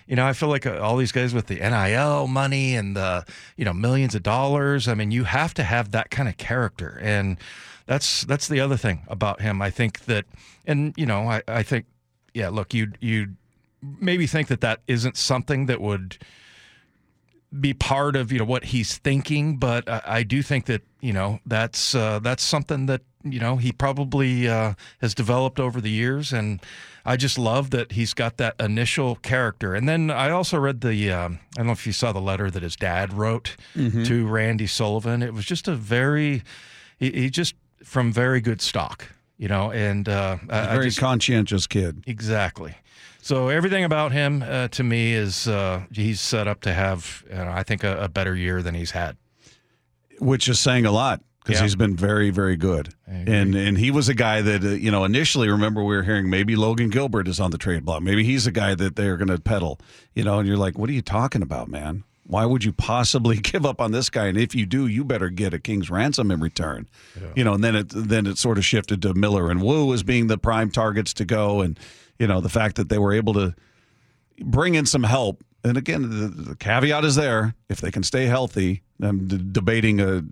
You 0.08 0.16
know, 0.16 0.26
I 0.26 0.34
feel 0.34 0.50
like 0.50 0.66
uh, 0.66 0.80
all 0.80 0.98
these 0.98 1.12
guys 1.12 1.34
with 1.34 1.48
the 1.48 1.56
NIL 1.56 2.28
money 2.28 2.76
and 2.76 2.96
the, 2.96 3.26
you 3.58 3.66
know, 3.66 3.74
millions 3.74 4.16
of 4.16 4.24
dollars. 4.24 4.88
I 4.88 4.94
mean, 4.94 5.12
you 5.12 5.24
have 5.24 5.54
to 5.56 5.64
have 5.64 5.92
that 5.92 6.10
kind 6.10 6.28
of 6.28 6.38
character. 6.38 7.00
And 7.02 7.38
that's 7.86 8.24
that's 8.24 8.48
the 8.48 8.60
other 8.60 8.78
thing 8.78 9.04
about 9.08 9.42
him. 9.42 9.62
I 9.62 9.70
think 9.70 10.06
that 10.06 10.26
and 10.66 10.94
you 10.98 11.06
know, 11.06 11.30
I, 11.30 11.42
I 11.48 11.64
think 11.64 11.86
yeah, 12.34 12.50
look, 12.50 12.74
you 12.74 12.92
you 13.00 13.30
maybe 13.82 14.28
think 14.28 14.48
that 14.48 14.62
that 14.62 14.82
isn't 14.88 15.18
something 15.18 15.66
that 15.68 15.82
would 15.82 16.18
be 17.60 17.74
part 17.74 18.16
of 18.16 18.32
you 18.32 18.40
know 18.40 18.46
what 18.46 18.66
he's 18.66 18.98
thinking, 18.98 19.58
but 19.58 19.88
I, 19.90 20.02
I 20.06 20.24
do 20.24 20.42
think 20.42 20.66
that 20.66 20.82
you 21.02 21.14
know 21.14 21.40
that's 21.46 21.94
uh, 21.96 22.20
that's 22.20 22.44
something 22.44 22.86
that 22.88 23.02
you 23.24 23.40
know 23.40 23.58
he 23.58 23.72
probably 23.72 24.48
uh, 24.48 24.74
has 25.02 25.14
developed 25.14 25.60
over 25.60 25.80
the 25.80 25.90
years, 25.92 26.34
and 26.34 26.60
I 27.06 27.16
just 27.18 27.38
love 27.38 27.70
that 27.72 27.92
he's 27.94 28.14
got 28.14 28.38
that 28.38 28.56
initial 28.60 29.16
character. 29.18 29.76
And 29.76 29.88
then 29.88 30.10
I 30.10 30.30
also 30.30 30.58
read 30.58 30.82
the 30.82 31.12
um, 31.12 31.40
I 31.56 31.58
don't 31.58 31.68
know 31.68 31.74
if 31.74 31.86
you 31.86 31.94
saw 31.94 32.12
the 32.12 32.22
letter 32.22 32.50
that 32.50 32.64
his 32.64 32.76
dad 32.76 33.14
wrote 33.14 33.56
to 33.76 34.28
Randy 34.28 34.68
Sullivan. 34.68 35.22
It 35.22 35.34
was 35.34 35.46
just 35.46 35.68
a 35.68 35.76
very 35.76 36.44
he, 36.98 37.12
he 37.12 37.30
just 37.30 37.56
from 37.84 38.12
very 38.14 38.40
good 38.42 38.62
stock, 38.62 39.10
you 39.38 39.48
know, 39.50 39.70
and 39.72 40.08
uh, 40.10 40.38
I 40.50 40.74
Very 40.74 40.86
just- 40.86 41.00
conscientious 41.00 41.68
kid. 41.68 42.04
Exactly. 42.08 42.76
So 43.24 43.48
everything 43.48 43.86
about 43.86 44.12
him 44.12 44.44
uh, 44.46 44.68
to 44.68 44.84
me 44.84 45.14
is 45.14 45.48
uh, 45.48 45.84
he's 45.94 46.20
set 46.20 46.46
up 46.46 46.60
to 46.62 46.74
have, 46.74 47.24
uh, 47.34 47.46
I 47.48 47.64
think, 47.64 47.86
a, 47.86 48.04
a 48.04 48.10
better 48.10 48.36
year 48.36 48.62
than 48.62 48.76
he's 48.76 48.92
had. 48.92 49.16
which 50.20 50.50
is 50.50 50.60
saying 50.60 50.86
a 50.86 50.92
lot 50.92 51.22
because 51.44 51.60
Yeah. 51.60 51.64
he's 51.64 51.76
been 51.78 51.96
very, 51.96 52.30
very 52.32 52.58
good. 52.58 52.94
And 53.08 53.56
and 53.56 53.78
he 53.78 53.92
was 53.92 54.10
a 54.10 54.14
guy 54.14 54.42
that 54.42 54.64
uh, 54.64 54.70
you 54.70 54.92
know 54.92 55.06
initially 55.06 55.48
remember 55.50 55.82
we 55.84 55.96
were 55.96 56.04
hearing 56.04 56.30
maybe 56.30 56.56
Logan 56.58 56.90
Gilbert 56.90 57.28
is 57.30 57.40
on 57.40 57.52
the 57.52 57.58
trade 57.58 57.86
block. 57.86 58.02
Maybe 58.04 58.24
he's 58.26 58.46
a 58.46 58.52
guy 58.52 58.76
that 58.76 58.96
they're 58.98 59.16
going 59.18 59.30
to 59.30 59.40
peddle. 59.40 59.80
You 60.14 60.24
know, 60.26 60.40
and 60.40 60.48
you're 60.48 60.58
like, 60.58 60.78
what 60.78 60.90
are 60.90 60.94
you 60.94 61.02
talking 61.02 61.42
about, 61.42 61.70
man? 61.70 62.04
Why 62.26 62.46
would 62.46 62.64
you 62.66 62.74
possibly 62.74 63.38
give 63.52 63.66
up 63.66 63.80
on 63.80 63.92
this 63.94 64.10
guy? 64.10 64.26
And 64.28 64.38
if 64.38 64.54
you 64.54 64.66
do, 64.66 64.86
you 64.88 65.04
better 65.06 65.30
get 65.30 65.54
a 65.54 65.60
king's 65.60 65.90
ransom 65.90 66.30
in 66.32 66.40
return. 66.42 66.88
You 67.36 67.44
know, 67.46 67.54
and 67.54 67.64
then 67.64 67.76
it 67.76 67.88
then 67.96 68.26
it 68.28 68.38
sort 68.38 68.58
of 68.58 68.66
shifted 68.66 69.02
to 69.04 69.14
Miller 69.14 69.50
and 69.50 69.62
Woo 69.62 69.94
as 69.94 70.04
being 70.04 70.28
the 70.28 70.38
prime 70.38 70.70
targets 70.72 71.14
to 71.16 71.26
go, 71.26 71.62
and 71.62 71.80
you 72.20 72.28
know 72.28 72.42
the 72.42 72.50
fact 72.50 72.76
that 72.78 72.90
they 72.90 72.98
were 72.98 73.14
able 73.14 73.34
to 73.34 73.56
bring 74.40 74.76
in 74.76 74.86
some 74.86 75.04
help. 75.04 75.44
And 75.64 75.78
again, 75.78 76.02
the, 76.02 76.28
the 76.28 76.56
caveat 76.56 77.06
is 77.06 77.16
there: 77.16 77.56
if 77.70 77.82
they 77.82 77.92
can 77.92 78.04
stay 78.04 78.26
healthy. 78.26 78.82
I'm 79.02 79.28
d- 79.28 79.44
debating 79.52 80.00
a, 80.00 80.24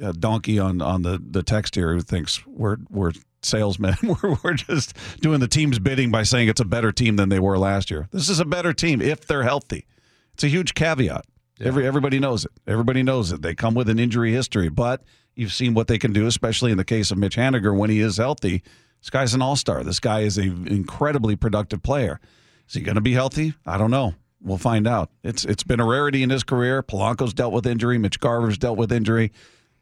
a 0.00 0.12
donkey 0.12 0.58
on 0.58 0.80
on 0.82 1.02
the 1.02 1.22
the 1.24 1.42
text 1.42 1.74
here 1.74 1.92
who 1.94 2.00
thinks 2.00 2.44
we're 2.46 2.78
we're 2.88 3.12
salesmen. 3.42 3.96
we're 4.02 4.36
we're 4.42 4.54
just 4.54 4.96
doing 5.20 5.40
the 5.40 5.48
team's 5.48 5.78
bidding 5.78 6.10
by 6.10 6.22
saying 6.22 6.48
it's 6.48 6.60
a 6.60 6.64
better 6.64 6.92
team 6.92 7.16
than 7.16 7.28
they 7.28 7.40
were 7.40 7.58
last 7.58 7.90
year. 7.90 8.08
This 8.12 8.28
is 8.28 8.40
a 8.40 8.44
better 8.44 8.72
team 8.72 9.00
if 9.00 9.26
they're 9.26 9.42
healthy. 9.42 9.86
It's 10.34 10.44
a 10.44 10.48
huge 10.48 10.74
caveat. 10.74 11.24
Every 11.60 11.86
everybody 11.86 12.18
knows 12.18 12.44
it. 12.44 12.52
Everybody 12.66 13.02
knows 13.02 13.32
it. 13.32 13.42
They 13.42 13.54
come 13.54 13.74
with 13.74 13.88
an 13.88 13.98
injury 13.98 14.32
history, 14.32 14.68
but 14.68 15.02
you've 15.34 15.52
seen 15.52 15.74
what 15.74 15.88
they 15.88 15.98
can 15.98 16.12
do, 16.12 16.26
especially 16.26 16.70
in 16.70 16.78
the 16.78 16.84
case 16.84 17.10
of 17.10 17.18
Mitch 17.18 17.36
Haniger 17.36 17.76
when 17.76 17.90
he 17.90 18.00
is 18.00 18.16
healthy. 18.16 18.62
This 19.00 19.10
guy's 19.10 19.34
an 19.34 19.42
all 19.42 19.56
star. 19.56 19.82
This 19.82 20.00
guy 20.00 20.20
is 20.20 20.38
an 20.38 20.68
incredibly 20.68 21.36
productive 21.36 21.82
player. 21.82 22.20
Is 22.68 22.74
he 22.74 22.80
going 22.80 22.96
to 22.96 23.00
be 23.00 23.12
healthy? 23.12 23.54
I 23.66 23.78
don't 23.78 23.90
know. 23.90 24.14
We'll 24.42 24.58
find 24.58 24.86
out. 24.86 25.10
It's 25.22 25.44
it's 25.44 25.62
been 25.62 25.80
a 25.80 25.86
rarity 25.86 26.22
in 26.22 26.30
his 26.30 26.44
career. 26.44 26.82
Polanco's 26.82 27.34
dealt 27.34 27.52
with 27.52 27.66
injury. 27.66 27.98
Mitch 27.98 28.20
Garver's 28.20 28.56
dealt 28.56 28.78
with 28.78 28.92
injury. 28.92 29.32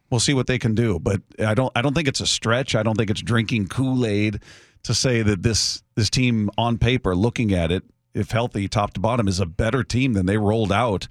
We'll 0.09 0.19
see 0.19 0.33
what 0.33 0.47
they 0.47 0.59
can 0.59 0.75
do. 0.75 0.99
But 0.99 1.21
I 1.39 1.53
don't 1.53 1.71
I 1.75 1.81
don't 1.81 1.93
think 1.93 2.07
it's 2.07 2.19
a 2.19 2.27
stretch. 2.27 2.75
I 2.75 2.83
don't 2.83 2.97
think 2.97 3.09
it's 3.09 3.21
drinking 3.21 3.67
Kool 3.67 4.05
Aid 4.05 4.41
to 4.83 4.93
say 4.93 5.21
that 5.21 5.43
this 5.43 5.83
this 5.95 6.09
team 6.09 6.49
on 6.57 6.77
paper, 6.77 7.15
looking 7.15 7.53
at 7.53 7.71
it, 7.71 7.83
if 8.13 8.31
healthy, 8.31 8.67
top 8.67 8.93
to 8.93 8.99
bottom, 8.99 9.27
is 9.27 9.39
a 9.39 9.45
better 9.45 9.83
team 9.83 10.13
than 10.13 10.25
they 10.25 10.37
rolled 10.37 10.71
out 10.71 11.07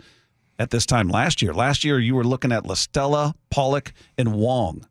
at 0.59 0.71
this 0.71 0.85
time 0.85 1.09
last 1.09 1.41
year. 1.41 1.55
Last 1.55 1.85
year, 1.85 1.99
you 1.99 2.15
were 2.15 2.25
looking 2.25 2.53
at 2.53 2.67
La 2.67 2.75
Stella, 2.75 3.35
Pollock, 3.51 3.93
and 4.19 4.35
Wong 4.35 4.87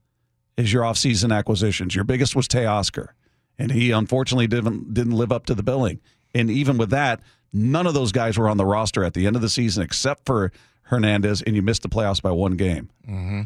as 0.58 0.72
your 0.74 0.84
offseason 0.84 1.36
acquisitions. 1.36 1.96
Your 1.96 2.04
biggest 2.04 2.36
was 2.36 2.48
Teoscar, 2.48 3.10
and 3.58 3.72
he 3.72 3.92
unfortunately 3.92 4.48
didn't 4.48 4.94
didn't 4.94 5.14
live 5.14 5.32
up 5.32 5.46
to 5.48 5.56
the 5.56 5.64
billing. 5.64 6.00
And 6.34 6.50
even 6.50 6.78
with 6.78 6.90
that, 6.90 7.22
none 7.54 7.88
of 7.88 7.94
those 7.94 8.12
guys 8.12 8.38
were 8.38 8.50
on 8.50 8.58
the 8.58 8.66
roster 8.66 9.04
at 9.04 9.14
the 9.14 9.26
end 9.26 9.36
of 9.36 9.42
the 9.42 9.50
season 9.50 9.84
except 9.84 10.26
for 10.26 10.52
Hernandez, 10.84 11.42
and 11.42 11.56
you 11.56 11.62
missed 11.62 11.82
the 11.82 11.90
playoffs 11.90 12.22
by 12.22 12.32
one 12.32 12.56
game, 12.56 12.90
mm-hmm. 13.08 13.42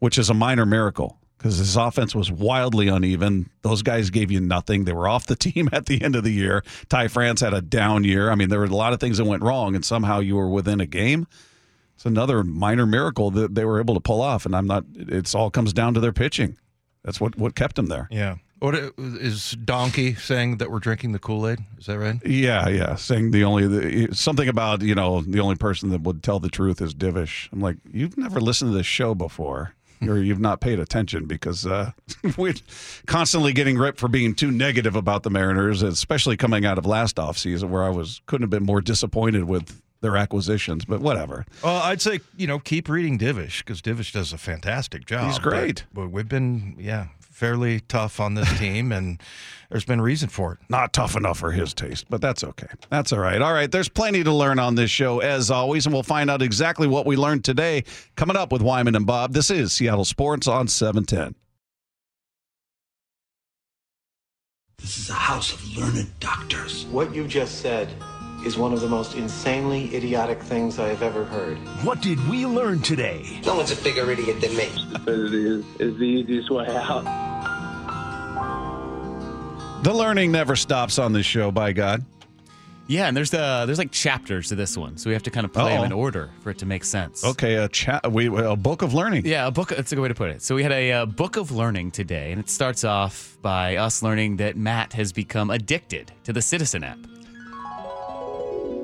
which 0.00 0.18
is 0.18 0.30
a 0.30 0.34
minor 0.34 0.66
miracle 0.66 1.18
because 1.42 1.58
his 1.58 1.76
offense 1.76 2.14
was 2.14 2.30
wildly 2.30 2.86
uneven. 2.86 3.50
Those 3.62 3.82
guys 3.82 4.10
gave 4.10 4.30
you 4.30 4.40
nothing. 4.40 4.84
They 4.84 4.92
were 4.92 5.08
off 5.08 5.26
the 5.26 5.34
team 5.34 5.68
at 5.72 5.86
the 5.86 6.00
end 6.02 6.14
of 6.14 6.24
the 6.24 6.32
year. 6.32 6.62
Ty 6.88 7.08
France 7.08 7.40
had 7.40 7.52
a 7.52 7.60
down 7.60 8.04
year. 8.04 8.30
I 8.30 8.36
mean, 8.36 8.48
there 8.48 8.60
were 8.60 8.66
a 8.66 8.68
lot 8.68 8.92
of 8.92 9.00
things 9.00 9.18
that 9.18 9.24
went 9.24 9.42
wrong, 9.42 9.74
and 9.74 9.84
somehow 9.84 10.20
you 10.20 10.36
were 10.36 10.48
within 10.48 10.80
a 10.80 10.86
game. 10.86 11.26
It's 12.02 12.06
another 12.08 12.42
minor 12.42 12.84
miracle 12.84 13.30
that 13.30 13.54
they 13.54 13.64
were 13.64 13.78
able 13.78 13.94
to 13.94 14.00
pull 14.00 14.20
off, 14.20 14.44
and 14.44 14.56
I'm 14.56 14.66
not. 14.66 14.84
It's 14.96 15.36
all 15.36 15.52
comes 15.52 15.72
down 15.72 15.94
to 15.94 16.00
their 16.00 16.12
pitching. 16.12 16.58
That's 17.04 17.20
what 17.20 17.38
what 17.38 17.54
kept 17.54 17.76
them 17.76 17.86
there. 17.86 18.08
Yeah. 18.10 18.38
What 18.58 18.74
is 18.98 19.52
Donkey 19.52 20.16
saying 20.16 20.56
that 20.56 20.72
we're 20.72 20.80
drinking 20.80 21.12
the 21.12 21.20
Kool 21.20 21.46
Aid? 21.46 21.60
Is 21.78 21.86
that 21.86 22.00
right? 22.00 22.16
Yeah, 22.26 22.68
yeah. 22.68 22.96
Saying 22.96 23.30
the 23.30 23.44
only 23.44 23.68
the, 23.68 24.14
something 24.16 24.48
about 24.48 24.82
you 24.82 24.96
know 24.96 25.20
the 25.20 25.38
only 25.38 25.54
person 25.54 25.90
that 25.90 26.00
would 26.00 26.24
tell 26.24 26.40
the 26.40 26.48
truth 26.48 26.80
is 26.80 26.92
Divish. 26.92 27.48
I'm 27.52 27.60
like, 27.60 27.76
you've 27.88 28.18
never 28.18 28.40
listened 28.40 28.72
to 28.72 28.76
this 28.76 28.84
show 28.84 29.14
before, 29.14 29.74
or 30.02 30.18
you've 30.18 30.40
not 30.40 30.60
paid 30.60 30.80
attention 30.80 31.26
because 31.26 31.64
uh, 31.64 31.92
we're 32.36 32.54
constantly 33.06 33.52
getting 33.52 33.78
ripped 33.78 34.00
for 34.00 34.08
being 34.08 34.34
too 34.34 34.50
negative 34.50 34.96
about 34.96 35.22
the 35.22 35.30
Mariners, 35.30 35.82
especially 35.82 36.36
coming 36.36 36.66
out 36.66 36.78
of 36.78 36.84
last 36.84 37.14
offseason 37.14 37.68
where 37.68 37.84
I 37.84 37.90
was 37.90 38.22
couldn't 38.26 38.42
have 38.42 38.50
been 38.50 38.66
more 38.66 38.80
disappointed 38.80 39.44
with 39.44 39.81
their 40.02 40.16
acquisitions. 40.16 40.84
But 40.84 41.00
whatever. 41.00 41.46
Well, 41.64 41.82
I'd 41.82 42.02
say 42.02 42.20
you 42.36 42.46
know 42.46 42.58
keep 42.58 42.88
reading 42.88 43.18
Divish 43.18 43.60
because 43.60 43.80
Divish 43.80 44.12
does 44.12 44.32
a 44.32 44.38
fantastic 44.38 45.06
job. 45.06 45.26
He's 45.26 45.38
great. 45.38 45.84
But, 45.92 46.02
but 46.02 46.10
we've 46.10 46.28
been 46.28 46.76
yeah 46.78 47.08
fairly 47.20 47.80
tough 47.80 48.20
on 48.20 48.34
this 48.34 48.58
team, 48.58 48.92
and 48.92 49.20
there's 49.70 49.84
been 49.84 50.00
reason 50.00 50.28
for 50.28 50.52
it. 50.52 50.58
Not 50.68 50.92
tough 50.92 51.16
enough 51.16 51.38
for 51.38 51.50
his 51.50 51.74
taste, 51.74 52.06
but 52.08 52.20
that's 52.20 52.44
okay. 52.44 52.68
That's 52.90 53.12
all 53.12 53.18
right. 53.18 53.42
All 53.42 53.52
right, 53.52 53.70
there's 53.70 53.88
plenty 53.88 54.22
to 54.22 54.32
learn 54.32 54.58
on 54.58 54.74
this 54.74 54.90
show, 54.90 55.18
as 55.18 55.50
always, 55.50 55.86
and 55.86 55.92
we'll 55.92 56.02
find 56.02 56.30
out 56.30 56.42
exactly 56.42 56.86
what 56.86 57.06
we 57.06 57.16
learned 57.16 57.44
today 57.44 57.84
coming 58.14 58.36
up 58.36 58.52
with 58.52 58.62
Wyman 58.62 58.94
and 58.94 59.06
Bob. 59.06 59.32
This 59.32 59.50
is 59.50 59.72
Seattle 59.72 60.04
Sports 60.04 60.46
on 60.46 60.68
710. 60.68 61.34
This 64.78 64.98
is 64.98 65.10
a 65.10 65.14
house 65.14 65.52
of 65.52 65.76
learned 65.76 66.10
doctors. 66.20 66.86
What 66.86 67.14
you 67.14 67.26
just 67.26 67.60
said 67.60 67.88
is 68.44 68.58
one 68.58 68.72
of 68.72 68.80
the 68.80 68.88
most 68.88 69.14
insanely 69.14 69.94
idiotic 69.94 70.40
things 70.42 70.78
I 70.78 70.88
have 70.88 71.02
ever 71.02 71.24
heard. 71.24 71.58
What 71.84 72.00
did 72.00 72.18
we 72.28 72.46
learn 72.46 72.80
today? 72.80 73.40
No 73.44 73.56
one's 73.56 73.70
a 73.70 73.82
bigger 73.82 74.10
idiot 74.10 74.40
than 74.40 74.56
me. 74.56 74.68
Stupidity 74.68 75.46
is, 75.46 75.64
is 75.78 75.98
the 75.98 76.04
easiest 76.04 76.50
way 76.50 76.66
out. 76.68 77.04
The 79.82 79.92
learning 79.92 80.30
never 80.30 80.54
stops 80.54 80.98
on 80.98 81.12
this 81.12 81.26
show, 81.26 81.50
by 81.50 81.72
God. 81.72 82.04
Yeah, 82.88 83.06
and 83.06 83.16
there's 83.16 83.32
uh, 83.32 83.64
there's 83.64 83.78
like 83.78 83.90
chapters 83.90 84.48
to 84.48 84.54
this 84.54 84.76
one, 84.76 84.96
so 84.96 85.08
we 85.08 85.14
have 85.14 85.22
to 85.22 85.30
kind 85.30 85.44
of 85.44 85.52
play 85.52 85.72
Uh-oh. 85.74 85.82
them 85.82 85.84
in 85.86 85.92
order 85.92 86.30
for 86.40 86.50
it 86.50 86.58
to 86.58 86.66
make 86.66 86.84
sense. 86.84 87.24
Okay, 87.24 87.54
a 87.54 87.68
chat. 87.68 88.12
We 88.12 88.26
a 88.26 88.56
book 88.56 88.82
of 88.82 88.92
learning. 88.92 89.24
Yeah, 89.24 89.46
a 89.46 89.50
book. 89.50 89.68
That's 89.68 89.92
a 89.92 89.94
good 89.94 90.02
way 90.02 90.08
to 90.08 90.14
put 90.14 90.30
it. 90.30 90.42
So 90.42 90.54
we 90.54 90.62
had 90.62 90.72
a, 90.72 90.92
uh 90.92 91.06
book 91.06 91.36
of 91.36 91.52
learning 91.52 91.92
today, 91.92 92.32
and 92.32 92.40
it 92.40 92.50
starts 92.50 92.84
off 92.84 93.38
by 93.40 93.76
us 93.76 94.02
learning 94.02 94.36
that 94.38 94.56
Matt 94.56 94.92
has 94.92 95.12
become 95.12 95.50
addicted 95.50 96.12
to 96.24 96.32
the 96.32 96.42
Citizen 96.42 96.84
app. 96.84 96.98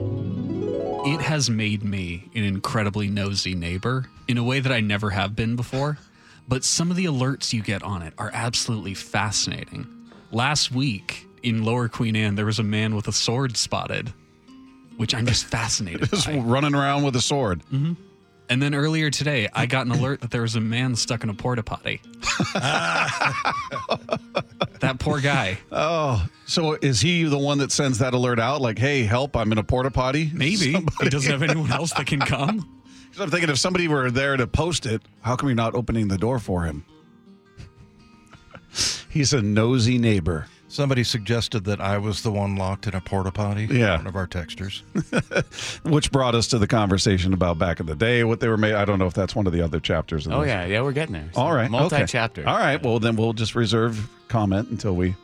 It 0.00 1.20
has 1.22 1.48
made 1.48 1.82
me 1.82 2.28
an 2.34 2.44
incredibly 2.44 3.08
nosy 3.08 3.54
neighbor 3.54 4.08
in 4.26 4.38
a 4.38 4.44
way 4.44 4.61
that 4.61 4.72
I 4.72 4.80
never 4.80 5.11
have 5.11 5.34
been 5.34 5.56
before. 5.56 5.98
But 6.46 6.64
some 6.64 6.90
of 6.90 6.96
the 6.96 7.04
alerts 7.06 7.52
you 7.52 7.62
get 7.62 7.82
on 7.82 8.02
it 8.02 8.14
are 8.18 8.30
absolutely 8.32 8.94
fascinating. 8.94 9.87
Last 10.32 10.70
week 10.72 11.26
in 11.42 11.64
Lower 11.64 11.88
Queen 11.88 12.16
Anne, 12.16 12.34
there 12.34 12.46
was 12.46 12.58
a 12.58 12.62
man 12.62 12.94
with 12.94 13.08
a 13.08 13.12
sword 13.12 13.56
spotted, 13.56 14.12
which 14.96 15.14
I'm 15.14 15.26
just 15.26 15.46
fascinated 15.46 16.11
Just 16.11 16.26
by. 16.26 16.38
running 16.38 16.74
around 16.74 17.02
with 17.04 17.16
a 17.16 17.20
sword. 17.20 17.62
Mm-hmm. 17.72 17.94
And 18.50 18.62
then 18.62 18.74
earlier 18.74 19.11
today, 19.11 19.48
I 19.52 19.66
got 19.66 19.87
an 19.87 19.92
alert 19.92 20.22
that 20.22 20.30
there 20.30 20.40
was 20.42 20.56
a 20.56 20.61
man 20.61 20.96
stuck 20.96 21.22
in 21.22 21.28
a 21.28 21.34
porta 21.34 21.62
potty. 21.62 22.01
that 24.81 24.99
poor 24.99 25.20
guy. 25.20 25.59
Oh, 25.72 26.26
so 26.47 26.74
is 26.81 27.01
he 27.01 27.24
the 27.24 27.39
one 27.39 27.59
that 27.59 27.70
sends 27.72 27.99
that 27.99 28.14
alert 28.14 28.41
out? 28.41 28.61
Like, 28.61 28.79
hey, 28.79 29.05
help! 29.05 29.37
I'm 29.37 29.53
in 29.53 29.59
a 29.59 29.62
porta 29.64 29.91
potty. 29.91 30.31
Maybe 30.35 30.72
he 31.03 31.09
doesn't 31.09 31.31
have 31.31 31.43
anyone 31.43 31.70
else 31.72 31.93
that 31.95 32.07
can 32.07 32.20
come. 32.20 32.61
'Cause 33.12 33.20
I'm 33.22 33.31
thinking 33.31 33.49
if 33.51 33.59
somebody 33.59 33.89
were 33.89 34.11
there 34.11 34.37
to 34.37 34.47
post 34.47 34.85
it, 34.87 35.03
how 35.22 35.35
come 35.37 35.49
you're 35.49 35.57
not 35.57 35.74
opening 35.74 36.09
the 36.09 36.18
door 36.18 36.39
for 36.39 36.64
him? 36.64 36.85
He's 39.09 39.33
a 39.33 39.41
nosy 39.43 39.99
neighbor. 39.99 40.47
Somebody 40.70 41.02
suggested 41.02 41.64
that 41.64 41.80
I 41.80 41.96
was 41.96 42.22
the 42.22 42.30
one 42.30 42.56
locked 42.56 42.86
in 42.86 42.94
a 42.94 43.00
porta 43.00 43.30
potty. 43.32 43.66
Yeah. 43.70 43.96
One 43.96 44.06
of 44.06 44.16
our 44.16 44.26
texters. 44.26 44.82
Which 45.84 46.12
brought 46.12 46.34
us 46.34 46.46
to 46.48 46.58
the 46.58 46.66
conversation 46.66 47.32
about 47.32 47.58
back 47.58 47.80
in 47.80 47.86
the 47.86 47.94
day, 47.96 48.22
what 48.24 48.40
they 48.40 48.48
were 48.48 48.58
made. 48.58 48.74
I 48.74 48.84
don't 48.84 48.98
know 48.98 49.06
if 49.06 49.14
that's 49.14 49.34
one 49.34 49.46
of 49.46 49.52
the 49.54 49.62
other 49.62 49.80
chapters. 49.80 50.26
In 50.26 50.32
Oh 50.32 50.40
this. 50.40 50.48
yeah, 50.48 50.66
yeah, 50.66 50.82
we're 50.82 50.92
getting 50.92 51.14
there. 51.14 51.30
So 51.32 51.40
All 51.40 51.52
right. 51.54 51.70
multi 51.70 51.96
okay. 51.96 52.44
All 52.44 52.58
right. 52.58 52.82
Well, 52.82 52.98
then 52.98 53.16
we'll 53.16 53.32
just 53.32 53.54
reserve 53.54 54.08
comment 54.28 54.68
until 54.68 54.94
we 54.94 55.14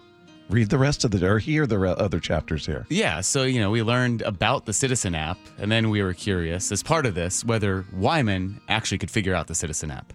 Read 0.51 0.69
the 0.69 0.77
rest 0.79 1.05
of 1.05 1.11
the, 1.11 1.27
or 1.27 1.39
hear 1.39 1.67
the 1.67 1.79
re- 1.79 1.95
other 1.97 2.21
chapters 2.21 2.67
here. 2.67 2.85
Yeah, 2.91 3.23
so 3.23 3.45
you 3.45 3.61
know, 3.61 3.71
we 3.71 3.83
learned 3.83 4.21
about 4.23 4.67
the 4.67 4.75
Citizen 4.75 5.15
app, 5.15 5.39
and 5.59 5.73
then 5.73 5.89
we 5.89 6.03
were 6.03 6.13
curious, 6.13 6.71
as 6.71 6.83
part 6.83 7.07
of 7.07 7.15
this, 7.15 7.43
whether 7.47 7.87
Wyman 7.95 8.61
actually 8.69 8.99
could 8.99 9.11
figure 9.11 9.35
out 9.35 9.47
the 9.47 9.55
Citizen 9.55 9.91
app. 9.91 10.13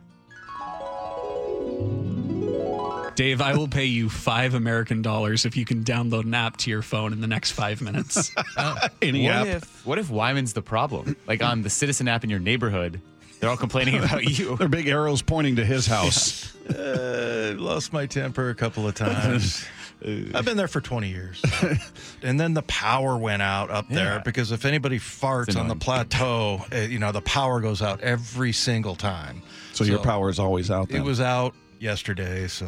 Dave, 3.19 3.41
I 3.41 3.53
will 3.53 3.67
pay 3.67 3.83
you 3.83 4.07
five 4.07 4.53
American 4.53 5.01
dollars 5.01 5.45
if 5.45 5.57
you 5.57 5.65
can 5.65 5.83
download 5.83 6.23
an 6.23 6.33
app 6.33 6.55
to 6.55 6.69
your 6.69 6.81
phone 6.81 7.11
in 7.11 7.19
the 7.19 7.27
next 7.27 7.51
five 7.51 7.81
minutes. 7.81 8.33
Any 9.01 9.25
what 9.25 9.33
app. 9.33 9.47
if 9.47 9.85
what 9.85 9.99
if 9.99 10.09
Wyman's 10.09 10.53
the 10.53 10.61
problem? 10.61 11.17
Like 11.27 11.43
on 11.43 11.61
the 11.61 11.69
Citizen 11.69 12.07
app 12.07 12.23
in 12.23 12.29
your 12.29 12.39
neighborhood, 12.39 13.01
they're 13.41 13.49
all 13.49 13.57
complaining 13.57 13.97
about 14.01 14.23
you. 14.23 14.55
Their 14.55 14.69
big 14.69 14.87
arrows 14.87 15.21
pointing 15.21 15.57
to 15.57 15.65
his 15.65 15.85
house. 15.85 16.55
Uh, 16.69 17.55
lost 17.57 17.91
my 17.93 18.05
temper 18.05 18.51
a 18.51 18.53
couple 18.53 18.87
of 18.87 18.93
times. 18.93 19.65
I've 20.05 20.45
been 20.45 20.55
there 20.55 20.67
for 20.67 20.81
20 20.81 21.09
years. 21.09 21.41
so. 21.59 21.73
and 22.21 22.39
then 22.39 22.53
the 22.53 22.61
power 22.61 23.17
went 23.17 23.41
out 23.41 23.71
up 23.71 23.89
there 23.89 24.21
because 24.23 24.51
if 24.51 24.65
anybody 24.65 24.99
farts 24.99 25.59
on 25.59 25.67
the 25.67 25.75
plateau, 25.75 26.63
uh, 26.71 26.77
you 26.77 26.99
know, 26.99 27.11
the 27.11 27.23
power 27.23 27.59
goes 27.59 27.81
out 27.81 28.01
every 28.01 28.51
single 28.51 28.95
time. 28.95 29.41
So, 29.73 29.83
your 29.83 29.97
power 29.97 30.29
is 30.29 30.37
always 30.37 30.69
out 30.69 30.89
there. 30.89 30.99
It 30.99 31.03
was 31.03 31.19
out 31.19 31.55
yesterday, 31.79 32.47
so 32.47 32.67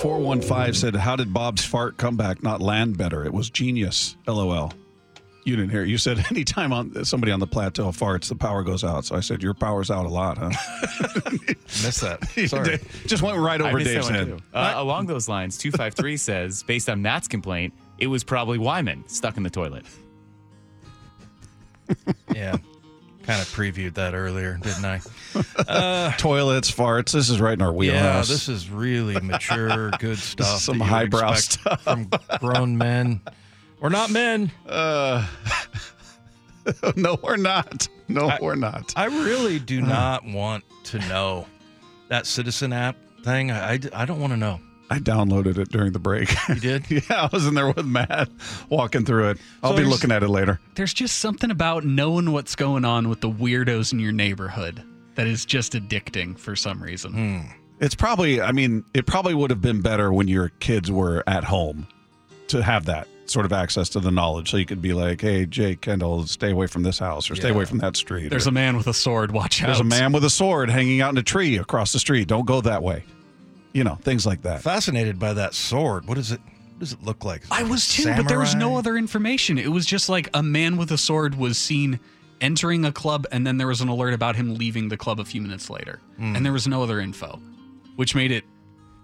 415 0.00 0.74
said, 0.74 0.94
How 0.96 1.16
did 1.16 1.32
Bob's 1.32 1.64
fart 1.64 1.96
comeback 1.96 2.42
not 2.42 2.60
land 2.60 2.98
better? 2.98 3.24
It 3.24 3.32
was 3.32 3.50
genius. 3.50 4.16
LOL. 4.26 4.72
You 5.44 5.54
didn't 5.54 5.70
hear 5.70 5.82
it. 5.82 5.88
You 5.88 5.96
said 5.96 6.24
anytime 6.30 6.72
on 6.72 7.04
somebody 7.04 7.32
on 7.32 7.40
the 7.40 7.46
plateau 7.46 7.86
farts, 7.92 8.28
the 8.28 8.34
power 8.34 8.62
goes 8.62 8.82
out. 8.84 9.04
So 9.04 9.16
I 9.16 9.20
said, 9.20 9.42
Your 9.42 9.54
power's 9.54 9.90
out 9.90 10.04
a 10.06 10.08
lot, 10.08 10.38
huh? 10.38 10.50
missed 11.82 12.00
that. 12.00 12.28
Sorry. 12.48 12.78
Just 13.06 13.22
went 13.22 13.38
right 13.38 13.60
over 13.60 13.78
missed 13.78 13.90
Dave's 13.90 14.08
head. 14.08 14.40
Uh, 14.52 14.74
along 14.76 15.06
those 15.06 15.28
lines, 15.28 15.56
253 15.56 16.16
says, 16.16 16.62
based 16.64 16.88
on 16.90 17.00
Matt's 17.00 17.28
complaint, 17.28 17.72
it 17.98 18.08
was 18.08 18.24
probably 18.24 18.58
Wyman 18.58 19.04
stuck 19.08 19.36
in 19.36 19.42
the 19.42 19.50
toilet. 19.50 19.86
yeah. 22.34 22.56
Kind 23.26 23.40
of 23.42 23.48
previewed 23.48 23.94
that 23.94 24.14
earlier, 24.14 24.56
didn't 24.62 24.84
I? 24.84 25.00
Toilets, 26.18 26.70
farts. 26.70 27.10
This 27.12 27.28
is 27.28 27.40
right 27.40 27.54
in 27.54 27.60
our 27.62 27.72
wheelhouse. 27.72 28.28
Yeah, 28.28 28.34
this 28.34 28.48
is 28.48 28.70
really 28.70 29.20
mature, 29.20 29.90
good 29.98 30.18
stuff. 30.18 30.60
some 30.60 30.78
highbrow 30.78 31.34
stuff. 31.34 31.82
from 31.82 32.08
grown 32.38 32.78
men. 32.78 33.20
We're 33.80 33.88
not 33.88 34.10
men. 34.10 34.52
Uh, 34.66 35.26
no, 36.96 37.18
we're 37.22 37.36
not. 37.36 37.88
No, 38.08 38.28
I- 38.28 38.38
we're 38.40 38.54
not. 38.54 38.92
I 38.96 39.06
really 39.06 39.58
do 39.58 39.80
not 39.82 40.24
want 40.24 40.62
to 40.84 40.98
know 41.00 41.46
that 42.08 42.26
citizen 42.26 42.72
app 42.72 42.96
thing. 43.24 43.50
I, 43.50 43.72
I, 43.74 43.78
I 43.92 44.04
don't 44.04 44.20
want 44.20 44.32
to 44.32 44.36
know. 44.36 44.60
I 44.90 44.98
downloaded 44.98 45.58
it 45.58 45.70
during 45.70 45.92
the 45.92 45.98
break. 45.98 46.30
You 46.48 46.54
did? 46.56 46.84
yeah, 46.90 47.02
I 47.10 47.28
was 47.32 47.46
in 47.46 47.54
there 47.54 47.66
with 47.72 47.86
Matt 47.86 48.28
walking 48.68 49.04
through 49.04 49.30
it. 49.30 49.38
I'll 49.62 49.72
So 49.72 49.76
be 49.78 49.84
looking 49.84 50.12
at 50.12 50.22
it 50.22 50.28
later. 50.28 50.60
There's 50.74 50.94
just 50.94 51.18
something 51.18 51.50
about 51.50 51.84
knowing 51.84 52.32
what's 52.32 52.54
going 52.54 52.84
on 52.84 53.08
with 53.08 53.20
the 53.20 53.30
weirdos 53.30 53.92
in 53.92 53.98
your 53.98 54.12
neighborhood 54.12 54.82
that 55.16 55.26
is 55.26 55.44
just 55.44 55.72
addicting 55.72 56.38
for 56.38 56.54
some 56.54 56.82
reason. 56.82 57.12
Hmm. 57.12 57.40
It's 57.80 57.94
probably, 57.94 58.40
I 58.40 58.52
mean, 58.52 58.84
it 58.94 59.06
probably 59.06 59.34
would 59.34 59.50
have 59.50 59.60
been 59.60 59.82
better 59.82 60.12
when 60.12 60.28
your 60.28 60.50
kids 60.60 60.90
were 60.90 61.22
at 61.26 61.44
home 61.44 61.86
to 62.48 62.62
have 62.62 62.86
that 62.86 63.08
sort 63.26 63.44
of 63.44 63.52
access 63.52 63.88
to 63.90 64.00
the 64.00 64.10
knowledge. 64.10 64.50
So 64.50 64.56
you 64.56 64.64
could 64.64 64.80
be 64.80 64.94
like, 64.94 65.20
hey, 65.20 65.46
Jake, 65.46 65.80
Kendall, 65.80 66.26
stay 66.26 66.52
away 66.52 66.68
from 66.68 66.84
this 66.84 66.98
house 66.98 67.30
or 67.30 67.34
stay 67.34 67.50
away 67.50 67.64
from 67.64 67.78
that 67.78 67.96
street. 67.96 68.30
There's 68.30 68.46
or, 68.46 68.50
a 68.50 68.52
man 68.52 68.76
with 68.76 68.86
a 68.86 68.94
sword. 68.94 69.32
Watch 69.32 69.62
out. 69.62 69.66
there's 69.66 69.80
a 69.80 69.84
man 69.84 70.12
with 70.12 70.24
a 70.24 70.30
sword 70.30 70.70
hanging 70.70 71.00
out 71.00 71.10
in 71.10 71.18
a 71.18 71.22
tree 71.22 71.58
across 71.58 71.92
the 71.92 71.98
street. 71.98 72.28
Don't 72.28 72.46
go 72.46 72.60
that 72.60 72.82
way. 72.82 73.04
You 73.76 73.84
know, 73.84 73.96
things 73.96 74.24
like 74.24 74.42
that. 74.42 74.62
Fascinated 74.62 75.18
by 75.18 75.34
that 75.34 75.52
sword. 75.54 76.06
What 76.06 76.16
is 76.18 76.32
it? 76.32 76.40
What 76.40 76.80
does 76.80 76.92
it 76.92 77.02
look 77.02 77.24
like? 77.24 77.42
I 77.50 77.62
was 77.62 77.88
too, 77.88 78.04
but 78.16 78.26
there 78.28 78.38
was 78.38 78.54
no 78.54 78.76
other 78.76 78.96
information. 78.96 79.58
It 79.58 79.68
was 79.70 79.84
just 79.86 80.08
like 80.08 80.28
a 80.34 80.42
man 80.42 80.76
with 80.78 80.90
a 80.92 80.98
sword 80.98 81.34
was 81.34 81.58
seen 81.58 82.00
entering 82.40 82.84
a 82.84 82.92
club, 82.92 83.26
and 83.32 83.46
then 83.46 83.56
there 83.58 83.66
was 83.66 83.80
an 83.82 83.88
alert 83.88 84.14
about 84.14 84.36
him 84.36 84.54
leaving 84.56 84.88
the 84.88 84.96
club 84.96 85.20
a 85.20 85.24
few 85.24 85.40
minutes 85.42 85.68
later, 85.70 86.00
Hmm. 86.16 86.36
and 86.36 86.44
there 86.44 86.52
was 86.52 86.66
no 86.66 86.82
other 86.82 87.00
info, 87.00 87.40
which 87.96 88.14
made 88.14 88.30
it 88.30 88.44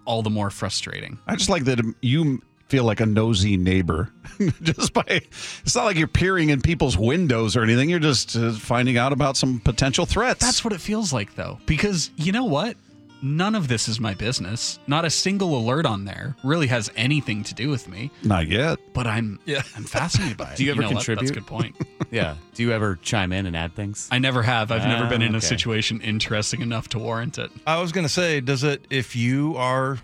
all 0.06 0.22
the 0.22 0.30
more 0.30 0.50
frustrating. 0.50 1.18
I 1.26 1.36
just 1.36 1.48
like 1.50 1.64
that 1.64 1.80
you 2.02 2.42
feel 2.68 2.84
like 2.84 3.00
a 3.00 3.06
nosy 3.06 3.56
neighbor 3.58 4.10
just 4.62 4.94
by 4.94 5.04
it's 5.08 5.74
not 5.74 5.84
like 5.84 5.96
you're 5.98 6.08
peering 6.08 6.48
in 6.48 6.62
people's 6.62 6.96
windows 6.96 7.54
or 7.54 7.62
anything 7.62 7.90
you're 7.90 7.98
just 7.98 8.34
uh, 8.34 8.50
finding 8.52 8.96
out 8.96 9.12
about 9.12 9.36
some 9.36 9.60
potential 9.60 10.06
threats 10.06 10.40
That's 10.40 10.64
what 10.64 10.72
it 10.72 10.80
feels 10.80 11.12
like, 11.12 11.34
though, 11.34 11.58
because 11.66 12.10
you 12.16 12.32
know 12.32 12.44
what? 12.46 12.76
None 13.24 13.54
of 13.54 13.68
this 13.68 13.86
is 13.88 14.00
my 14.00 14.14
business. 14.14 14.80
Not 14.88 15.04
a 15.04 15.10
single 15.10 15.56
alert 15.56 15.86
on 15.86 16.04
there 16.04 16.34
really 16.42 16.66
has 16.66 16.90
anything 16.96 17.44
to 17.44 17.54
do 17.54 17.68
with 17.70 17.88
me. 17.88 18.10
not 18.24 18.48
yet 18.48 18.78
But 18.92 19.06
I'm 19.06 19.38
Yeah. 19.46 19.62
I'm 19.76 19.84
fascinated 19.84 20.36
by 20.36 20.50
it. 20.52 20.56
Do 20.56 20.64
you 20.64 20.72
ever 20.72 20.82
know 20.82 20.88
what? 20.88 20.96
contribute? 20.96 21.20
That's 21.26 21.30
a 21.30 21.34
good 21.40 21.46
point. 21.46 21.76
Yeah. 22.10 22.36
Do 22.54 22.62
you 22.62 22.72
ever 22.72 22.96
chime 22.96 23.32
in 23.32 23.46
and 23.46 23.56
add 23.56 23.74
things? 23.74 24.06
I 24.12 24.18
never 24.18 24.42
have. 24.42 24.70
I've 24.70 24.86
never 24.86 25.06
Ah, 25.06 25.08
been 25.08 25.22
in 25.22 25.34
a 25.34 25.38
okay. 25.38 25.46
situation 25.46 25.98
interesting 26.02 26.60
enough 26.60 26.88
to 26.90 26.98
warrant 26.98 27.38
it. 27.38 27.50
I 27.66 27.80
was 27.80 27.90
going 27.90 28.04
to 28.04 28.12
say, 28.12 28.42
does 28.42 28.64
it, 28.64 28.84
if 28.90 29.16
you 29.16 29.56
are, 29.56 29.98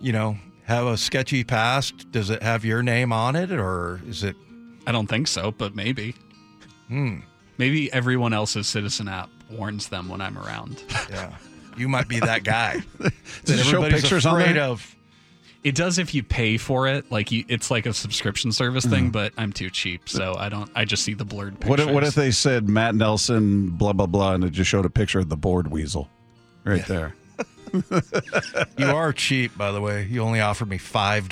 you 0.00 0.12
know, 0.12 0.36
have 0.66 0.86
a 0.86 0.96
sketchy 0.96 1.42
past, 1.42 2.12
does 2.12 2.30
it 2.30 2.44
have 2.44 2.64
your 2.64 2.84
name 2.84 3.12
on 3.12 3.34
it 3.34 3.50
or 3.50 4.00
is 4.06 4.22
it? 4.22 4.36
I 4.86 4.92
don't 4.92 5.08
think 5.08 5.26
so, 5.26 5.50
but 5.50 5.74
maybe. 5.74 6.14
hmm, 6.86 7.20
Maybe 7.58 7.92
everyone 7.92 8.32
else's 8.32 8.68
Citizen 8.68 9.08
app 9.08 9.30
warns 9.50 9.88
them 9.88 10.08
when 10.08 10.20
I'm 10.20 10.38
around. 10.38 10.80
Yeah. 11.10 11.34
You 11.76 11.88
might 11.88 12.08
be 12.08 12.20
that 12.20 12.44
guy. 12.44 12.82
Does 13.44 13.60
it 13.60 13.64
show 13.64 13.78
everybody's 13.78 14.02
pictures 14.02 14.26
on 14.26 14.40
afraid 14.40 14.56
there? 14.56 14.64
of. 14.64 14.96
It 15.62 15.74
does 15.74 15.98
if 15.98 16.14
you 16.14 16.22
pay 16.22 16.56
for 16.56 16.88
it. 16.88 17.12
Like 17.12 17.30
you, 17.30 17.44
it's 17.48 17.70
like 17.70 17.84
a 17.84 17.92
subscription 17.92 18.50
service 18.50 18.86
thing, 18.86 19.10
mm. 19.10 19.12
but 19.12 19.34
I'm 19.36 19.52
too 19.52 19.68
cheap, 19.68 20.08
so 20.08 20.34
I 20.38 20.48
don't. 20.48 20.70
I 20.74 20.86
just 20.86 21.02
see 21.02 21.12
the 21.12 21.26
blurred 21.26 21.52
what 21.64 21.76
pictures. 21.76 21.86
if, 21.88 21.94
what 21.94 22.04
if 22.04 22.14
they 22.14 22.30
said 22.30 22.66
matt 22.68 22.94
nelson 22.94 23.68
blah 23.68 23.92
blah 23.92 24.06
blah 24.06 24.32
and 24.34 24.44
it 24.44 24.50
just 24.50 24.70
showed 24.70 24.86
a 24.86 24.90
picture 24.90 25.18
of 25.18 25.28
the 25.28 25.36
board 25.36 25.68
weasel 25.70 26.08
right 26.64 26.86
there 26.86 27.14
You 28.78 28.86
are 28.86 29.12
cheap, 29.12 29.56
by 29.56 29.70
the 29.70 29.80
way. 29.80 30.06
You 30.10 30.22
only 30.22 30.40
offered 30.40 30.68
me 30.68 30.78
$5 30.78 31.28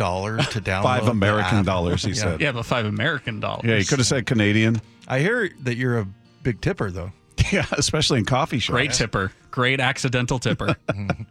to 0.50 0.60
download. 0.60 0.82
five 0.82 1.08
american 1.08 1.64
dollars 1.64 2.02
he 2.04 2.10
Yeah. 2.10 2.14
said 2.16 2.40
Yeah, 2.40 2.52
but 2.52 2.64
five 2.64 2.86
American 2.86 3.40
dollars. 3.40 3.64
yeah 3.64 3.76
he 3.76 3.84
could 3.84 3.98
have 3.98 4.06
said 4.06 4.26
canadian 4.26 4.80
I 5.08 5.20
hear 5.20 5.50
that 5.62 5.76
you're 5.76 5.98
a 6.00 6.06
big 6.42 6.60
tipper, 6.60 6.90
though. 6.90 7.12
yeah 7.52 7.66
especially 7.72 8.18
in 8.18 8.24
coffee 8.24 8.58
shops 8.58 8.74
Great 8.74 8.92
tipper. 8.92 9.32
Great 9.50 9.80
accidental 9.80 10.38
tipper. 10.38 10.76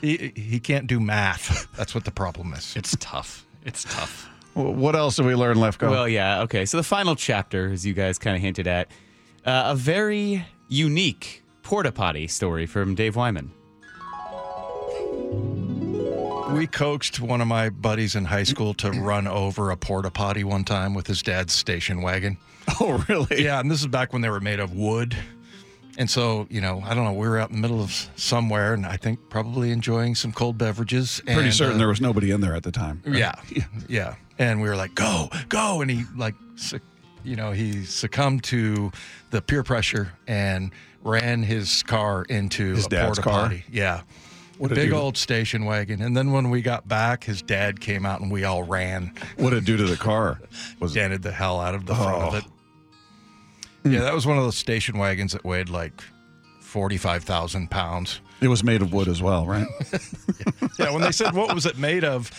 He, 0.00 0.32
he 0.34 0.58
can't 0.58 0.88
do 0.88 0.98
math. 0.98 1.68
That's 1.76 1.94
what 1.94 2.04
the 2.04 2.10
problem 2.10 2.52
is. 2.54 2.74
it's 2.76 2.96
tough. 2.98 3.46
It's 3.64 3.84
tough. 3.84 4.28
W- 4.56 4.74
what 4.76 4.96
else 4.96 5.14
did 5.16 5.26
we 5.26 5.36
learn 5.36 5.60
left 5.60 5.78
go 5.78 5.88
Well, 5.88 6.08
yeah. 6.08 6.42
Okay. 6.42 6.64
So 6.66 6.76
the 6.78 6.82
final 6.82 7.14
chapter, 7.14 7.70
as 7.72 7.86
you 7.86 7.94
guys 7.94 8.18
kind 8.18 8.34
of 8.34 8.42
hinted 8.42 8.66
at, 8.66 8.88
uh, 9.46 9.62
a 9.66 9.76
very 9.76 10.44
unique 10.68 11.44
porta 11.62 11.92
potty 11.92 12.26
story 12.26 12.66
from 12.66 12.96
Dave 12.96 13.14
Wyman. 13.14 13.52
We 16.62 16.68
coaxed 16.68 17.18
one 17.18 17.40
of 17.40 17.48
my 17.48 17.70
buddies 17.70 18.14
in 18.14 18.24
high 18.24 18.44
school 18.44 18.72
to 18.74 18.92
run 18.92 19.26
over 19.26 19.72
a 19.72 19.76
porta 19.76 20.12
potty 20.12 20.44
one 20.44 20.62
time 20.62 20.94
with 20.94 21.08
his 21.08 21.20
dad's 21.20 21.52
station 21.52 22.02
wagon. 22.02 22.38
oh 22.80 23.04
really 23.08 23.42
Yeah, 23.42 23.58
and 23.58 23.68
this 23.68 23.80
is 23.80 23.88
back 23.88 24.12
when 24.12 24.22
they 24.22 24.30
were 24.30 24.38
made 24.38 24.60
of 24.60 24.72
wood. 24.72 25.16
And 25.98 26.08
so, 26.08 26.46
you 26.50 26.60
know, 26.60 26.80
I 26.86 26.94
don't 26.94 27.02
know, 27.02 27.14
we 27.14 27.28
were 27.28 27.36
out 27.40 27.50
in 27.50 27.56
the 27.56 27.60
middle 27.60 27.82
of 27.82 27.90
somewhere 28.14 28.74
and 28.74 28.86
I 28.86 28.96
think 28.96 29.28
probably 29.28 29.72
enjoying 29.72 30.14
some 30.14 30.30
cold 30.30 30.56
beverages. 30.56 31.20
pretty 31.26 31.50
certain 31.50 31.74
uh, 31.74 31.78
there 31.78 31.88
was 31.88 32.00
nobody 32.00 32.30
in 32.30 32.40
there 32.40 32.54
at 32.54 32.62
the 32.62 32.70
time 32.70 33.02
right? 33.04 33.18
Yeah, 33.18 33.34
yeah. 33.88 34.14
And 34.38 34.62
we 34.62 34.68
were 34.68 34.76
like, 34.76 34.94
go, 34.94 35.30
go. 35.48 35.80
And 35.80 35.90
he, 35.90 36.04
like, 36.16 36.36
you 37.24 37.34
know, 37.34 37.50
he 37.50 37.84
succumbed 37.84 38.44
to 38.44 38.92
the 39.30 39.42
peer 39.42 39.64
pressure 39.64 40.12
and 40.28 40.70
ran 41.02 41.42
his 41.42 41.82
car 41.82 42.22
into 42.22 42.76
His 42.76 42.86
a 42.86 42.88
dad's 42.88 43.18
porta 43.18 43.22
car? 43.22 43.42
potty. 43.48 43.64
Yeah. 43.68 44.02
What 44.62 44.70
a 44.72 44.74
big 44.76 44.92
old 44.92 45.16
station 45.16 45.64
wagon. 45.64 46.00
And 46.02 46.16
then 46.16 46.30
when 46.30 46.48
we 46.50 46.62
got 46.62 46.86
back, 46.86 47.24
his 47.24 47.42
dad 47.42 47.80
came 47.80 48.06
out 48.06 48.20
and 48.20 48.30
we 48.30 48.44
all 48.44 48.62
ran, 48.62 49.12
what 49.36 49.50
did 49.50 49.64
it 49.64 49.64
do 49.64 49.76
to 49.76 49.84
the 49.84 49.96
car 49.96 50.38
was 50.78 50.94
it 50.94 51.00
dented 51.00 51.22
the 51.22 51.32
hell 51.32 51.60
out 51.60 51.74
of 51.74 51.84
the 51.86 51.94
front 51.96 52.22
of 52.22 52.34
Oh. 52.34 52.36
it. 52.36 52.44
Yeah, 53.92 54.02
that 54.02 54.14
was 54.14 54.24
one 54.24 54.38
of 54.38 54.44
those 54.44 54.56
station 54.56 54.98
wagons 54.98 55.32
that 55.32 55.44
weighed 55.44 55.68
like 55.68 56.00
45,000 56.60 57.70
pounds. 57.70 58.20
it 58.40 58.46
was 58.48 58.62
made 58.62 58.82
of 58.82 58.92
wood 58.92 59.08
as 59.08 59.20
well 59.20 59.46
right 59.46 59.66
Yeah, 60.78 60.92
when 60.92 61.02
they 61.02 61.10
said 61.12 61.34
what 61.34 61.52
was 61.54 61.66
it 61.66 61.76
made 61.78 62.04
of, 62.04 62.30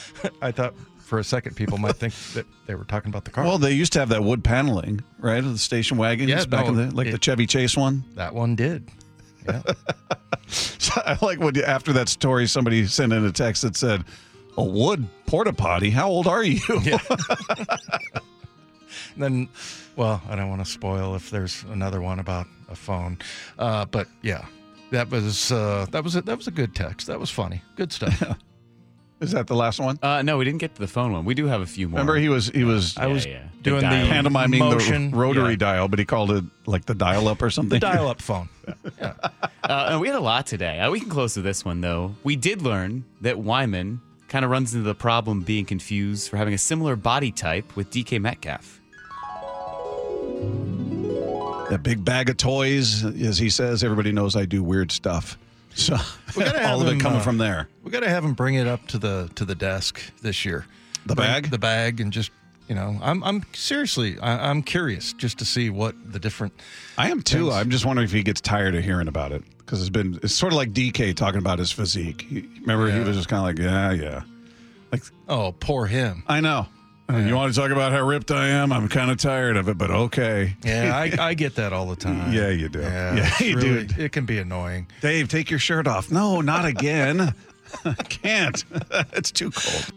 I 0.41 0.51
thought 0.51 0.73
for 0.99 1.19
a 1.19 1.23
second 1.25 1.55
people 1.57 1.77
might 1.77 1.97
think 1.97 2.13
that 2.33 2.45
they 2.67 2.75
were 2.75 2.85
talking 2.85 3.09
about 3.09 3.25
the 3.25 3.31
car. 3.31 3.43
Well, 3.43 3.57
they 3.57 3.73
used 3.73 3.91
to 3.93 3.99
have 3.99 4.09
that 4.09 4.23
wood 4.23 4.43
paneling, 4.45 5.03
right? 5.19 5.39
Of 5.43 5.51
the 5.51 5.57
station 5.59 5.97
wagons 5.97 6.29
Yeah, 6.29 6.45
back 6.45 6.65
no, 6.65 6.71
in 6.71 6.75
the 6.89 6.95
like 6.95 7.07
the 7.07 7.15
it- 7.15 7.23
Chevy 7.23 7.45
Chase 7.45 7.75
one. 7.75 8.05
that 8.15 8.33
one 8.33 8.55
did. 8.55 8.89
Yeah. 9.47 9.61
So 10.47 11.01
I 11.03 11.17
like 11.21 11.39
when 11.39 11.55
you- 11.55 11.63
after 11.63 11.93
that 11.93 12.09
story, 12.09 12.45
somebody 12.47 12.85
sent 12.85 13.13
in 13.13 13.25
a 13.25 13.31
text 13.31 13.61
that 13.63 13.75
said, 13.75 14.03
"A 14.57 14.63
wood 14.63 15.07
porta 15.25 15.53
potty. 15.53 15.89
How 15.89 16.09
old 16.09 16.27
are 16.27 16.43
you?" 16.43 16.59
Yeah. 16.83 16.99
then, 19.17 19.47
well, 19.95 20.21
I 20.29 20.35
don't 20.35 20.49
want 20.49 20.63
to 20.63 20.69
spoil 20.69 21.15
if 21.15 21.29
there's 21.31 21.63
another 21.71 22.01
one 22.01 22.19
about 22.19 22.47
a 22.69 22.75
phone, 22.75 23.17
uh, 23.57 23.85
but 23.85 24.07
yeah, 24.21 24.45
that 24.91 25.09
was 25.09 25.51
uh, 25.51 25.85
that 25.91 26.03
was 26.03 26.15
a, 26.15 26.21
that 26.23 26.37
was 26.37 26.47
a 26.47 26.51
good 26.51 26.75
text. 26.75 27.07
That 27.07 27.19
was 27.19 27.29
funny. 27.31 27.61
Good 27.75 27.91
stuff. 27.93 28.21
Is 29.23 29.31
that 29.31 29.47
the 29.47 29.55
last 29.55 29.79
one? 29.79 29.97
Uh, 30.01 30.21
no, 30.21 30.37
we 30.37 30.45
didn't 30.45 30.59
get 30.59 30.75
to 30.75 30.81
the 30.81 30.87
phone 30.87 31.13
one. 31.13 31.23
We 31.25 31.33
do 31.33 31.45
have 31.47 31.61
a 31.61 31.65
few 31.65 31.87
more. 31.87 31.97
Remember, 31.99 32.15
he 32.19 32.27
was 32.29 32.47
he 32.49 32.63
was 32.63 32.97
I 32.97 33.07
was 33.07 33.25
Yeah, 33.25 33.31
yeah. 33.31 33.43
doing 33.61 33.81
the 33.81 33.87
dial. 33.89 34.07
pantomiming 34.07 34.59
motion. 34.59 35.11
the 35.11 35.17
rotary 35.17 35.51
Yeah. 35.51 35.57
dial, 35.57 35.87
but 35.87 35.97
he 35.99 36.05
called 36.05 36.31
it 36.31 36.43
like 36.65 36.85
the 36.85 36.93
dial 36.93 37.27
up 37.29 37.41
or 37.41 37.49
something. 37.49 37.79
The 37.79 37.79
dial-up 37.79 38.21
phone. 38.21 38.49
Uh, 39.65 39.87
and 39.91 40.01
we 40.01 40.07
had 40.07 40.15
a 40.17 40.19
lot 40.19 40.45
today. 40.45 40.81
Uh, 40.81 40.91
we 40.91 40.99
can 40.99 41.07
close 41.09 41.37
with 41.37 41.45
this 41.45 41.63
one, 41.63 41.79
though. 41.79 42.15
We 42.25 42.35
did 42.35 42.61
learn 42.61 43.05
that 43.21 43.39
Wyman 43.39 44.01
kind 44.27 44.43
of 44.43 44.51
runs 44.51 44.73
into 44.73 44.83
the 44.83 44.93
problem 44.93 45.39
being 45.39 45.63
confused 45.63 46.29
for 46.29 46.35
having 46.35 46.53
a 46.53 46.57
similar 46.57 46.97
body 46.97 47.31
type 47.31 47.73
with 47.77 47.89
DK 47.89 48.19
Metcalf. 48.19 48.81
That 51.69 51.79
big 51.81 52.03
bag 52.03 52.29
of 52.29 52.35
toys, 52.37 53.05
as 53.05 53.37
he 53.37 53.49
says, 53.49 53.85
everybody 53.85 54.11
knows 54.11 54.35
I 54.35 54.43
do 54.45 54.61
weird 54.61 54.91
stuff. 54.91 55.37
So 55.75 55.97
We 56.35 56.43
gotta 56.43 56.67
all 56.69 56.81
of 56.81 56.87
it 56.87 56.99
coming 56.99 57.19
uh, 57.19 57.23
from 57.23 57.37
there. 57.37 57.67
We 57.83 57.91
got 57.91 58.01
to 58.01 58.09
have 58.09 58.23
him 58.23 58.33
bring 58.33 58.55
it 58.55 58.67
up 58.67 58.87
to 58.89 58.97
the 58.97 59.29
to 59.35 59.45
the 59.45 59.55
desk 59.55 60.01
this 60.21 60.45
year. 60.45 60.65
The 61.05 61.15
Bring 61.15 61.27
bag? 61.27 61.49
the 61.49 61.57
bag, 61.57 61.99
and 61.99 62.13
just 62.13 62.31
you 62.69 62.75
know, 62.75 62.97
I'm 63.01 63.23
I'm 63.23 63.43
seriously, 63.53 64.17
I, 64.19 64.49
I'm 64.49 64.61
curious 64.63 65.13
just 65.13 65.37
to 65.39 65.45
see 65.45 65.69
what 65.69 65.95
the 66.11 66.19
different. 66.19 66.53
I 66.97 67.09
am 67.09 67.21
too. 67.21 67.45
things- 67.45 67.55
I'm 67.55 67.69
just 67.69 67.85
wondering 67.85 68.05
if 68.05 68.11
he 68.13 68.23
gets 68.23 68.39
tired 68.39 68.75
of 68.75 68.83
hearing 68.83 69.07
about 69.07 69.31
it 69.33 69.43
because 69.59 69.81
it's 69.81 69.89
been 69.89 70.19
it's 70.23 70.33
sort 70.33 70.53
of 70.53 70.57
like 70.57 70.71
DK 70.73 71.15
talking 71.15 71.39
about 71.39 71.59
his 71.59 71.71
physique. 71.71 72.21
He- 72.29 72.47
remember, 72.61 72.89
he 72.91 72.99
was 72.99 73.17
just 73.17 73.27
kind 73.27 73.39
of 73.39 73.45
like, 73.45 73.59
yeah, 73.59 73.91
yeah. 73.91 74.21
Like, 74.91 75.03
Oh, 75.27 75.53
poor 75.59 75.87
him. 75.87 76.23
I 76.27 76.39
know. 76.39 76.67
You 77.09 77.35
want 77.35 77.53
to 77.53 77.59
talk 77.59 77.69
about 77.69 77.91
how 77.91 78.01
ripped 78.07 78.31
I 78.31 78.47
am? 78.47 78.71
I'm 78.71 78.87
kind 78.87 79.11
of 79.11 79.17
tired 79.17 79.55
of 79.57 79.67
it, 79.69 79.77
but 79.77 79.91
okay. 79.91 80.55
Yeah, 80.63 80.95
I, 80.95 81.11
I 81.29 81.33
get 81.35 81.55
that 81.55 81.71
all 81.73 81.85
the 81.85 81.95
time. 81.95 82.31
Yeah, 82.33 82.49
you 82.49 82.69
do. 82.69 82.79
Yeah, 82.79 83.15
Yeah, 83.15 83.43
you 83.45 83.55
really- 83.57 83.85
do. 83.87 84.01
It 84.03 84.11
can 84.13 84.25
be 84.25 84.39
annoying. 84.39 84.87
Dave, 85.01 85.27
take 85.27 85.49
your 85.49 85.59
shirt 85.59 85.85
off. 85.85 86.11
No, 86.11 86.41
not 86.41 86.65
again. 86.65 87.35
I 87.85 87.93
can't. 87.93 88.63
it's 89.13 89.31
too 89.31 89.51
cold. 89.51 89.89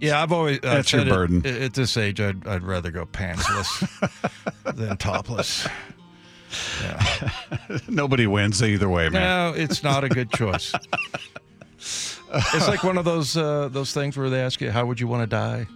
Yeah, 0.00 0.22
I've 0.22 0.30
always. 0.32 0.56
I've 0.58 0.62
That's 0.62 0.92
your 0.92 1.02
it, 1.02 1.08
burden. 1.08 1.38
At, 1.44 1.56
at 1.62 1.74
this 1.74 1.96
age, 1.96 2.20
I'd 2.20 2.46
I'd 2.46 2.62
rather 2.62 2.90
go 2.92 3.04
pantsless 3.04 3.84
than 4.76 4.96
topless. 4.96 5.66
Yeah. 6.80 7.30
Nobody 7.88 8.26
wins 8.28 8.62
either 8.62 8.88
way, 8.88 9.08
man. 9.08 9.22
No, 9.54 9.60
it's 9.60 9.82
not 9.82 10.04
a 10.04 10.08
good 10.08 10.30
choice. 10.30 10.72
It's 12.32 12.68
like 12.68 12.82
one 12.84 12.98
of 12.98 13.04
those 13.04 13.36
uh, 13.36 13.68
those 13.70 13.92
things 13.92 14.16
where 14.16 14.30
they 14.30 14.40
ask 14.40 14.60
you, 14.60 14.70
"How 14.70 14.86
would 14.86 15.00
you 15.00 15.06
want 15.06 15.22
to 15.22 15.26
die?" 15.26 15.66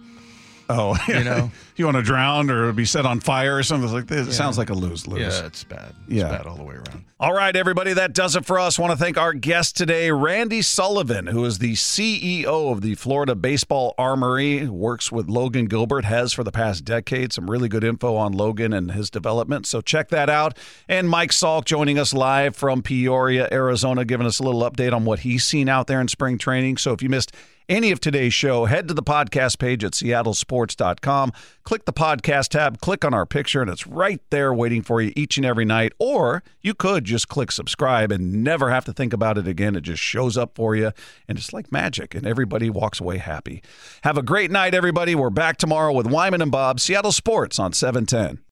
Oh, 0.69 0.97
You 1.07 1.23
know? 1.23 1.51
you 1.75 1.85
want 1.85 1.97
to 1.97 2.03
drown 2.03 2.49
or 2.49 2.71
be 2.71 2.85
set 2.85 3.05
on 3.05 3.19
fire 3.19 3.57
or 3.57 3.63
something 3.63 3.91
like 3.91 4.07
this? 4.07 4.27
It 4.27 4.31
Yeah. 4.31 4.35
sounds 4.37 4.57
like 4.57 4.69
a 4.69 4.73
lose 4.73 5.07
lose. 5.07 5.21
Yeah, 5.21 5.45
it's 5.47 5.63
bad. 5.63 5.93
It's 6.07 6.15
Yeah. 6.19 6.29
bad 6.29 6.45
all 6.45 6.55
the 6.55 6.63
way 6.63 6.75
around. 6.75 7.05
All 7.19 7.33
right, 7.33 7.55
everybody, 7.55 7.93
that 7.93 8.13
does 8.13 8.35
it 8.35 8.45
for 8.45 8.59
us. 8.59 8.77
Want 8.77 8.91
to 8.91 8.97
thank 8.97 9.17
our 9.17 9.33
guest 9.33 9.77
today, 9.77 10.11
Randy 10.11 10.61
Sullivan, 10.61 11.27
who 11.27 11.45
is 11.45 11.59
the 11.59 11.75
CEO 11.75 12.69
of 12.71 12.81
the 12.81 12.95
Florida 12.95 13.33
Baseball 13.33 13.95
Armory, 13.97 14.67
works 14.67 15.09
with 15.11 15.29
Logan 15.29 15.65
Gilbert, 15.67 16.03
has 16.05 16.33
for 16.33 16.43
the 16.43 16.51
past 16.51 16.83
decade. 16.83 17.31
Some 17.31 17.49
really 17.49 17.69
good 17.69 17.83
info 17.83 18.15
on 18.15 18.33
Logan 18.33 18.73
and 18.73 18.91
his 18.91 19.09
development. 19.09 19.65
So 19.67 19.79
check 19.79 20.09
that 20.09 20.29
out. 20.29 20.57
And 20.89 21.09
Mike 21.09 21.31
Salk 21.31 21.63
joining 21.65 21.97
us 21.97 22.13
live 22.13 22.55
from 22.57 22.81
Peoria, 22.81 23.47
Arizona, 23.51 24.03
giving 24.03 24.27
us 24.27 24.39
a 24.39 24.43
little 24.43 24.69
update 24.69 24.91
on 24.93 25.05
what 25.05 25.19
he's 25.19 25.45
seen 25.45 25.69
out 25.69 25.87
there 25.87 26.01
in 26.01 26.09
spring 26.09 26.37
training. 26.37 26.75
So 26.77 26.91
if 26.91 27.01
you 27.01 27.07
missed 27.09 27.33
any 27.69 27.91
of 27.91 27.99
today's 27.99 28.33
show, 28.33 28.65
head 28.65 28.87
to 28.87 28.93
the 28.93 29.03
podcast 29.03 29.59
page 29.59 29.83
at 29.83 29.93
seattlesports.com. 29.93 31.31
Click 31.63 31.85
the 31.85 31.93
podcast 31.93 32.49
tab, 32.49 32.79
click 32.81 33.05
on 33.05 33.13
our 33.13 33.25
picture, 33.25 33.61
and 33.61 33.69
it's 33.69 33.87
right 33.87 34.21
there 34.29 34.53
waiting 34.53 34.81
for 34.81 35.01
you 35.01 35.13
each 35.15 35.37
and 35.37 35.45
every 35.45 35.65
night. 35.65 35.93
Or 35.99 36.43
you 36.61 36.73
could 36.73 37.05
just 37.05 37.27
click 37.27 37.51
subscribe 37.51 38.11
and 38.11 38.43
never 38.43 38.69
have 38.69 38.85
to 38.85 38.93
think 38.93 39.13
about 39.13 39.37
it 39.37 39.47
again. 39.47 39.75
It 39.75 39.81
just 39.81 40.01
shows 40.01 40.37
up 40.37 40.55
for 40.55 40.75
you, 40.75 40.91
and 41.27 41.37
it's 41.37 41.53
like 41.53 41.71
magic, 41.71 42.15
and 42.15 42.25
everybody 42.27 42.69
walks 42.69 42.99
away 42.99 43.17
happy. 43.17 43.61
Have 44.03 44.17
a 44.17 44.23
great 44.23 44.51
night, 44.51 44.73
everybody. 44.73 45.15
We're 45.15 45.29
back 45.29 45.57
tomorrow 45.57 45.93
with 45.93 46.07
Wyman 46.07 46.41
and 46.41 46.51
Bob, 46.51 46.79
Seattle 46.79 47.11
Sports 47.11 47.59
on 47.59 47.73
710. 47.73 48.39